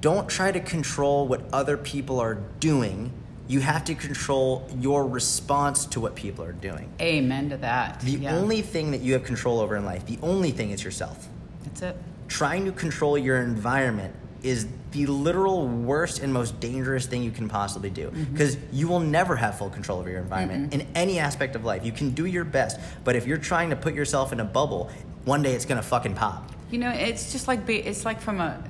don't 0.00 0.28
try 0.28 0.52
to 0.52 0.60
control 0.60 1.26
what 1.26 1.40
other 1.52 1.76
people 1.78 2.20
are 2.20 2.38
doing. 2.60 3.10
You 3.48 3.60
have 3.60 3.84
to 3.84 3.94
control 3.94 4.66
your 4.78 5.06
response 5.06 5.86
to 5.86 6.00
what 6.00 6.14
people 6.14 6.44
are 6.44 6.52
doing. 6.52 6.88
amen 7.00 7.50
to 7.50 7.56
that 7.58 8.00
The 8.00 8.28
only 8.28 8.60
thing 8.62 8.90
that 8.92 9.00
you 9.02 9.12
have 9.14 9.24
control 9.24 9.60
over 9.60 9.76
in 9.76 9.84
life, 9.84 10.06
the 10.06 10.18
only 10.22 10.50
thing 10.50 10.70
is 10.70 10.82
yourself. 10.84 11.28
that's 11.64 11.82
it 11.82 11.96
Trying 12.28 12.64
to 12.64 12.72
control 12.72 13.16
your 13.18 13.38
environment 13.38 14.14
is 14.44 14.68
the 14.92 15.06
literal 15.06 15.66
worst 15.66 16.20
and 16.20 16.32
most 16.32 16.60
dangerous 16.60 17.06
thing 17.06 17.22
you 17.22 17.30
can 17.30 17.48
possibly 17.48 17.90
do 17.90 18.08
Mm-hmm. 18.10 18.32
because 18.32 18.56
you 18.72 18.86
will 18.86 19.00
never 19.00 19.34
have 19.36 19.56
full 19.58 19.70
control 19.70 19.98
over 19.98 20.10
your 20.10 20.20
environment 20.20 20.74
in 20.74 20.86
any 20.94 21.18
aspect 21.18 21.56
of 21.56 21.64
life. 21.64 21.84
You 21.84 21.92
can 21.92 22.10
do 22.10 22.26
your 22.26 22.44
best, 22.44 22.78
but 23.02 23.16
if 23.16 23.26
you're 23.26 23.38
trying 23.38 23.70
to 23.70 23.76
put 23.76 23.94
yourself 23.94 24.32
in 24.32 24.40
a 24.40 24.44
bubble, 24.44 24.90
one 25.24 25.42
day 25.42 25.54
it's 25.54 25.64
going 25.64 25.80
to 25.80 25.86
fucking 25.86 26.14
pop. 26.14 26.52
You 26.70 26.78
know, 26.78 26.90
it's 26.90 27.32
just 27.32 27.48
like 27.48 27.64
be, 27.66 27.76
it's 27.76 28.04
like 28.04 28.20
from 28.20 28.40
a 28.40 28.62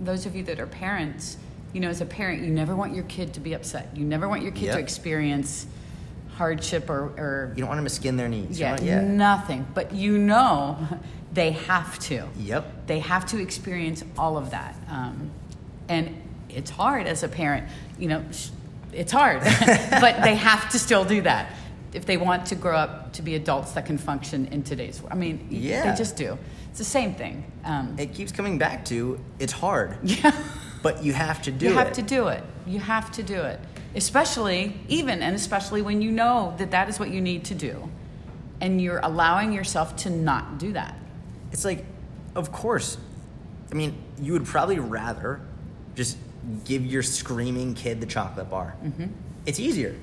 those 0.00 0.26
of 0.26 0.36
you 0.36 0.44
that 0.44 0.60
are 0.60 0.66
parents. 0.66 1.38
You 1.72 1.80
know, 1.80 1.88
as 1.88 2.00
a 2.00 2.06
parent, 2.06 2.42
you 2.42 2.50
never 2.50 2.74
want 2.76 2.94
your 2.94 3.04
kid 3.04 3.34
to 3.34 3.40
be 3.40 3.52
upset. 3.54 3.90
You 3.96 4.04
never 4.04 4.28
want 4.28 4.42
your 4.42 4.52
kid 4.52 4.66
Yep. 4.66 4.74
to 4.74 4.80
experience 4.80 5.66
hardship 6.36 6.88
or, 6.88 7.00
or 7.18 7.52
You 7.56 7.60
don't 7.62 7.68
want 7.68 7.78
them 7.78 7.84
to 7.84 7.90
skin 7.90 8.16
their 8.16 8.28
knees. 8.28 8.58
You 8.60 8.66
yeah, 8.66 8.70
want- 8.72 8.82
yeah. 8.84 9.00
nothing. 9.02 9.66
But 9.74 9.92
you 9.92 10.16
know, 10.18 10.78
they 11.32 11.52
have 11.52 11.98
to. 12.00 12.26
Yep. 12.38 12.86
They 12.86 13.00
have 13.00 13.26
to 13.26 13.38
experience 13.40 14.04
all 14.16 14.36
of 14.38 14.50
that, 14.50 14.74
um, 14.88 15.30
and 15.88 16.14
it's 16.48 16.70
hard 16.70 17.06
as 17.06 17.22
a 17.22 17.28
parent. 17.28 17.66
You 17.98 18.08
know, 18.08 18.24
sh- 18.32 18.48
it's 18.92 19.12
hard, 19.12 19.42
but 20.00 20.22
they 20.22 20.34
have 20.36 20.70
to 20.70 20.78
still 20.78 21.04
do 21.04 21.20
that 21.22 21.52
if 21.92 22.04
they 22.06 22.16
want 22.16 22.46
to 22.46 22.54
grow 22.54 22.76
up 22.76 23.12
to 23.14 23.22
be 23.22 23.34
adults 23.34 23.72
that 23.72 23.86
can 23.86 23.98
function 23.98 24.46
in 24.46 24.62
today's. 24.62 25.00
world. 25.00 25.12
I 25.12 25.16
mean, 25.16 25.46
Yeah. 25.50 25.90
they 25.90 25.96
just 25.96 26.16
do. 26.16 26.38
It's 26.70 26.78
the 26.78 26.84
same 26.84 27.14
thing. 27.14 27.44
Um, 27.64 27.94
It 27.98 28.12
keeps 28.14 28.30
coming 28.32 28.58
back 28.58 28.84
to 28.86 29.18
it's 29.38 29.52
hard, 29.52 29.96
yeah. 30.02 30.32
but 30.82 31.02
you 31.02 31.12
have 31.14 31.42
to 31.42 31.50
do 31.50 31.66
you 31.66 31.72
it. 31.72 31.76
have 31.76 31.92
to 31.94 32.02
do 32.02 32.28
it. 32.28 32.42
You 32.66 32.78
have 32.80 33.10
to 33.12 33.22
do 33.22 33.40
it. 33.40 33.58
Especially, 33.94 34.74
even 34.88 35.22
and 35.22 35.34
especially 35.34 35.82
when 35.82 36.00
you 36.02 36.10
know 36.10 36.54
that 36.58 36.70
that 36.70 36.88
is 36.88 36.98
what 37.00 37.10
you 37.10 37.20
need 37.20 37.44
to 37.46 37.54
do. 37.54 37.88
And 38.60 38.80
you're 38.80 39.00
allowing 39.02 39.52
yourself 39.52 39.96
to 39.96 40.10
not 40.10 40.58
do 40.58 40.72
that. 40.72 40.94
It's 41.52 41.64
like, 41.64 41.84
of 42.34 42.52
course. 42.52 42.98
I 43.70 43.74
mean, 43.74 43.96
you 44.20 44.32
would 44.32 44.44
probably 44.46 44.78
rather 44.78 45.40
just 45.94 46.16
give 46.64 46.84
your 46.86 47.02
screaming 47.02 47.74
kid 47.74 48.00
the 48.00 48.06
chocolate 48.06 48.48
bar. 48.48 48.76
Mm-hmm. 48.82 49.06
It's 49.46 49.58
easier. 49.60 49.94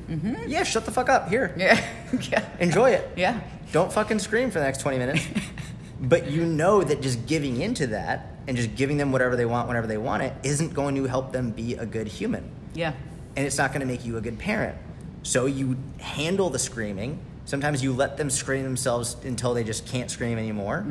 Yeah, 0.48 0.64
shut 0.64 0.86
the 0.86 0.92
fuck 0.92 1.08
up. 1.10 1.30
Here, 1.30 1.54
Yeah. 1.58 1.80
yeah. 2.32 2.46
enjoy 2.60 2.92
it. 2.92 3.10
Yeah. 3.16 3.40
Don't 3.72 3.92
fucking 3.92 4.20
scream 4.20 4.50
for 4.52 4.60
the 4.60 4.66
next 4.66 4.80
20 4.82 4.98
minutes. 4.98 5.26
but 6.02 6.30
you 6.30 6.46
know 6.46 6.84
that 6.84 7.02
just 7.02 7.26
giving 7.28 7.62
into 7.62 7.88
that 7.88 8.28
and 8.48 8.58
just 8.58 8.76
giving 8.76 8.98
them 8.98 9.12
whatever 9.12 9.36
they 9.36 9.46
want 9.46 9.68
whenever 9.68 9.88
they 9.88 9.98
want 9.98 10.24
it 10.24 10.34
isn't 10.44 10.74
going 10.74 10.96
to 10.96 11.06
help 11.06 11.32
them 11.32 11.52
be 11.52 11.76
a 11.76 11.86
good 11.86 12.08
human. 12.08 12.50
Yeah. 12.74 12.94
And 13.36 13.46
it's 13.46 13.58
not 13.58 13.72
going 13.72 13.82
to 13.82 13.88
make 13.88 14.06
you 14.06 14.18
a 14.18 14.22
good 14.22 14.38
parent. 14.40 14.78
So 15.24 15.46
you 15.46 15.78
handle 16.00 16.50
the 16.50 16.60
screaming. 16.60 17.20
Sometimes 17.46 17.84
you 17.84 17.94
let 17.94 18.18
them 18.18 18.30
scream 18.30 18.64
themselves 18.64 19.16
until 19.24 19.54
they 19.54 19.64
just 19.64 19.86
can't 19.88 20.10
scream 20.10 20.38
anymore. 20.38 20.86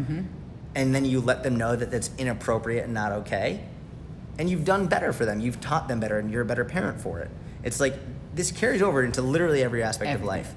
And 0.75 0.95
then 0.95 1.05
you 1.05 1.21
let 1.21 1.43
them 1.43 1.57
know 1.57 1.77
that 1.77 1.91
that's 1.91 2.11
inappropriate 2.19 2.85
and 2.85 2.95
not 2.95 3.13
okay. 3.13 3.65
And 4.39 4.51
you've 4.51 4.65
done 4.65 4.87
better 4.87 5.13
for 5.13 5.25
them. 5.25 5.41
You've 5.41 5.61
taught 5.61 5.87
them 5.89 6.01
better 6.01 6.19
and 6.19 6.31
you're 6.31 6.43
a 6.43 6.47
better 6.47 6.65
parent 6.65 7.01
for 7.01 7.21
it. 7.21 7.31
It's 7.63 7.79
like 7.81 7.95
this 8.35 8.51
carries 8.51 8.83
over 8.83 9.03
into 9.03 9.23
literally 9.23 9.63
every 9.63 9.83
aspect 9.83 10.15
of 10.15 10.25
life. 10.25 10.53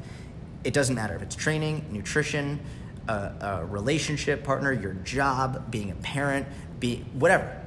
It 0.64 0.74
doesn't 0.74 0.96
matter 0.96 1.16
if 1.16 1.22
it's 1.22 1.36
training, 1.36 1.86
nutrition, 1.92 2.60
a, 3.08 3.62
a 3.62 3.66
relationship 3.66 4.44
partner, 4.44 4.74
your 4.74 4.94
job, 4.94 5.72
being 5.72 5.92
a 5.92 5.96
parent, 5.96 6.48
be 6.80 7.06
whatever. 7.14 7.62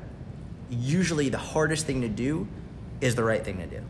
Usually 0.69 1.29
the 1.29 1.39
hardest 1.39 1.87
thing 1.87 2.01
to 2.03 2.09
do 2.09 2.47
is 3.01 3.15
the 3.15 3.25
right 3.25 3.45
thing 3.45 3.59
to 3.59 3.67
do. 3.67 3.83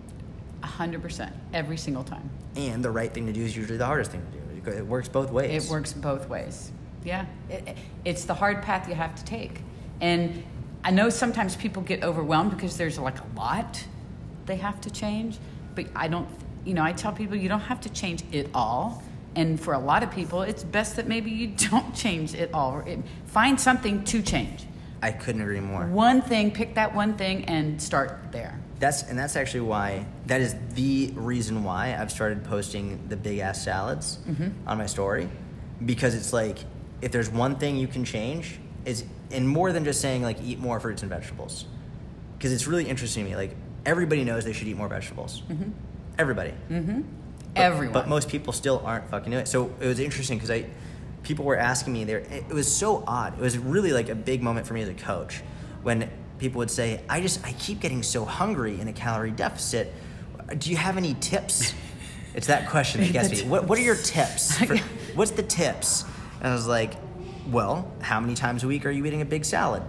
A 0.63 0.67
hundred 0.67 1.03
percent. 1.03 1.35
Every 1.53 1.77
single 1.77 2.05
time. 2.05 2.29
And 2.55 2.85
the 2.85 2.91
right 2.91 3.13
thing 3.13 3.27
to 3.27 3.33
do 3.33 3.43
is 3.43 3.57
usually 3.57 3.79
the 3.79 3.87
hardest 3.87 4.11
thing 4.11 4.23
to 4.31 4.39
do. 4.39 4.71
It 4.71 4.87
works 4.87 5.09
both 5.09 5.31
ways. 5.33 5.65
It 5.65 5.71
works 5.71 5.93
both 5.93 6.29
ways. 6.29 6.71
Yeah. 7.05 7.27
It, 7.49 7.69
it- 7.69 7.79
it's 8.05 8.25
the 8.25 8.35
hard 8.35 8.63
path 8.63 8.89
you 8.89 8.95
have 8.95 9.15
to 9.15 9.25
take. 9.25 9.61
And 10.01 10.43
I 10.83 10.91
know 10.91 11.11
sometimes 11.11 11.57
people 11.57 11.83
get 11.83 12.03
overwhelmed 12.03 12.51
because 12.53 12.77
there's 12.77 12.99
like 12.99 13.19
a 13.21 13.27
lot 13.37 13.85
they 14.47 14.57
have 14.57 14.81
to 14.83 14.91
change. 14.91 15.39
But 15.75 15.87
I 15.95 16.09
don't, 16.09 16.29
you 16.65 16.75
know, 16.75 16.83
I 16.83 16.93
tell 16.93 17.13
people 17.13 17.37
you 17.37 17.49
don't 17.49 17.61
have 17.61 17.81
to 17.83 17.89
change 17.91 18.25
it 18.33 18.49
all. 18.55 19.03
And 19.37 19.61
for 19.61 19.75
a 19.75 19.79
lot 19.79 20.03
of 20.03 20.11
people, 20.11 20.43
it's 20.43 20.65
best 20.65 20.97
that 20.97 21.07
maybe 21.07 21.31
you 21.31 21.47
don't 21.71 21.95
change 21.95 22.35
it 22.35 22.51
all. 22.53 22.83
Find 23.27 23.61
something 23.61 24.05
to 24.05 24.23
change. 24.23 24.67
I 25.03 25.13
couldn't 25.13 25.41
agree 25.41 25.61
more. 25.61 25.87
One 25.87 26.21
thing, 26.21 26.51
pick 26.51 26.75
that 26.75 26.95
one 26.95 27.17
thing 27.17 27.45
and 27.47 27.81
start 27.81 28.33
there. 28.33 28.59
That's 28.81 29.03
and 29.03 29.19
that's 29.19 29.37
actually 29.37 29.61
why 29.61 30.07
that 30.27 30.41
is 30.41 30.55
the 30.75 31.13
reason 31.15 31.65
why 31.65 31.97
I've 31.99 32.11
started 32.11 32.45
posting 32.45 33.09
the 33.09 33.17
big 33.17 33.39
ass 33.39 33.63
salads 33.63 34.19
mm-hmm. 34.27 34.49
on 34.67 34.79
my 34.79 34.87
story 34.87 35.29
because 35.85 36.15
it's 36.15 36.33
like 36.33 36.59
if 37.03 37.13
there's 37.13 37.31
one 37.31 37.57
thing 37.57 37.77
you 37.77 37.89
can 37.89 38.05
change 38.05 38.59
is 38.85 39.05
and 39.31 39.49
more 39.49 39.73
than 39.73 39.85
just 39.85 40.01
saying 40.01 40.23
like 40.23 40.41
eat 40.43 40.59
more 40.59 40.81
fruits 40.81 41.03
and 41.03 41.11
vegetables 41.11 41.67
because 42.37 42.53
it's 42.53 42.67
really 42.67 42.89
interesting 42.89 43.25
to 43.25 43.31
me 43.31 43.37
like 43.37 43.55
everybody 43.87 44.25
knows 44.25 44.45
they 44.45 44.53
should 44.53 44.69
eat 44.69 44.77
more 44.77 44.89
vegetables 44.89 45.43
mm-hmm. 45.49 45.71
everybody 46.19 46.53
mm-hmm. 46.71 47.03
But- 47.55 47.63
Everyone. 47.63 47.93
But 47.93 48.09
most 48.09 48.29
people 48.29 48.53
still 48.53 48.83
aren't 48.85 49.09
fucking 49.11 49.31
doing 49.31 49.43
it. 49.43 49.49
So 49.49 49.75
it 49.81 49.87
was 49.87 49.99
interesting 49.99 50.39
because 50.39 50.51
I, 50.51 50.67
people 51.23 51.45
were 51.45 51.57
asking 51.57 51.93
me 51.93 52.05
there. 52.05 52.19
It 52.19 52.45
it 52.49 52.55
was 52.55 52.73
so 52.73 53.03
odd. 53.07 53.35
It 53.35 53.41
was 53.41 53.59
really 53.59 53.93
like 53.93 54.09
a 54.09 54.15
big 54.15 54.43
moment 54.43 54.67
for 54.67 54.75
me 54.75 54.83
as 54.83 54.89
a 54.89 54.95
coach 54.95 55.43
when 55.83 56.09
people 56.39 56.59
would 56.59 56.71
say, 56.71 57.01
"I 57.09 57.21
just 57.21 57.45
I 57.45 57.53
keep 57.55 57.81
getting 57.81 58.03
so 58.03 58.25
hungry 58.25 58.81
in 58.81 58.89
a 58.89 58.93
calorie 58.93 59.33
deficit. 59.33 59.93
Do 60.59 60.71
you 60.71 60.77
have 60.77 60.97
any 60.97 61.15
tips?" 61.15 61.75
it's 62.35 62.47
that 62.47 62.69
question 62.69 63.01
that 63.01 63.13
gets 63.13 63.31
me. 63.43 63.49
What 63.49 63.65
What 63.67 63.79
are 63.79 63.83
your 63.83 63.97
tips? 63.97 64.57
For, 64.57 64.77
what's 65.15 65.33
the 65.33 65.43
tips? 65.43 66.05
And 66.41 66.49
I 66.49 66.53
was 66.55 66.67
like, 66.67 66.95
"Well, 67.51 67.91
how 68.01 68.21
many 68.21 68.35
times 68.35 68.65
a 68.65 68.67
week 68.67 68.87
are 68.87 68.91
you 68.91 69.05
eating 69.07 69.21
a 69.23 69.27
big 69.27 69.45
salad?" 69.45 69.83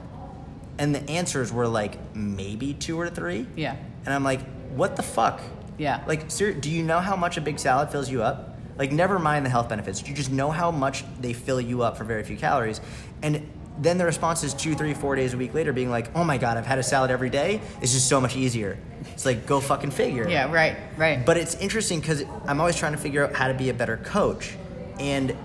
And 0.78 0.96
the 0.96 1.08
answers 1.10 1.52
were 1.52 1.68
like 1.68 1.98
maybe 2.16 2.74
two 2.74 3.00
or 3.00 3.10
three. 3.10 3.46
Yeah. 3.56 3.76
And 4.06 4.14
I'm 4.14 4.24
like, 4.24 4.42
what 4.72 4.96
the 4.96 5.04
fuck? 5.04 5.42
Yeah. 5.78 6.02
Like, 6.08 6.32
ser- 6.32 6.54
do 6.54 6.72
you 6.72 6.82
know 6.82 7.00
how 7.00 7.16
much 7.16 7.38
a 7.38 7.42
big 7.42 7.60
salad 7.60 7.92
fills 7.92 8.10
you 8.10 8.24
up? 8.24 8.58
Like, 8.78 8.92
never 8.92 9.20
mind 9.20 9.46
the 9.46 9.50
health 9.50 9.70
benefits. 9.70 10.02
Do 10.02 10.10
you 10.10 10.16
just 10.16 10.32
know 10.32 10.50
how 10.50 10.72
much 10.72 11.04
they 11.20 11.34
fill 11.34 11.62
you 11.62 11.84
up 11.84 11.98
for 11.98 12.04
very 12.04 12.24
few 12.24 12.36
calories? 12.38 12.82
And 13.22 13.48
then 13.80 13.98
the 14.00 14.06
response 14.06 14.44
is 14.44 14.54
two, 14.56 14.74
three, 14.74 14.94
four 14.96 15.16
days 15.16 15.34
a 15.36 15.38
week 15.38 15.54
later 15.54 15.72
being 15.72 15.90
like, 15.92 16.10
oh 16.16 16.24
my 16.24 16.38
God, 16.38 16.58
I've 16.58 16.66
had 16.66 16.80
a 16.80 16.84
salad 16.84 17.12
every 17.12 17.30
day. 17.30 17.62
It's 17.82 17.92
just 17.94 18.08
so 18.08 18.20
much 18.20 18.36
easier. 18.36 18.78
It's 19.14 19.26
like, 19.26 19.46
go 19.46 19.60
fucking 19.60 19.92
figure. 19.92 20.28
yeah, 20.28 20.52
right, 20.52 20.78
right. 20.98 21.24
But 21.24 21.38
it's 21.38 21.56
interesting 21.56 22.00
because 22.00 22.24
I'm 22.48 22.60
always 22.60 22.76
trying 22.76 22.94
to 22.94 22.98
figure 22.98 23.24
out 23.24 23.36
how 23.36 23.50
to 23.50 23.54
be 23.54 23.70
a 23.70 23.74
better 23.74 23.98
coach. 23.98 24.56
And 25.00 25.36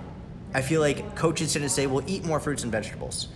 I 0.54 0.62
feel 0.62 0.80
like 0.80 1.14
coaches 1.16 1.52
tend 1.52 1.64
to 1.64 1.68
say, 1.68 1.86
well, 1.86 2.04
eat 2.06 2.24
more 2.24 2.40
fruits 2.40 2.62
and 2.62 2.72
vegetables. 2.72 3.28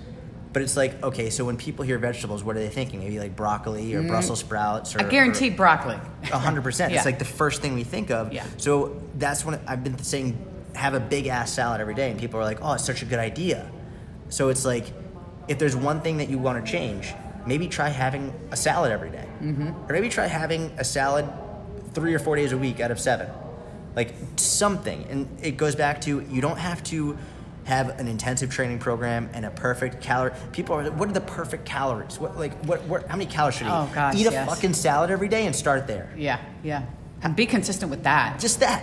But 0.53 0.63
it's 0.63 0.77
like, 0.77 1.01
okay, 1.03 1.31
so 1.31 1.45
when 1.45 1.57
people 1.57 1.85
hear 1.85 1.99
vegetables, 1.99 2.43
what 2.43 2.57
are 2.57 2.59
they 2.61 2.69
thinking? 2.69 3.01
Maybe 3.01 3.19
like 3.21 3.37
broccoli 3.37 3.95
or 3.95 4.03
Brussels 4.03 4.41
sprouts 4.41 4.97
or 4.97 4.99
Mm. 4.99 5.07
I 5.07 5.09
guarantee 5.11 5.49
or- 5.51 5.57
broccoli. 5.57 5.99
a 6.33 6.39
hundred 6.39 6.63
percent. 6.65 6.91
Yeah. 6.93 6.99
It's 6.99 7.07
like 7.07 7.19
the 7.21 7.25
first 7.25 7.63
thing 7.63 7.75
we 7.75 7.85
think 7.85 8.11
of. 8.11 8.33
Yeah. 8.33 8.45
So 8.57 9.01
that's 9.17 9.45
when 9.45 9.61
I've 9.67 9.85
been 9.85 9.99
saying, 9.99 10.45
have 10.75 10.95
a 10.95 11.01
big 11.01 11.27
ass 11.29 11.53
salad 11.53 11.81
every 11.81 11.95
day, 11.95 12.11
and 12.11 12.19
people 12.19 12.41
are 12.41 12.45
like, 12.45 12.59
oh, 12.63 12.73
it's 12.73 12.85
such 12.85 13.03
a 13.03 13.05
good 13.05 13.19
idea. 13.21 13.71
So 14.29 14.49
it's 14.49 14.65
like, 14.65 14.87
if 15.47 15.59
there's 15.59 15.77
one 15.77 16.01
thing 16.01 16.17
that 16.19 16.29
you 16.29 16.39
want 16.39 16.65
to 16.65 16.71
change, 16.71 17.13
maybe 17.47 17.69
try 17.69 17.89
having 17.89 18.33
a 18.51 18.57
salad 18.57 18.91
every 18.93 19.11
day. 19.11 19.27
Mm-hmm. 19.43 19.69
or 19.89 19.93
maybe 19.93 20.09
try 20.11 20.27
having 20.27 20.71
a 20.79 20.85
salad 20.85 21.27
three 21.95 22.13
or 22.13 22.19
four 22.19 22.37
days 22.37 22.53
a 22.53 22.59
week 22.59 22.79
out 22.81 22.91
of 22.91 23.01
seven, 23.01 23.29
like 23.97 24.15
something. 24.37 25.05
And 25.11 25.29
it 25.43 25.57
goes 25.57 25.75
back 25.75 26.01
to 26.03 26.21
you 26.31 26.41
don't 26.41 26.59
have 26.59 26.83
to 26.85 27.17
have 27.65 28.01
an 28.01 28.09
intensive 28.09 28.51
training 28.51 28.79
program 28.79 29.29
and 29.33 29.45
a 29.45 29.51
perfect 29.51 30.01
calorie. 30.03 30.33
People 30.53 30.77
are, 30.77 30.91
what 30.93 31.09
are 31.09 31.13
the 31.13 31.21
perfect 31.21 31.65
calories? 31.65 32.19
What 32.19 32.37
like 32.39 32.55
what? 32.65 32.83
what 32.85 33.07
how 33.09 33.17
many 33.17 33.31
calories 33.31 33.57
should 33.57 33.67
I 33.67 33.81
Oh, 33.83 33.87
eat? 33.89 33.95
gosh, 33.95 34.15
eat 34.17 34.27
a 34.27 34.33
yes. 34.33 34.49
fucking 34.49 34.73
salad 34.75 35.11
every 35.11 35.29
day 35.29 35.47
and 35.47 35.55
start 35.55 35.87
there. 35.87 36.13
Yeah, 36.17 36.41
yeah. 36.63 36.85
And 37.23 37.37
be 37.37 37.47
consistent 37.47 37.91
with 37.91 38.05
that. 38.05 38.41
Just 38.41 38.61
that. 38.61 38.83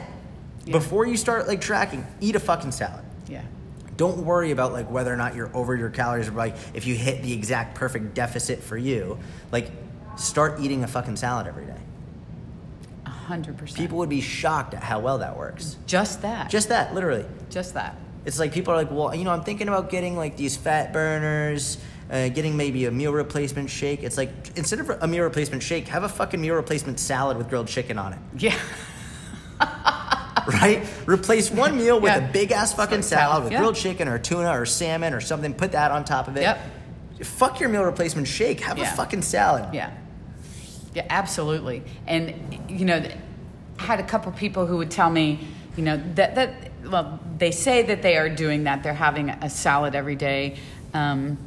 Before 0.65 1.08
you 1.08 1.15
start 1.17 1.48
like 1.48 1.62
tracking, 1.62 2.06
eat 2.22 2.36
a 2.36 2.39
fucking 2.39 2.72
salad. 2.72 3.04
Yeah. 3.28 3.41
Don't 3.96 4.20
worry 4.20 4.52
about 4.52 4.74
like 4.74 4.91
whether 4.91 5.12
or 5.12 5.17
not 5.17 5.34
you're 5.34 5.50
over 5.56 5.76
your 5.76 5.89
calories 5.89 6.28
or 6.28 6.32
like 6.32 6.56
if 6.74 6.86
you 6.86 6.93
hit 6.93 7.24
the 7.24 7.34
exact 7.34 7.76
perfect 7.76 8.13
deficit 8.13 8.62
for 8.62 8.78
you. 8.78 9.17
Like 9.52 9.72
start 10.17 10.60
eating 10.60 10.84
a 10.84 10.88
fucking 10.88 11.15
salad 11.15 11.48
every 11.48 11.65
day. 11.65 11.80
A 13.28 13.30
hundred 13.30 13.58
percent. 13.58 13.78
People 13.78 13.98
would 13.98 14.08
be 14.10 14.22
shocked 14.22 14.74
at 14.74 14.82
how 14.82 15.00
well 15.02 15.18
that 15.18 15.36
works. 15.38 15.76
just 15.86 16.22
that. 16.22 16.50
Just 16.50 16.70
that, 16.70 16.94
literally. 16.96 17.26
just 17.50 17.74
that. 17.74 17.98
It's 18.26 18.40
like 18.40 18.54
people 18.54 18.74
are 18.74 18.78
like, 18.78 18.90
well, 18.90 19.13
you 19.13 19.26
know, 19.26 19.32
I'm 19.32 19.44
thinking 19.44 19.68
about 19.68 19.90
getting 19.90 20.16
like 20.16 20.38
these 20.38 20.56
fat 20.56 20.94
burners, 20.94 21.78
uh, 22.10 22.30
getting 22.30 22.56
maybe 22.56 22.86
a 22.86 22.92
meal 22.92 23.12
replacement 23.12 23.70
shake. 23.70 24.04
It's 24.04 24.16
like 24.18 24.30
instead 24.56 24.80
of 24.80 24.90
a 25.02 25.08
meal 25.08 25.24
replacement 25.26 25.62
shake, 25.62 25.88
have 25.90 26.04
a 26.04 26.10
fucking 26.10 26.40
meal 26.40 26.56
replacement 26.56 27.00
salad 27.02 27.36
with 27.38 27.50
grilled 27.50 27.68
chicken 27.68 27.98
on 27.98 28.13
it. 28.13 28.20
Yeah. 28.38 28.58
right? 30.48 30.86
Replace 31.06 31.52
one 31.52 31.78
meal 31.78 32.00
with 32.00 32.12
Yeah. 32.13 32.30
a 32.30 32.32
big 32.32 32.52
ass 32.52 32.74
fucking 32.74 33.02
Salad, 33.02 33.30
salad 33.30 33.44
with 33.44 33.54
yeah. 33.54 33.60
grilled 33.60 33.76
chicken 33.76 34.08
or 34.08 34.18
tuna 34.20 34.58
or 34.60 34.66
salmon 34.66 35.13
or 35.13 35.20
something. 35.22 35.54
Put 35.54 35.74
that 35.74 35.92
on 35.92 36.06
top 36.06 36.28
of 36.28 36.38
it. 36.38 36.42
Yep. 36.42 36.60
Fuck 37.24 37.60
your 37.60 37.70
meal 37.70 37.84
replacement 37.84 38.28
shake. 38.28 38.62
Have 38.62 38.78
Yeah. 38.78 38.94
a 38.94 38.96
fucking 38.96 39.22
salad. 39.22 39.74
Yeah. 39.74 39.92
Yeah, 40.98 41.06
absolutely. 41.12 41.84
And 42.08 42.34
you 42.68 42.84
know, 42.84 43.06
I 43.78 43.84
had 43.84 44.00
a 44.00 44.04
couple 44.04 44.32
people 44.32 44.66
who 44.66 44.78
would 44.78 44.90
tell 44.90 45.12
me, 45.12 45.48
you 45.76 45.84
know, 45.84 46.02
that 46.16 46.34
that 46.34 46.72
well, 46.90 47.20
they 47.38 47.52
say 47.52 47.84
that 47.84 48.02
they 48.02 48.18
are 48.18 48.30
doing 48.30 48.64
that. 48.64 48.82
They're 48.82 48.96
having 48.96 49.30
a 49.30 49.48
salad 49.48 49.94
every 49.94 50.16
day. 50.16 50.58
Um, 50.96 51.38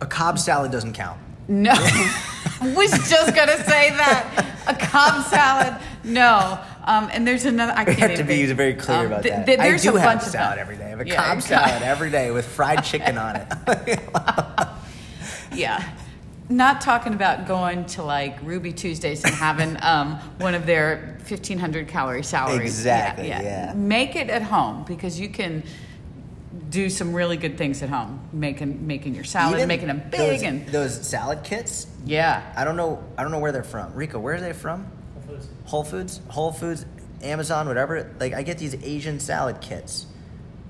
A 0.00 0.06
Cobb 0.06 0.38
salad 0.38 0.70
doesn't 0.70 0.92
count. 0.92 1.18
no, 1.48 1.72
I 1.74 2.72
was 2.76 2.92
just 3.10 3.34
gonna 3.34 3.56
say 3.64 3.90
that 3.90 4.46
a 4.68 4.74
Cobb 4.86 5.24
salad. 5.26 5.82
No, 6.04 6.60
um, 6.84 7.10
and 7.12 7.26
there's 7.26 7.44
another. 7.44 7.72
I 7.74 7.90
have 7.90 8.14
to 8.18 8.22
be 8.22 8.46
very 8.52 8.74
clear 8.74 8.98
Um, 8.98 9.06
about 9.06 9.22
th- 9.24 9.34
that. 9.34 9.46
th- 9.46 9.58
there's 9.58 9.84
I 9.84 9.90
do 9.90 9.96
a 9.96 10.00
have 10.00 10.10
bunch 10.10 10.22
a 10.28 10.30
salad 10.30 10.58
them. 10.58 10.62
every 10.62 10.76
day. 10.76 10.84
I 10.84 10.88
have 10.90 11.00
a 11.00 11.06
Yeah, 11.08 11.16
Cobb 11.16 11.42
salad 11.42 11.82
every 11.82 12.10
day 12.10 12.30
with 12.30 12.46
fried 12.46 12.84
chicken 12.84 13.18
on 13.18 13.34
it. 13.34 13.98
Yeah. 15.52 15.82
Not 16.50 16.80
talking 16.80 17.14
about 17.14 17.46
going 17.46 17.86
to 17.86 18.02
like 18.02 18.36
Ruby 18.42 18.72
Tuesdays 18.72 19.24
and 19.24 19.32
having 19.34 19.76
um, 19.82 20.16
one 20.38 20.54
of 20.54 20.66
their 20.66 21.16
1500 21.28 21.88
calorie 21.88 22.22
salaries. 22.24 22.60
Exactly, 22.62 23.28
yeah. 23.28 23.40
yeah 23.42 23.72
Make 23.74 24.16
it 24.16 24.28
at 24.28 24.42
home 24.42 24.84
because 24.84 25.18
you 25.18 25.28
can 25.28 25.62
do 26.68 26.90
some 26.90 27.14
really 27.14 27.36
good 27.36 27.56
things 27.56 27.82
at 27.82 27.88
home. 27.88 28.20
Making 28.32 28.86
making 28.86 29.14
your 29.14 29.22
salad, 29.24 29.56
Even 29.56 29.68
making 29.68 29.86
them 29.88 30.02
big 30.10 30.40
those, 30.40 30.42
and 30.42 30.66
those 30.68 31.06
salad 31.06 31.44
kits. 31.44 31.86
yeah. 32.04 32.52
I 32.56 32.64
don't 32.64 32.76
know. 32.76 33.02
I 33.16 33.22
don't 33.22 33.30
know 33.32 33.38
where 33.38 33.52
they're 33.52 33.62
from. 33.62 33.94
Rico, 33.94 34.18
where 34.18 34.34
are 34.34 34.40
they 34.40 34.52
from? 34.52 34.86
Whole 35.66 35.84
Foods, 35.84 36.20
Whole 36.28 36.50
Foods, 36.52 36.84
Amazon, 37.22 37.68
whatever. 37.68 38.12
Like 38.18 38.32
I 38.34 38.42
get 38.42 38.58
these 38.58 38.74
Asian 38.82 39.20
salad 39.20 39.60
kits. 39.60 40.06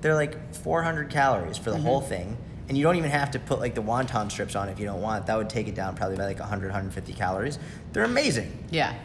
They're 0.01 0.13
like 0.15 0.53
400 0.55 1.09
calories 1.09 1.57
for 1.57 1.71
the 1.71 1.77
Mm-hmm. 1.77 1.85
whole 1.85 2.01
thing, 2.01 2.37
and 2.71 2.77
you 2.77 2.85
don't 2.85 2.95
even 2.95 3.11
have 3.11 3.31
to 3.31 3.39
put 3.39 3.59
like 3.59 3.75
the 3.75 3.83
wonton 3.83 4.31
strips 4.31 4.55
on 4.55 4.69
if 4.69 4.79
you 4.79 4.85
don't 4.85 5.01
want. 5.01 5.25
That 5.25 5.35
would 5.35 5.49
take 5.49 5.67
it 5.67 5.75
down 5.75 5.93
probably 5.93 6.15
by 6.15 6.23
like 6.23 6.39
100, 6.39 6.67
150 6.67 7.11
calories. 7.11 7.59
They're 7.91 8.05
amazing. 8.05 8.49
Yeah. 8.71 8.97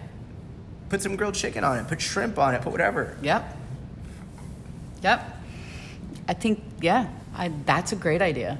Put 0.88 1.02
some 1.02 1.16
grilled 1.16 1.34
chicken 1.34 1.64
on 1.64 1.76
it. 1.76 1.88
Put 1.88 2.00
shrimp 2.00 2.38
on 2.38 2.54
it. 2.54 2.62
Put 2.62 2.70
whatever. 2.70 3.18
Yep. 3.22 3.56
Yep. 5.02 5.36
I 6.28 6.34
think 6.34 6.62
yeah, 6.80 7.08
I, 7.34 7.50
that's 7.64 7.90
a 7.90 7.96
great 7.96 8.22
idea. 8.22 8.56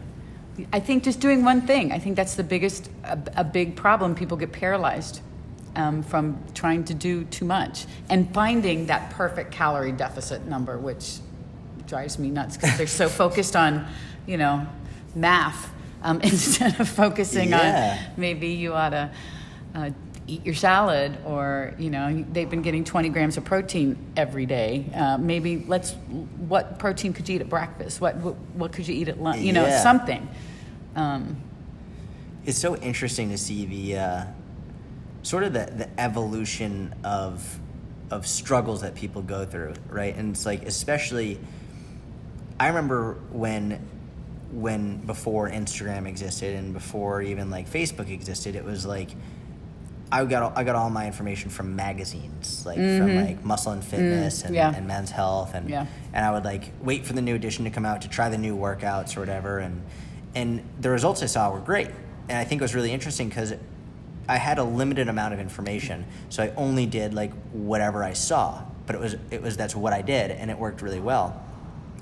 I 0.73 0.81
think 0.81 1.05
just 1.05 1.21
doing 1.21 1.45
one 1.45 1.61
thing. 1.69 1.93
I 1.93 2.01
think 2.01 2.17
that's 2.17 2.35
the 2.35 2.43
biggest 2.43 2.91
a, 3.05 3.17
a 3.37 3.45
big 3.45 3.77
problem. 3.77 4.17
People 4.17 4.37
get 4.37 4.51
paralyzed, 4.51 5.21
um, 5.77 6.03
from 6.03 6.37
trying 6.53 6.83
to 6.83 6.95
do 6.95 7.23
too 7.27 7.45
much 7.45 7.87
and 8.11 8.35
finding 8.35 8.87
that 8.87 9.11
perfect 9.11 9.53
calorie 9.53 9.93
deficit 9.93 10.47
number, 10.47 10.77
which 10.79 11.19
drives 11.87 12.19
me 12.19 12.29
nuts 12.29 12.57
because 12.57 12.77
they're 12.77 12.89
so 12.89 13.09
focused 13.09 13.55
on, 13.55 13.87
you 14.27 14.37
know, 14.37 14.67
math 15.17 15.73
um, 16.03 16.21
instead 16.33 16.79
of 16.79 16.89
focusing 16.89 17.51
Yeah. 17.51 17.99
on 18.07 18.13
maybe 18.17 18.49
you 18.49 18.73
ought 18.75 18.91
to 18.91 19.11
uh, 19.75 19.91
eat 20.29 20.45
your 20.45 20.55
salad 20.55 21.17
or 21.25 21.75
you 21.79 21.91
know 21.91 22.25
they've 22.33 22.51
been 22.51 22.63
getting 22.63 22.85
20 22.85 23.09
grams 23.11 23.37
of 23.37 23.45
protein 23.45 23.97
every 24.17 24.45
day 24.47 24.85
uh, 24.95 25.17
maybe 25.19 25.65
let's 25.67 25.93
what 26.49 26.79
protein 26.79 27.13
could 27.13 27.29
you 27.29 27.37
eat 27.37 27.41
at 27.41 27.49
breakfast 27.49 28.01
what 28.01 28.17
what, 28.17 28.35
what 28.55 28.73
could 28.73 28.87
you 28.87 28.95
eat 28.95 29.09
at 29.09 29.21
lunch 29.21 29.39
you 29.41 29.53
know 29.53 29.67
Yeah. 29.67 29.83
something 29.83 30.29
um, 30.97 31.37
it's 32.45 32.59
so 32.59 32.77
interesting 32.77 33.31
to 33.31 33.39
see 33.39 33.67
the 33.67 33.99
uh, 33.99 34.25
sort 35.23 35.43
of 35.43 35.53
the, 35.53 35.67
the 35.67 36.01
evolution 36.01 36.95
of 37.05 37.59
of 38.11 38.25
struggles 38.27 38.83
that 38.83 38.95
people 38.95 39.21
go 39.21 39.45
through, 39.45 39.75
right? 39.91 40.15
And 40.17 40.31
it's 40.33 40.47
like 40.47 40.63
especially 40.65 41.41
I 42.61 42.69
remember 42.69 43.15
when 43.33 43.85
when 44.53 44.99
before 44.99 45.51
Instagram 45.51 46.07
existed 46.07 46.55
and 46.57 46.73
before 46.73 47.23
even 47.23 47.51
like 47.51 47.69
Facebook 47.71 48.11
existed, 48.11 48.55
it 48.57 48.65
was 48.65 48.87
like 48.87 49.11
I 50.11 50.25
got 50.25 50.43
all, 50.45 50.53
I 50.55 50.63
got 50.63 50.77
all 50.77 50.89
my 50.89 51.07
information 51.07 51.51
from 51.51 51.75
magazines, 51.75 52.65
like 52.65 52.77
from 52.77 53.17
like 53.17 53.45
Muscle 53.45 53.73
and 53.73 53.83
Fitness 53.85 54.45
and, 54.45 54.55
Mm-hmm. 54.55 54.69
Mm, 54.69 54.73
yeah. 54.73 54.79
and 54.79 54.87
Men's 54.87 55.11
Health, 55.11 55.55
and 55.55 55.69
Yeah. 55.69 55.87
and 56.13 56.25
I 56.25 56.31
would 56.31 56.45
like 56.45 56.71
wait 56.81 57.05
for 57.05 57.13
the 57.13 57.23
new 57.23 57.35
edition 57.35 57.65
to 57.65 57.71
come 57.71 57.85
out 57.85 58.03
to 58.03 58.09
try 58.09 58.29
the 58.29 58.39
new 58.39 58.57
workouts 58.57 59.17
or 59.17 59.21
whatever, 59.21 59.59
and 59.59 59.83
and 60.37 60.63
the 60.81 60.91
results 60.91 61.23
I 61.23 61.27
saw 61.27 61.51
were 61.51 61.59
great, 61.61 61.89
and 62.29 62.39
I 62.39 62.45
think 62.45 62.61
it 62.61 62.65
was 62.65 62.75
really 62.75 62.93
interesting 62.93 63.29
because 63.29 63.55
I 64.29 64.37
had 64.37 64.59
a 64.59 64.65
limited 64.65 65.09
amount 65.09 65.35
of 65.35 65.41
information, 65.41 66.05
so 66.29 66.43
I 66.45 66.53
only 66.57 66.87
did 66.87 67.13
like 67.13 67.33
whatever 67.53 68.05
I 68.05 68.13
saw, 68.13 68.63
but 68.87 68.95
it 68.95 69.01
was 69.01 69.17
it 69.33 69.43
was 69.43 69.57
that's 69.57 69.75
what 69.75 69.93
I 69.93 70.03
did, 70.03 70.31
and 70.31 70.53
it 70.53 70.59
worked 70.59 70.83
really 70.83 71.01
well. 71.01 71.43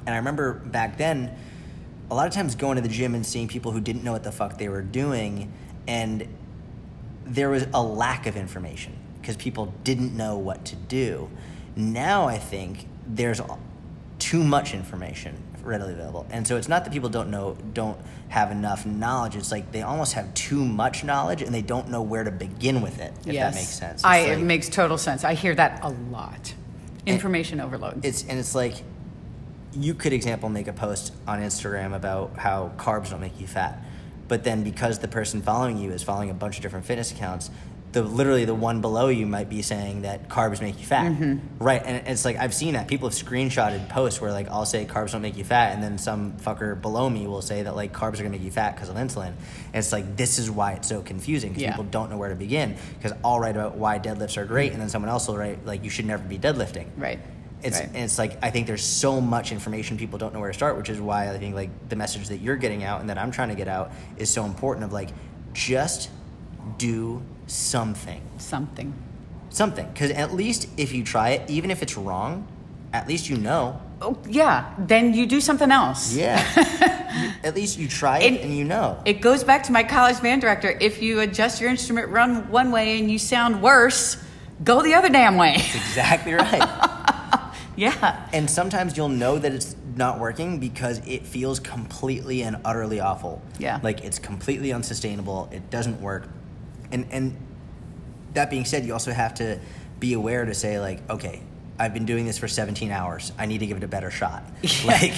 And 0.04 0.14
I 0.14 0.18
remember 0.18 0.52
back 0.52 0.98
then, 0.98 1.34
a 2.10 2.14
lot 2.14 2.26
of 2.26 2.32
times 2.32 2.54
going 2.54 2.76
to 2.76 2.82
the 2.82 2.88
gym 2.88 3.14
and 3.14 3.24
seeing 3.24 3.48
people 3.48 3.72
who 3.72 3.80
didn't 3.80 4.04
know 4.04 4.12
what 4.12 4.24
the 4.24 4.32
fuck 4.32 4.58
they 4.58 4.68
were 4.68 4.82
doing, 4.82 5.52
and 5.86 6.26
there 7.24 7.50
was 7.50 7.66
a 7.72 7.82
lack 7.82 8.26
of 8.26 8.36
information 8.36 8.96
because 9.20 9.36
people 9.36 9.72
didn't 9.84 10.16
know 10.16 10.36
what 10.36 10.64
to 10.66 10.76
do. 10.76 11.30
Now 11.76 12.26
I 12.26 12.38
think 12.38 12.86
there's 13.06 13.40
too 14.18 14.44
much 14.44 14.74
information 14.74 15.36
readily 15.62 15.94
available, 15.94 16.26
and 16.30 16.46
so 16.46 16.56
it's 16.56 16.68
not 16.68 16.84
that 16.84 16.92
people 16.92 17.08
don't 17.08 17.30
know, 17.30 17.56
don't 17.72 17.98
have 18.28 18.50
enough 18.50 18.84
knowledge. 18.84 19.34
It's 19.36 19.50
like 19.50 19.72
they 19.72 19.82
almost 19.82 20.12
have 20.12 20.32
too 20.34 20.64
much 20.64 21.04
knowledge 21.04 21.40
and 21.40 21.54
they 21.54 21.62
don't 21.62 21.88
know 21.88 22.02
where 22.02 22.24
to 22.24 22.30
begin 22.30 22.82
with 22.82 23.00
it. 23.00 23.12
If 23.26 23.32
yes 23.32 23.54
that 23.54 23.60
makes 23.60 23.70
sense. 23.70 23.94
It's 24.00 24.04
I, 24.04 24.18
it 24.18 24.40
makes 24.40 24.68
total 24.68 24.98
sense 24.98 25.24
i 25.24 25.34
hear 25.34 25.54
that 25.54 25.80
a 25.82 25.88
lot 25.88 26.54
information 27.06 27.60
overload 27.60 28.04
it's 28.04 28.24
and 28.26 28.38
it's 28.38 28.54
like 28.54 28.82
you 29.76 29.94
could 29.94 30.12
example 30.12 30.48
make 30.48 30.68
a 30.68 30.72
post 30.72 31.12
on 31.26 31.40
Instagram 31.40 31.94
about 31.94 32.36
how 32.36 32.72
carbs 32.76 33.10
don't 33.10 33.20
make 33.20 33.40
you 33.40 33.46
fat. 33.46 33.82
But 34.26 34.44
then 34.44 34.62
because 34.62 34.98
the 35.00 35.08
person 35.08 35.42
following 35.42 35.76
you 35.78 35.90
is 35.90 36.02
following 36.02 36.30
a 36.30 36.34
bunch 36.34 36.56
of 36.56 36.62
different 36.62 36.86
fitness 36.86 37.12
accounts, 37.12 37.50
the 37.92 38.02
literally 38.02 38.44
the 38.44 38.54
one 38.54 38.80
below 38.80 39.08
you 39.08 39.24
might 39.24 39.48
be 39.48 39.62
saying 39.62 40.02
that 40.02 40.28
carbs 40.28 40.60
make 40.60 40.78
you 40.80 40.84
fat. 40.84 41.12
Mm-hmm. 41.12 41.62
Right. 41.62 41.80
And 41.84 42.08
it's 42.08 42.24
like 42.24 42.36
I've 42.36 42.52
seen 42.52 42.74
that. 42.74 42.88
People 42.88 43.08
have 43.08 43.16
screenshotted 43.16 43.88
posts 43.88 44.20
where 44.20 44.32
like 44.32 44.48
I'll 44.48 44.66
say 44.66 44.84
carbs 44.84 45.12
don't 45.12 45.22
make 45.22 45.36
you 45.36 45.44
fat 45.44 45.72
and 45.72 45.82
then 45.82 45.96
some 45.96 46.32
fucker 46.32 46.80
below 46.80 47.08
me 47.08 47.26
will 47.26 47.42
say 47.42 47.62
that 47.62 47.76
like 47.76 47.92
carbs 47.92 48.14
are 48.14 48.18
gonna 48.18 48.30
make 48.30 48.42
you 48.42 48.50
fat 48.50 48.74
because 48.74 48.88
of 48.88 48.96
insulin. 48.96 49.28
And 49.28 49.36
it's 49.74 49.92
like 49.92 50.16
this 50.16 50.38
is 50.38 50.50
why 50.50 50.72
it's 50.72 50.88
so 50.88 51.02
confusing 51.02 51.50
because 51.50 51.62
Yeah. 51.62 51.70
people 51.70 51.84
don't 51.84 52.10
know 52.10 52.18
where 52.18 52.30
to 52.30 52.34
begin. 52.34 52.76
Because 52.98 53.16
I'll 53.24 53.38
write 53.38 53.56
about 53.56 53.76
why 53.76 53.98
deadlifts 53.98 54.36
are 54.36 54.44
great 54.44 54.70
mm. 54.70 54.74
and 54.74 54.82
then 54.82 54.88
someone 54.88 55.08
else 55.10 55.28
will 55.28 55.36
write 55.36 55.64
like 55.64 55.84
you 55.84 55.90
should 55.90 56.06
never 56.06 56.22
be 56.22 56.38
deadlifting. 56.38 56.86
right 56.96 57.20
It's 57.64 57.78
right. 57.80 57.88
and 57.88 57.96
it's 57.96 58.18
like 58.18 58.38
I 58.42 58.50
think 58.50 58.66
there's 58.66 58.84
so 58.84 59.20
much 59.20 59.50
information 59.50 59.96
people 59.96 60.18
don't 60.18 60.32
know 60.34 60.40
where 60.40 60.50
to 60.52 60.54
start, 60.56 60.76
which 60.76 60.90
is 60.90 61.00
why 61.00 61.30
I 61.30 61.38
think 61.38 61.54
like 61.54 61.70
the 61.88 61.96
message 61.96 62.28
that 62.28 62.38
you're 62.38 62.56
getting 62.56 62.84
out 62.84 63.00
and 63.00 63.08
that 63.10 63.18
I'm 63.18 63.30
trying 63.30 63.48
to 63.48 63.54
get 63.54 63.68
out 63.68 63.90
is 64.18 64.28
so 64.30 64.44
important. 64.44 64.84
Of 64.84 64.92
like, 64.92 65.08
just 65.54 66.10
do 66.78 67.22
something, 67.46 68.20
something 68.38 68.92
something, 69.50 69.86
because 69.92 70.10
at 70.10 70.34
least 70.34 70.68
if 70.76 70.92
you 70.92 71.04
try 71.04 71.30
it, 71.30 71.48
even 71.48 71.70
if 71.70 71.80
it's 71.82 71.96
wrong, 71.96 72.46
at 72.92 73.06
least 73.06 73.28
you 73.28 73.36
know. 73.36 73.80
oh 74.02 74.18
yeah 74.28 74.74
then 74.78 75.14
you 75.14 75.26
do 75.26 75.40
something 75.40 75.70
else 75.70 76.12
Yeah, 76.14 76.42
at 77.44 77.54
least 77.54 77.78
you 77.78 77.86
try 77.86 78.18
it 78.18 78.26
And- 78.32 78.36
and 78.38 78.56
you 78.56 78.64
know. 78.64 79.00
It 79.04 79.20
goes 79.20 79.44
back 79.44 79.62
to 79.64 79.72
my 79.72 79.84
college 79.84 80.20
band 80.20 80.40
director. 80.40 80.76
If 80.80 81.00
you 81.02 81.20
adjust 81.20 81.60
your 81.60 81.70
instrument 81.70 82.08
run 82.08 82.50
one 82.50 82.72
way 82.72 82.98
and 82.98 83.08
you 83.10 83.18
sound 83.18 83.62
worse, 83.62 84.16
go 84.64 84.82
the 84.82 84.94
other 84.94 85.08
damn 85.08 85.36
way. 85.36 85.54
exactly 85.54 86.32
right. 86.34 86.90
yeah. 87.76 88.28
and 88.32 88.48
sometimes 88.50 88.96
you'll 88.96 89.08
know 89.08 89.38
that 89.38 89.52
it's 89.52 89.74
not 89.96 90.18
working 90.18 90.58
because 90.60 90.98
it 91.06 91.26
feels 91.26 91.60
completely 91.60 92.42
and 92.42 92.56
utterly 92.64 93.00
awful. 93.00 93.40
Yeah. 93.58 93.80
Like 93.82 94.04
it's 94.04 94.18
completely 94.18 94.72
unsustainable. 94.72 95.48
It 95.52 95.70
doesn't 95.70 96.00
work. 96.00 96.28
And 96.92 97.06
and 97.10 97.36
that 98.34 98.50
being 98.50 98.64
said, 98.64 98.84
you 98.84 98.92
also 98.92 99.12
have 99.12 99.34
to 99.34 99.60
be 100.00 100.12
aware 100.14 100.44
to 100.44 100.54
say 100.54 100.80
like, 100.80 101.08
okay, 101.08 101.40
I've 101.78 101.94
been 101.94 102.04
doing 102.04 102.24
this 102.26 102.38
for 102.38 102.46
17 102.48 102.90
hours. 102.90 103.32
I 103.38 103.46
need 103.46 103.58
to 103.58 103.66
give 103.66 103.76
it 103.76 103.82
a 103.84 103.88
better 103.88 104.10
shot. 104.10 104.42
Like 104.84 105.12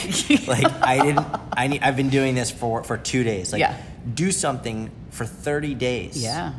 like 0.46 0.64
I 0.82 0.98
didn't 1.02 1.26
I 1.52 1.66
need 1.68 1.82
I've 1.82 1.96
been 1.96 2.10
doing 2.10 2.34
this 2.34 2.50
for 2.50 2.82
for 2.84 2.96
2 2.96 3.24
days. 3.24 3.52
Like 3.52 3.60
Yeah. 3.60 3.76
do 4.14 4.30
something 4.32 4.90
for 5.10 5.24
30 5.26 5.74
days 5.74 6.22
Yeah. 6.22 6.52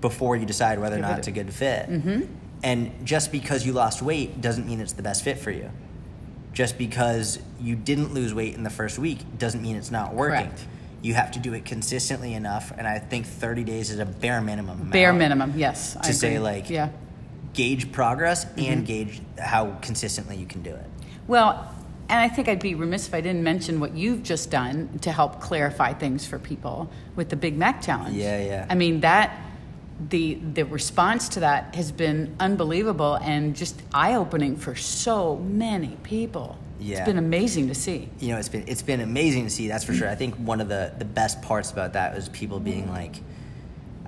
before 0.00 0.36
you 0.36 0.46
decide 0.46 0.78
whether 0.78 0.96
or 0.96 1.00
not 1.00 1.12
it 1.12 1.18
it's 1.18 1.28
a- 1.28 1.30
a 1.30 1.34
good 1.34 1.52
fit. 1.52 1.88
Mm-hmm. 1.88 2.20
And 2.62 3.06
just 3.06 3.32
because 3.32 3.64
you 3.64 3.72
lost 3.72 4.02
weight 4.02 4.40
doesn't 4.40 4.66
mean 4.66 4.80
it's 4.80 4.92
the 4.92 5.02
best 5.02 5.24
fit 5.24 5.38
for 5.38 5.50
you. 5.50 5.70
Just 6.52 6.76
because 6.76 7.38
you 7.60 7.74
didn't 7.76 8.12
lose 8.12 8.34
weight 8.34 8.54
in 8.54 8.64
the 8.64 8.70
first 8.70 8.98
week 8.98 9.20
doesn't 9.38 9.62
mean 9.62 9.76
it's 9.76 9.90
not 9.90 10.14
working. 10.14 10.46
Correct. 10.48 10.66
You 11.02 11.14
have 11.14 11.30
to 11.32 11.38
do 11.38 11.54
it 11.54 11.64
consistently 11.64 12.34
enough, 12.34 12.72
and 12.76 12.86
I 12.86 12.98
think 12.98 13.24
30 13.26 13.64
days 13.64 13.88
is 13.90 13.98
a 13.98 14.04
bare 14.04 14.42
minimum. 14.42 14.90
Bare 14.90 15.14
minimum, 15.14 15.54
yes. 15.56 15.96
I 15.98 16.02
To 16.08 16.12
say, 16.12 16.28
agree. 16.34 16.38
like- 16.40 16.70
yeah. 16.70 16.90
Gauge 17.54 17.90
progress 17.90 18.44
Mm-hmm. 18.44 18.60
and 18.72 18.86
gauge 18.86 19.20
how 19.38 19.76
consistently 19.80 20.36
you 20.36 20.46
can 20.46 20.62
do 20.62 20.70
it. 20.74 20.86
Well, 21.26 21.74
and 22.08 22.20
I 22.20 22.28
think 22.28 22.48
I'd 22.48 22.60
be 22.60 22.74
remiss 22.74 23.08
if 23.08 23.14
I 23.14 23.20
didn't 23.20 23.42
mention 23.42 23.80
what 23.80 23.94
you've 23.96 24.22
just 24.22 24.50
done 24.50 24.98
to 25.00 25.10
help 25.12 25.40
clarify 25.40 25.92
things 25.94 26.26
for 26.26 26.38
people 26.38 26.90
with 27.16 27.28
the 27.30 27.36
Big 27.36 27.56
Mac 27.56 27.80
challenge. 27.82 28.16
Yeah, 28.16 28.40
yeah. 28.42 28.66
I 28.68 28.74
mean 28.74 29.00
that 29.00 29.36
the 30.08 30.34
the 30.34 30.64
response 30.64 31.28
to 31.30 31.40
that 31.40 31.74
has 31.74 31.92
been 31.92 32.34
unbelievable 32.40 33.16
and 33.16 33.54
just 33.54 33.80
eye 33.92 34.14
opening 34.14 34.56
for 34.56 34.74
so 34.74 35.36
many 35.36 35.96
people. 36.02 36.58
Yeah. 36.78 36.98
It's 36.98 37.06
been 37.06 37.18
amazing 37.18 37.68
to 37.68 37.74
see. 37.74 38.08
you 38.20 38.28
know, 38.28 38.38
it's 38.38 38.48
been 38.48 38.64
it's 38.66 38.80
been 38.82 39.00
amazing 39.00 39.44
to 39.44 39.50
see. 39.50 39.68
That's 39.68 39.84
for 39.84 39.92
sure. 39.92 40.08
I 40.08 40.14
think 40.14 40.36
one 40.36 40.60
of 40.62 40.68
the 40.68 40.92
the 40.98 41.04
best 41.04 41.42
parts 41.42 41.70
about 41.70 41.92
that 41.92 42.14
was 42.14 42.30
people 42.30 42.58
being 42.60 42.88
like, 42.88 43.16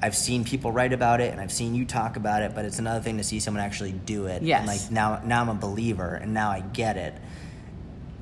I've 0.01 0.17
seen 0.17 0.45
people 0.45 0.73
write 0.73 0.95
about 0.95 1.21
it 1.21 1.31
and 1.33 1.41
I've 1.41 1.53
seen 1.53 1.75
you 1.75 1.85
talk 1.85 2.17
about 2.17 2.43
it, 2.43 2.55
but 2.55 2.65
it's 2.65 2.79
another 2.79 3.01
thing 3.01 3.19
to 3.19 3.25
see 3.25 3.41
someone 3.41 3.63
actually 3.63 3.93
do 3.93 4.27
it. 4.27 4.43
Yes. 4.43 4.61
And 4.61 4.69
like 4.69 4.91
now 4.91 5.21
now 5.27 5.43
I'm 5.43 5.51
a 5.51 5.55
believer 5.55 6.15
and 6.15 6.33
now 6.33 6.51
I 6.51 6.61
get 6.61 6.97
it. 6.97 7.13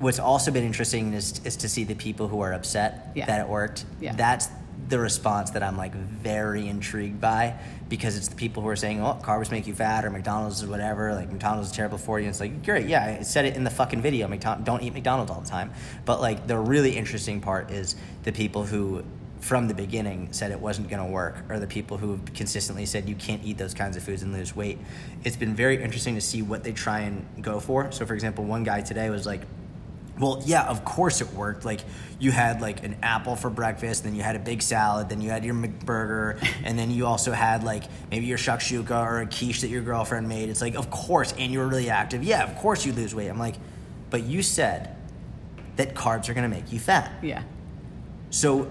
What's 0.00 0.18
also 0.18 0.50
been 0.50 0.64
interesting 0.64 1.12
is 1.12 1.40
is 1.44 1.56
to 1.58 1.68
see 1.68 1.84
the 1.84 1.94
people 1.94 2.26
who 2.26 2.40
are 2.40 2.52
upset 2.52 3.12
Yeah. 3.14 3.26
that 3.26 3.40
it 3.42 3.48
worked. 3.48 3.84
Yeah. 4.00 4.14
That's 4.14 4.48
the 4.90 4.98
response 4.98 5.50
that 5.50 5.62
I'm 5.62 5.76
like 5.76 5.94
very 5.94 6.68
intrigued 6.68 7.20
by 7.20 7.54
because 7.88 8.16
it's 8.16 8.28
the 8.28 8.36
people 8.36 8.62
who 8.62 8.68
are 8.68 8.76
saying, 8.76 9.00
"Oh, 9.00 9.18
carbs 9.22 9.50
make 9.50 9.66
you 9.66 9.74
fat," 9.74 10.04
or 10.04 10.10
McDonald's 10.10 10.62
is 10.62 10.68
whatever. 10.68 11.14
Like 11.14 11.30
McDonald's 11.30 11.70
is 11.70 11.76
terrible 11.76 11.96
for 11.96 12.18
you. 12.18 12.26
And 12.26 12.30
it's 12.30 12.40
like, 12.40 12.64
great, 12.64 12.86
yeah, 12.86 13.18
I 13.20 13.22
said 13.22 13.44
it 13.44 13.56
in 13.56 13.64
the 13.64 13.70
fucking 13.70 14.02
video. 14.02 14.28
McDonald, 14.28 14.66
don't 14.66 14.82
eat 14.82 14.92
McDonald's 14.92 15.30
all 15.30 15.40
the 15.40 15.48
time. 15.48 15.72
But 16.04 16.20
like 16.20 16.46
the 16.46 16.58
really 16.58 16.96
interesting 16.96 17.40
part 17.40 17.70
is 17.70 17.96
the 18.24 18.32
people 18.32 18.64
who, 18.64 19.04
from 19.38 19.68
the 19.68 19.74
beginning, 19.74 20.32
said 20.32 20.50
it 20.50 20.60
wasn't 20.60 20.90
going 20.90 21.04
to 21.04 21.10
work, 21.10 21.36
or 21.48 21.60
the 21.60 21.66
people 21.66 21.96
who 21.96 22.10
have 22.12 22.34
consistently 22.34 22.84
said 22.84 23.08
you 23.08 23.14
can't 23.14 23.42
eat 23.44 23.58
those 23.58 23.74
kinds 23.74 23.96
of 23.96 24.02
foods 24.02 24.22
and 24.22 24.32
lose 24.32 24.54
weight. 24.54 24.78
It's 25.24 25.36
been 25.36 25.54
very 25.54 25.82
interesting 25.82 26.16
to 26.16 26.20
see 26.20 26.42
what 26.42 26.64
they 26.64 26.72
try 26.72 27.00
and 27.00 27.24
go 27.40 27.60
for. 27.60 27.92
So, 27.92 28.04
for 28.06 28.14
example, 28.14 28.44
one 28.44 28.64
guy 28.64 28.82
today 28.82 29.08
was 29.08 29.24
like. 29.24 29.42
Well, 30.20 30.42
yeah, 30.44 30.68
of 30.68 30.84
course 30.84 31.20
it 31.20 31.32
worked. 31.32 31.64
Like 31.64 31.80
you 32.18 32.30
had 32.30 32.60
like 32.60 32.84
an 32.84 32.96
apple 33.02 33.36
for 33.36 33.48
breakfast, 33.48 34.04
then 34.04 34.14
you 34.14 34.22
had 34.22 34.36
a 34.36 34.38
big 34.38 34.60
salad, 34.60 35.08
then 35.08 35.20
you 35.22 35.30
had 35.30 35.44
your 35.44 35.54
McBurger, 35.54 36.38
and 36.64 36.78
then 36.78 36.90
you 36.90 37.06
also 37.06 37.32
had 37.32 37.64
like 37.64 37.84
maybe 38.10 38.26
your 38.26 38.38
shakshuka 38.38 38.90
or 38.90 39.20
a 39.20 39.26
quiche 39.26 39.62
that 39.62 39.68
your 39.68 39.82
girlfriend 39.82 40.28
made. 40.28 40.50
It's 40.50 40.60
like, 40.60 40.74
of 40.74 40.90
course, 40.90 41.32
and 41.38 41.50
you 41.50 41.58
were 41.58 41.68
really 41.68 41.90
active. 41.90 42.22
Yeah, 42.22 42.44
of 42.44 42.56
course 42.56 42.84
you 42.84 42.92
lose 42.92 43.14
weight. 43.14 43.28
I'm 43.28 43.38
like, 43.38 43.56
but 44.10 44.22
you 44.24 44.42
said 44.42 44.94
that 45.76 45.94
carbs 45.94 46.28
are 46.28 46.34
gonna 46.34 46.48
make 46.48 46.70
you 46.70 46.78
fat. 46.78 47.10
Yeah. 47.22 47.42
So 48.28 48.68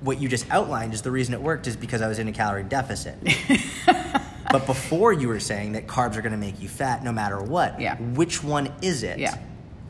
what 0.00 0.20
you 0.20 0.28
just 0.28 0.50
outlined 0.50 0.94
is 0.94 1.02
the 1.02 1.10
reason 1.10 1.34
it 1.34 1.40
worked 1.40 1.66
is 1.66 1.76
because 1.76 2.00
I 2.00 2.08
was 2.08 2.18
in 2.18 2.28
a 2.28 2.32
calorie 2.32 2.62
deficit. 2.62 3.16
but 4.50 4.66
before 4.66 5.12
you 5.12 5.28
were 5.28 5.40
saying 5.40 5.72
that 5.72 5.86
carbs 5.86 6.16
are 6.16 6.22
going 6.22 6.32
to 6.32 6.38
make 6.38 6.60
you 6.60 6.68
fat 6.68 7.02
no 7.02 7.12
matter 7.12 7.42
what. 7.42 7.80
Yeah. 7.80 7.96
Which 7.96 8.42
one 8.42 8.72
is 8.82 9.02
it? 9.02 9.18
Yeah. 9.18 9.36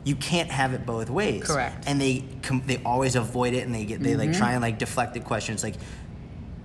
You 0.07 0.15
can't 0.15 0.49
have 0.49 0.73
it 0.73 0.85
both 0.85 1.09
ways. 1.09 1.43
Correct. 1.43 1.83
And 1.85 1.99
they 1.99 2.23
com- 2.41 2.63
they 2.65 2.77
always 2.85 3.15
avoid 3.17 3.53
it 3.53 3.65
and 3.65 3.75
they 3.75 3.83
get 3.83 4.01
they 4.01 4.15
like 4.15 4.29
Mm-hmm. 4.29 4.39
try 4.39 4.51
and 4.53 4.61
like 4.61 4.77
deflect 4.79 5.13
the 5.13 5.19
questions. 5.19 5.63
Like 5.63 5.75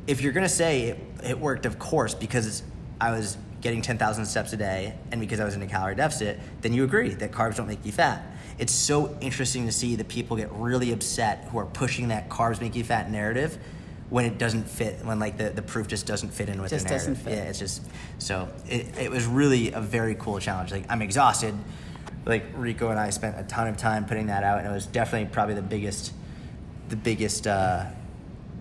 if 0.07 0.21
you're 0.21 0.33
going 0.33 0.45
to 0.45 0.49
say 0.63 0.83
it, 0.83 1.01
it 1.25 1.39
worked 1.41 1.67
of 1.67 1.77
course 1.79 2.15
because 2.15 2.47
it's 2.47 2.63
I 3.01 3.11
was 3.11 3.37
getting 3.61 3.83
10,000 3.83 4.27
steps 4.27 4.53
a 4.53 4.57
day 4.57 4.95
and 5.11 5.21
because 5.21 5.41
I 5.41 5.45
was 5.45 5.57
in 5.57 5.63
a 5.63 5.67
calorie 5.67 5.97
deficit, 5.97 6.39
then 6.61 6.73
you 6.73 6.85
agree 6.85 7.09
that 7.15 7.33
carbs 7.33 7.57
don't 7.57 7.67
make 7.67 7.85
you 7.85 7.91
fat. 7.91 8.25
It's 8.59 8.73
so 8.73 9.17
interesting 9.21 9.67
to 9.67 9.73
see 9.73 9.97
that 9.97 10.07
people 10.09 10.37
get 10.37 10.53
really 10.53 10.93
upset 10.93 11.49
who 11.51 11.59
are 11.59 11.67
pushing 11.67 12.09
that 12.09 12.29
carbs 12.29 12.61
make 12.61 12.77
you 12.77 12.85
fat 12.85 13.11
narrative 13.11 13.59
when 14.09 14.25
it 14.25 14.39
doesn't 14.39 14.69
fit, 14.69 15.05
when 15.05 15.19
like 15.19 15.37
the, 15.37 15.51
the 15.51 15.63
proof 15.63 15.89
just 15.89 16.07
doesn't 16.07 16.31
fit 16.31 16.49
in 16.49 16.61
with 16.63 16.71
Just 16.71 16.85
the 16.85 16.91
narrative. 16.91 17.15
doesn't 17.17 17.25
fit. 17.25 17.39
Yeah, 17.39 17.51
it's 17.51 17.59
just, 17.59 17.83
so 18.19 18.49
it, 18.69 18.87
it 18.99 19.11
was 19.11 19.25
really 19.27 19.73
a 19.73 19.81
very 19.81 20.15
cool 20.17 20.39
challenge. 20.39 20.71
Like 20.71 20.85
I'm 20.89 21.03
exhausted. 21.03 21.55
Like 22.25 22.45
Rico 22.55 22.91
and 22.91 22.99
I 23.01 23.11
spent 23.11 23.39
a 23.39 23.43
ton 23.43 23.67
of 23.69 23.77
time 23.77 24.05
putting 24.07 24.27
that 24.27 24.45
out 24.45 24.59
and 24.59 24.69
it 24.69 24.73
was 24.73 24.87
definitely 24.87 25.29
probably 25.33 25.55
the 25.55 25.63
biggest, 25.63 26.13
the 26.89 26.97
biggest, 26.97 27.47
uh, 27.47 27.87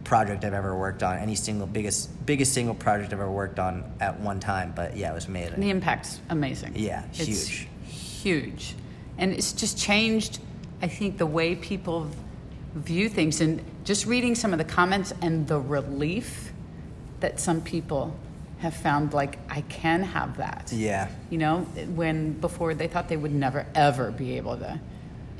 project 0.03 0.43
I've 0.43 0.53
ever 0.53 0.76
worked 0.76 1.03
on. 1.03 1.18
Any 1.18 1.36
single 1.36 1.68
biggest 1.68 2.26
biggest 2.26 2.53
single 2.53 2.76
project 2.76 3.14
I've 3.14 3.20
ever 3.20 3.32
worked 3.32 3.59
on 3.59 3.84
at 3.99 4.20
one 4.20 4.39
time. 4.39 4.74
But 4.76 4.97
yeah, 4.97 5.12
it 5.12 5.14
was 5.14 5.28
amazing. 5.28 5.59
The 5.59 5.70
impact's 5.70 6.20
amazing. 6.30 6.74
Yeah, 6.76 7.03
It's 7.14 7.20
huge. 7.26 7.68
huge. 7.88 8.76
And 9.18 9.32
it's 9.32 9.53
just 9.53 9.78
changed, 9.78 10.39
I 10.82 10.88
think, 10.88 11.18
the 11.18 11.26
way 11.26 11.55
people 11.55 12.07
view 12.76 13.09
things. 13.09 13.41
And 13.41 13.62
just 13.84 14.05
reading 14.05 14.36
some 14.36 14.51
of 14.53 14.57
the 14.57 14.66
comments 14.66 15.14
and 15.22 15.47
the 15.47 15.59
relief 15.59 16.51
that 17.20 17.39
some 17.39 17.62
people 17.62 18.16
have 18.62 18.76
found, 18.76 19.14
like, 19.14 19.38
I 19.49 19.62
can 19.62 20.03
have 20.03 20.38
that. 20.38 20.72
Yeah. 20.72 21.09
You 21.30 21.38
know, 21.39 21.59
when 21.95 22.34
before 22.34 22.74
they 22.74 22.88
thought 22.88 23.09
they 23.09 23.18
would 23.18 23.34
never, 23.34 23.66
ever 23.76 24.12
be 24.12 24.38
able 24.38 24.57
to 24.57 24.80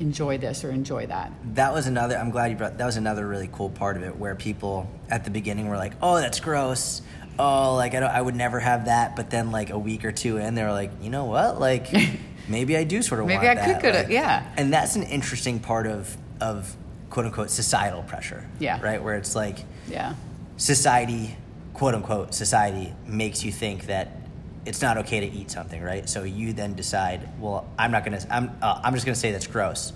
enjoy 0.00 0.38
this 0.38 0.64
or 0.64 0.70
enjoy 0.70 1.06
that. 1.06 1.32
That 1.54 1.72
was 1.72 1.86
another. 1.86 2.16
I'm 2.18 2.30
glad 2.30 2.50
you 2.50 2.56
brought. 2.56 2.78
That 2.78 2.86
was 2.86 2.96
another 2.96 3.26
really 3.26 3.48
cool 3.52 3.70
part 3.70 3.96
of 3.96 4.02
it, 4.02 4.16
where 4.16 4.34
people 4.34 4.90
at 5.08 5.24
the 5.24 5.30
beginning 5.30 5.68
were 5.68 5.76
like, 5.76 5.92
"Oh, 6.02 6.16
that's 6.16 6.40
gross." 6.40 7.02
Oh, 7.38 7.76
like 7.76 7.94
I, 7.94 8.00
don't, 8.00 8.10
I 8.10 8.20
would 8.20 8.34
never 8.36 8.58
have 8.60 8.86
that. 8.86 9.14
But 9.16 9.30
then, 9.30 9.52
like 9.52 9.70
a 9.70 9.78
week 9.78 10.04
or 10.04 10.12
two 10.12 10.36
in, 10.38 10.54
they 10.54 10.64
were 10.64 10.72
like, 10.72 10.90
"You 11.00 11.10
know 11.10 11.26
what? 11.26 11.60
Like, 11.60 11.86
maybe 12.48 12.76
I 12.76 12.82
do 12.84 13.00
sort 13.02 13.20
of 13.20 13.26
Maybe 13.28 13.46
want 13.46 13.58
I 13.60 13.64
could 13.64 13.74
that." 13.76 13.82
go 13.82 14.02
to- 14.06 14.12
yeah. 14.12 14.44
And 14.56 14.72
that's 14.72 14.96
an 14.96 15.04
interesting 15.04 15.60
part 15.60 15.86
of 15.86 16.16
of 16.40 16.74
quote 17.10 17.26
unquote 17.26 17.50
societal 17.50 18.02
pressure. 18.02 18.44
Yeah. 18.58 18.80
Right, 18.82 19.00
where 19.00 19.14
it's 19.14 19.36
like 19.36 19.58
Yeah. 19.88 20.14
society, 20.56 21.36
quote 21.74 21.94
unquote, 21.94 22.34
society 22.34 22.92
makes 23.06 23.44
you 23.44 23.52
think 23.52 23.86
that 23.86 24.16
it's 24.64 24.80
not 24.80 24.96
okay 24.98 25.20
to 25.20 25.26
eat 25.26 25.50
something, 25.50 25.82
right? 25.82 26.08
So 26.08 26.22
you 26.22 26.52
then 26.52 26.74
decide, 26.74 27.28
well, 27.40 27.68
I'm 27.78 27.90
not 27.90 28.04
gonna, 28.04 28.20
I'm, 28.30 28.56
uh, 28.62 28.80
I'm 28.84 28.94
just 28.94 29.04
gonna 29.04 29.16
say 29.16 29.32
that's 29.32 29.46
gross. 29.46 29.92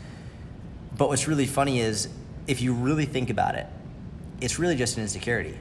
But 0.97 1.09
what's 1.09 1.29
really 1.29 1.47
funny 1.47 1.81
is, 1.81 2.09
if 2.47 2.61
you 2.61 2.73
really 2.73 3.05
think 3.05 3.31
about 3.31 3.55
it, 3.55 3.67
it's 4.41 4.59
really 4.59 4.77
just 4.77 4.97
an 4.97 5.03
insecurity. 5.03 5.59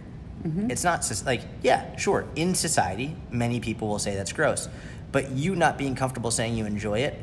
It's 0.70 0.84
not 0.84 1.11
like, 1.26 1.41
yeah, 1.63 1.95
sure, 1.97 2.28
in 2.36 2.53
society, 2.55 3.16
many 3.32 3.59
people 3.59 3.88
will 3.88 3.99
say 3.99 4.16
that's 4.16 4.32
gross, 4.32 4.70
but 5.11 5.32
you 5.32 5.55
not 5.55 5.78
being 5.78 5.95
comfortable 5.95 6.30
saying 6.30 6.55
you 6.55 6.66
enjoy 6.66 6.99
it 6.99 7.20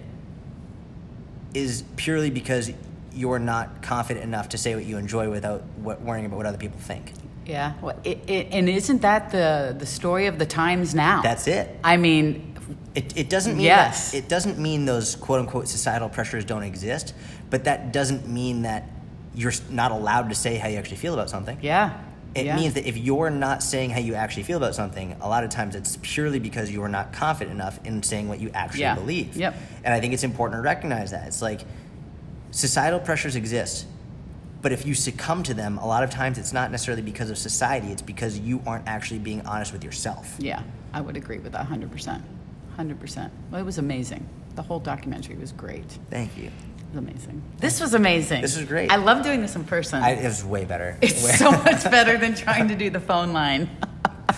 is 1.55 1.85
purely 1.97 2.31
because 2.31 2.73
you're 3.13 3.39
not 3.39 3.83
confident 3.83 4.25
enough 4.25 4.49
to 4.51 4.59
say 4.59 4.75
what 4.75 4.85
you 4.85 4.97
enjoy 4.97 5.31
without 5.31 5.63
worrying 5.79 6.27
about 6.27 6.37
what 6.37 6.47
other 6.47 6.59
people 6.59 6.81
think. 6.81 7.13
Yeah. 7.47 7.75
Well, 7.81 7.99
it, 8.05 8.19
it, 8.29 8.49
and 8.53 8.69
isn't 8.69 9.03
that 9.03 9.31
the, 9.31 9.75
the 9.79 9.87
story 9.87 10.27
of 10.27 10.39
the 10.39 10.47
times 10.47 10.95
now? 10.95 11.23
That's 11.23 11.47
it. 11.47 11.79
I 11.83 11.97
mean, 11.97 12.57
It, 12.95 13.17
it 13.17 13.31
doesn't 13.31 13.57
mean 13.57 13.65
Yes. 13.67 14.13
that, 14.13 14.19
it 14.19 14.29
doesn't 14.29 14.59
mean 14.59 14.85
those 14.85 15.17
quote 15.17 15.41
unquote 15.41 15.67
societal 15.69 16.09
pressures 16.09 16.45
don't 16.45 16.63
exist, 16.63 17.15
but 17.51 17.65
that 17.65 17.93
doesn't 17.93 18.29
mean 18.29 18.63
that 18.63 18.89
you're 19.35 19.53
not 19.71 19.93
allowed 19.93 20.29
to 20.29 20.35
say 20.35 20.57
how 20.57 20.69
you 20.69 20.77
actually 20.79 20.99
feel 20.99 21.15
about 21.15 21.31
something. 21.31 21.59
yeah. 21.63 21.99
It 22.35 22.47
yeah. 22.47 22.57
means 22.57 22.73
that 22.75 22.87
if 22.89 22.97
you're 22.97 23.29
not 23.29 23.63
saying 23.63 23.91
how 23.91 24.01
you 24.01 24.15
actually 24.15 24.45
feel 24.45 24.57
about 24.57 24.75
something, 24.75 25.15
a 25.21 25.29
lot 25.29 25.45
of 25.45 25.51
times 25.51 25.75
it's 25.75 25.99
purely 26.01 26.39
because 26.39 26.71
you 26.71 26.83
are 26.83 26.89
not 26.89 27.13
confident 27.13 27.55
enough 27.55 27.79
in 27.85 28.03
saying 28.03 28.27
what 28.27 28.41
you 28.41 28.51
actually 28.55 28.81
Yeah. 28.83 28.95
believe. 28.95 29.37
Yep. 29.37 29.55
And 29.85 29.93
I 29.93 30.01
think 30.01 30.15
it's 30.15 30.25
important 30.25 30.57
to 30.59 30.63
recognize 30.63 31.11
that. 31.11 31.27
It's 31.27 31.43
like 31.43 31.61
societal 32.51 33.01
pressures 33.01 33.37
exist, 33.37 33.87
but 34.63 34.73
if 34.73 34.87
you 34.87 34.95
succumb 34.95 35.43
to 35.43 35.55
them, 35.55 35.79
a 35.79 35.87
lot 35.87 36.03
of 36.05 36.11
times 36.11 36.39
it's 36.39 36.53
not 36.53 36.71
necessarily 36.71 37.03
because 37.03 37.31
of 37.31 37.37
society, 37.39 37.89
it's 37.89 38.01
because 38.03 38.39
you 38.39 38.63
aren't 38.67 38.87
actually 38.87 39.19
being 39.19 39.45
honest 39.47 39.73
with 39.73 39.83
yourself. 39.85 40.37
Yeah, 40.39 40.63
I 40.93 41.01
would 41.01 41.17
agree 41.17 41.39
with 41.39 41.53
that 41.53 41.67
100%. 41.69 42.23
100%. 42.79 43.31
Well, 43.51 43.61
it 43.61 43.65
was 43.65 43.79
amazing. 43.79 44.27
The 44.55 44.63
whole 44.63 44.79
documentary 44.81 45.37
was 45.37 45.53
great. 45.53 45.99
Thank 46.11 46.37
you. 46.37 46.45
It 46.45 46.53
was 46.91 46.99
amazing. 46.99 47.43
This 47.59 47.81
was 47.81 47.95
amazing. 47.95 48.43
This 48.43 48.57
was 48.57 48.67
great. 48.67 48.91
I 48.93 48.97
love 48.97 49.25
doing 49.25 49.41
this 49.41 49.57
in 49.57 49.65
person. 49.65 50.03
I, 50.03 50.11
it 50.13 50.25
was 50.25 50.45
way 50.45 50.65
better. 50.65 50.97
it's 51.03 51.25
Way- 51.25 51.33
so 51.33 51.51
much 51.65 51.85
better 51.85 52.17
than 52.19 52.35
trying 52.35 52.69
to 52.69 52.75
do 52.77 52.89
the 52.91 53.01
phone 53.01 53.33
line. 53.33 53.69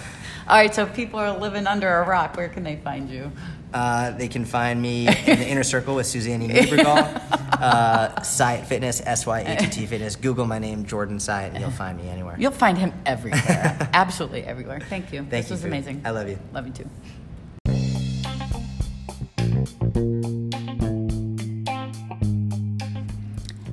All 0.46 0.56
right, 0.56 0.74
so 0.74 0.84
if 0.84 0.94
people 0.94 1.18
are 1.20 1.36
living 1.38 1.66
under 1.66 1.88
a 2.00 2.06
rock, 2.06 2.36
where 2.36 2.48
can 2.48 2.64
they 2.64 2.76
find 2.76 3.08
you? 3.10 3.30
Uh, 3.72 4.12
they 4.12 4.28
can 4.28 4.44
find 4.44 4.80
me 4.80 5.08
in 5.08 5.38
the 5.38 5.48
inner 5.48 5.64
circle 5.64 5.96
with 5.96 6.06
Suzanne 6.06 6.48
Niebergall, 6.48 7.43
uh, 7.64 8.20
Syatt 8.22 8.66
Fitness, 8.66 9.02
S 9.04 9.26
Y 9.26 9.40
A 9.40 9.56
T 9.56 9.66
T 9.66 9.86
Fitness. 9.86 10.16
Google 10.16 10.44
my 10.46 10.58
name, 10.58 10.84
Jordan 10.84 11.18
Syatt, 11.18 11.50
and 11.52 11.60
you'll 11.60 11.70
find 11.70 11.98
me 11.98 12.08
anywhere. 12.08 12.36
You'll 12.38 12.52
find 12.52 12.76
him 12.76 12.92
everywhere. 13.06 13.88
Absolutely 13.94 14.44
everywhere. 14.44 14.80
Thank 14.80 15.12
you. 15.12 15.20
Thank 15.20 15.30
this 15.30 15.48
you, 15.48 15.54
was 15.54 15.62
Pooh. 15.62 15.68
amazing. 15.68 16.02
I 16.04 16.10
love 16.10 16.28
you. 16.28 16.38
Love 16.52 16.66
you 16.66 16.72
too. 16.72 16.90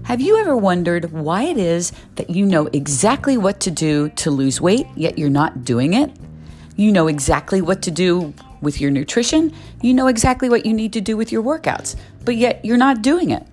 Have 0.04 0.20
you 0.20 0.38
ever 0.38 0.58
wondered 0.58 1.12
why 1.14 1.44
it 1.44 1.58
is 1.58 1.94
that 2.16 2.30
you 2.30 2.46
know 2.46 2.68
exactly 2.74 3.38
what 3.38 3.62
to 3.62 3.72
do 3.72 4.10
to 4.10 4.30
lose 4.30 4.60
weight, 4.60 4.86
yet 4.96 5.18
you're 5.18 5.30
not 5.30 5.64
doing 5.64 5.94
it? 5.94 6.12
You 6.76 6.92
know 6.92 7.08
exactly 7.08 7.62
what 7.62 7.82
to 7.84 7.92
do 7.92 8.34
with 8.62 8.80
your 8.80 8.92
nutrition, 8.92 9.54
you 9.82 9.94
know 9.94 10.08
exactly 10.08 10.50
what 10.50 10.66
you 10.66 10.74
need 10.74 10.94
to 10.94 11.02
do 11.02 11.18
with 11.18 11.32
your 11.32 11.42
workouts, 11.42 11.96
but 12.26 12.36
yet 12.36 12.64
you're 12.64 12.78
not 12.78 13.02
doing 13.02 13.32
it. 13.32 13.48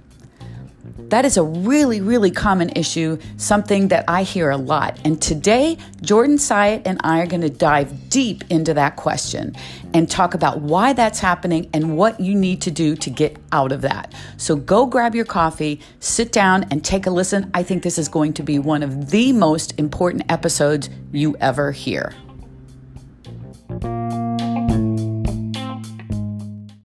That 0.99 1.25
is 1.25 1.37
a 1.37 1.43
really, 1.43 2.01
really 2.01 2.31
common 2.31 2.71
issue, 2.71 3.19
something 3.37 3.89
that 3.89 4.05
I 4.09 4.25
hear 4.25 4.51
a 4.51 4.57
lot. 4.57 4.99
And 5.05 5.23
today, 5.23 5.79
Jordan 6.03 6.37
Syatt 6.37 6.83
and 6.85 7.01
I 7.03 7.21
are 7.21 7.27
going 7.27 7.41
to 7.41 7.51
dive 7.51 8.11
deep 8.11 8.45
into 8.51 8.75
that 8.75 8.97
question 8.97 9.55
and 9.95 10.11
talk 10.11 10.35
about 10.35 10.61
why 10.61 10.93
that's 10.93 11.21
happening 11.21 11.71
and 11.73 11.97
what 11.97 12.21
you 12.21 12.35
need 12.35 12.61
to 12.63 12.71
do 12.71 12.95
to 12.97 13.11
get 13.11 13.37
out 13.53 13.73
of 13.73 13.81
that. 13.83 14.13
So 14.37 14.57
go 14.57 14.87
grab 14.87 15.15
your 15.15 15.25
coffee, 15.25 15.81
sit 16.01 16.33
down, 16.33 16.67
and 16.71 16.85
take 16.85 17.07
a 17.07 17.11
listen. 17.11 17.51
I 17.55 17.63
think 17.63 17.85
this 17.85 17.97
is 17.99 18.09
going 18.09 18.35
to 18.35 18.43
be 18.43 18.59
one 18.59 18.83
of 18.83 19.11
the 19.11 19.33
most 19.33 19.79
important 19.79 20.31
episodes 20.31 20.91
you 21.13 21.37
ever 21.41 21.73
hear. 21.73 22.13